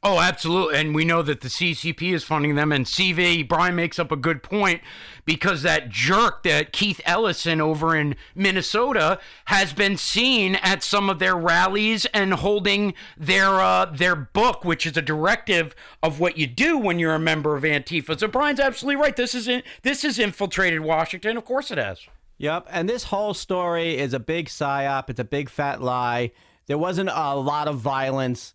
[0.05, 0.81] Oh, absolutely.
[0.81, 2.73] And we know that the CCP is funding them.
[2.73, 4.81] And CV, Brian makes up a good point
[5.25, 11.21] because that jerk, that Keith Ellison over in Minnesota, has been seen at some of
[11.21, 15.73] their rallies and holding their uh, their book, which is a directive
[16.03, 18.19] of what you do when you're a member of Antifa.
[18.19, 19.15] So Brian's absolutely right.
[19.15, 21.37] This is in, this has infiltrated Washington.
[21.37, 22.01] Of course it has.
[22.39, 25.09] Yep, and this whole story is a big psyop.
[25.09, 26.33] It's a big fat lie.
[26.67, 28.53] There wasn't a lot of violence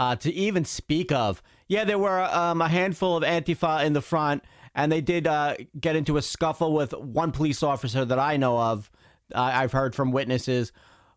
[0.00, 1.42] uh, to even speak of.
[1.68, 4.42] Yeah, there were um, a handful of Antifa in the front,
[4.74, 8.58] and they did uh, get into a scuffle with one police officer that I know
[8.58, 8.90] of.
[9.34, 10.72] Uh, I've heard from witnesses.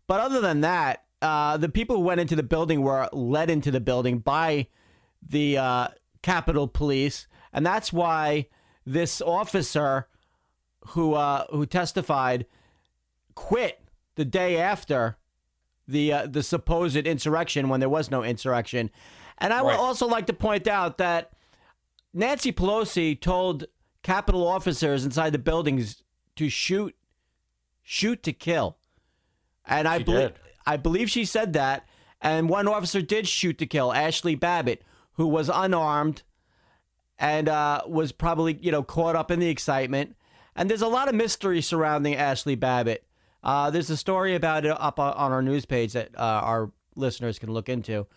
[0.06, 3.72] But other than that, uh, the people who went into the building were led into
[3.72, 4.68] the building by
[5.26, 5.88] the uh,
[6.22, 8.48] Capitol Police, and that's why
[8.86, 10.10] this officer
[10.88, 12.48] who uh, who testified
[13.34, 13.80] quit
[14.16, 15.16] the day after
[15.88, 18.90] the uh, the supposed insurrection when there was no insurrection.
[19.38, 21.32] And I would also like to point out that
[22.14, 23.66] Nancy Pelosi told
[24.04, 26.04] Capitol officers inside the buildings
[26.36, 26.96] to shoot,
[27.82, 28.78] shoot to kill.
[29.66, 30.34] And I believe.
[30.66, 31.86] I believe she said that.
[32.22, 34.82] And one officer did shoot to kill, Ashli Babbitt,
[35.14, 36.24] who was unarmed
[37.20, 40.16] and uh, was probably you know caught up in the excitement.
[40.56, 43.06] And there's a lot of mystery surrounding Ashli Babbitt.
[43.44, 47.40] Uh, there's a story about it up on our news page that uh, our listeners
[47.40, 48.08] can look into.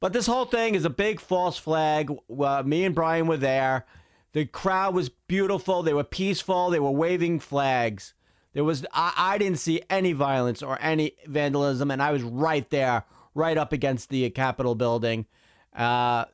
[0.00, 2.12] But this whole thing is a big false flag.
[2.30, 3.86] Uh, me and Brian were there.
[4.32, 5.82] The crowd was beautiful.
[5.82, 6.70] They were peaceful.
[6.70, 8.14] They were waving flags.
[8.52, 12.68] There was I, I didn't see any violence or any vandalism, and I was right
[12.70, 13.04] there,
[13.34, 15.26] right up against the Capitol building.
[15.74, 16.26] Uh,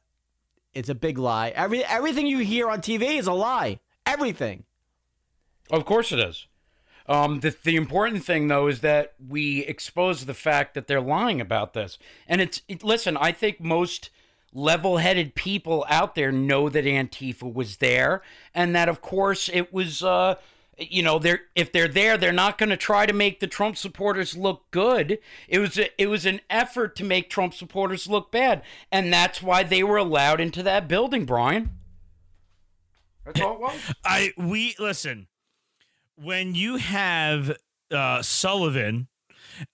[0.73, 1.51] it's a big lie.
[1.51, 3.79] Every everything you hear on TV is a lie.
[4.07, 4.65] Everything.
[5.71, 6.47] Of course it is.
[7.07, 11.41] Um, the, the important thing, though, is that we expose the fact that they're lying
[11.41, 11.99] about this.
[12.27, 14.11] And it's, it, listen, I think most
[14.53, 18.23] level headed people out there know that Antifa was there
[18.55, 20.37] and that, of course, it was, uh,
[20.79, 23.77] you know, they're if they're there, they're not going to try to make the Trump
[23.77, 25.19] supporters look good.
[25.49, 29.43] It was a, it was an effort to make Trump supporters look bad, and that's
[29.43, 31.71] why they were allowed into that building, Brian.
[33.25, 33.95] That's all it was.
[34.05, 35.29] I we listen
[36.17, 37.57] when you have
[37.91, 39.09] uh, Sullivan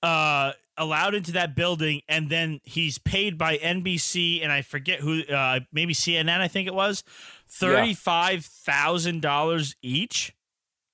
[0.03, 5.23] uh, allowed into that building, and then he's paid by NBC and I forget who,
[5.25, 7.03] uh, maybe CNN, I think it was,
[7.49, 10.35] thirty five thousand dollars each.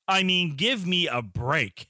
[0.09, 1.89] I mean, give me a break.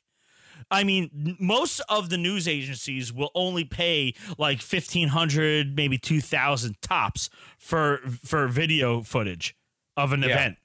[0.70, 6.20] I mean, most of the news agencies will only pay like fifteen hundred, maybe two
[6.20, 7.28] thousand tops
[7.59, 9.55] for for video footage
[9.97, 10.28] of an Yeah.
[10.31, 10.59] event.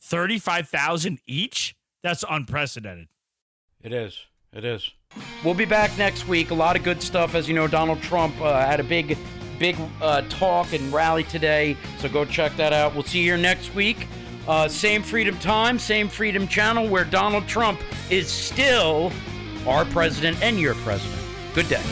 [0.00, 1.75] Thirty-five thousand each.
[2.06, 3.08] That's unprecedented.
[3.82, 4.16] It is.
[4.52, 4.92] It is.
[5.44, 6.52] We'll be back next week.
[6.52, 7.34] A lot of good stuff.
[7.34, 9.18] As you know, Donald Trump uh, had a big,
[9.58, 11.76] big uh, talk and rally today.
[11.98, 12.94] So go check that out.
[12.94, 14.06] We'll see you here next week.
[14.46, 19.10] Uh, same Freedom Time, same Freedom Channel, where Donald Trump is still
[19.66, 21.20] our president and your president.
[21.54, 21.82] Good day.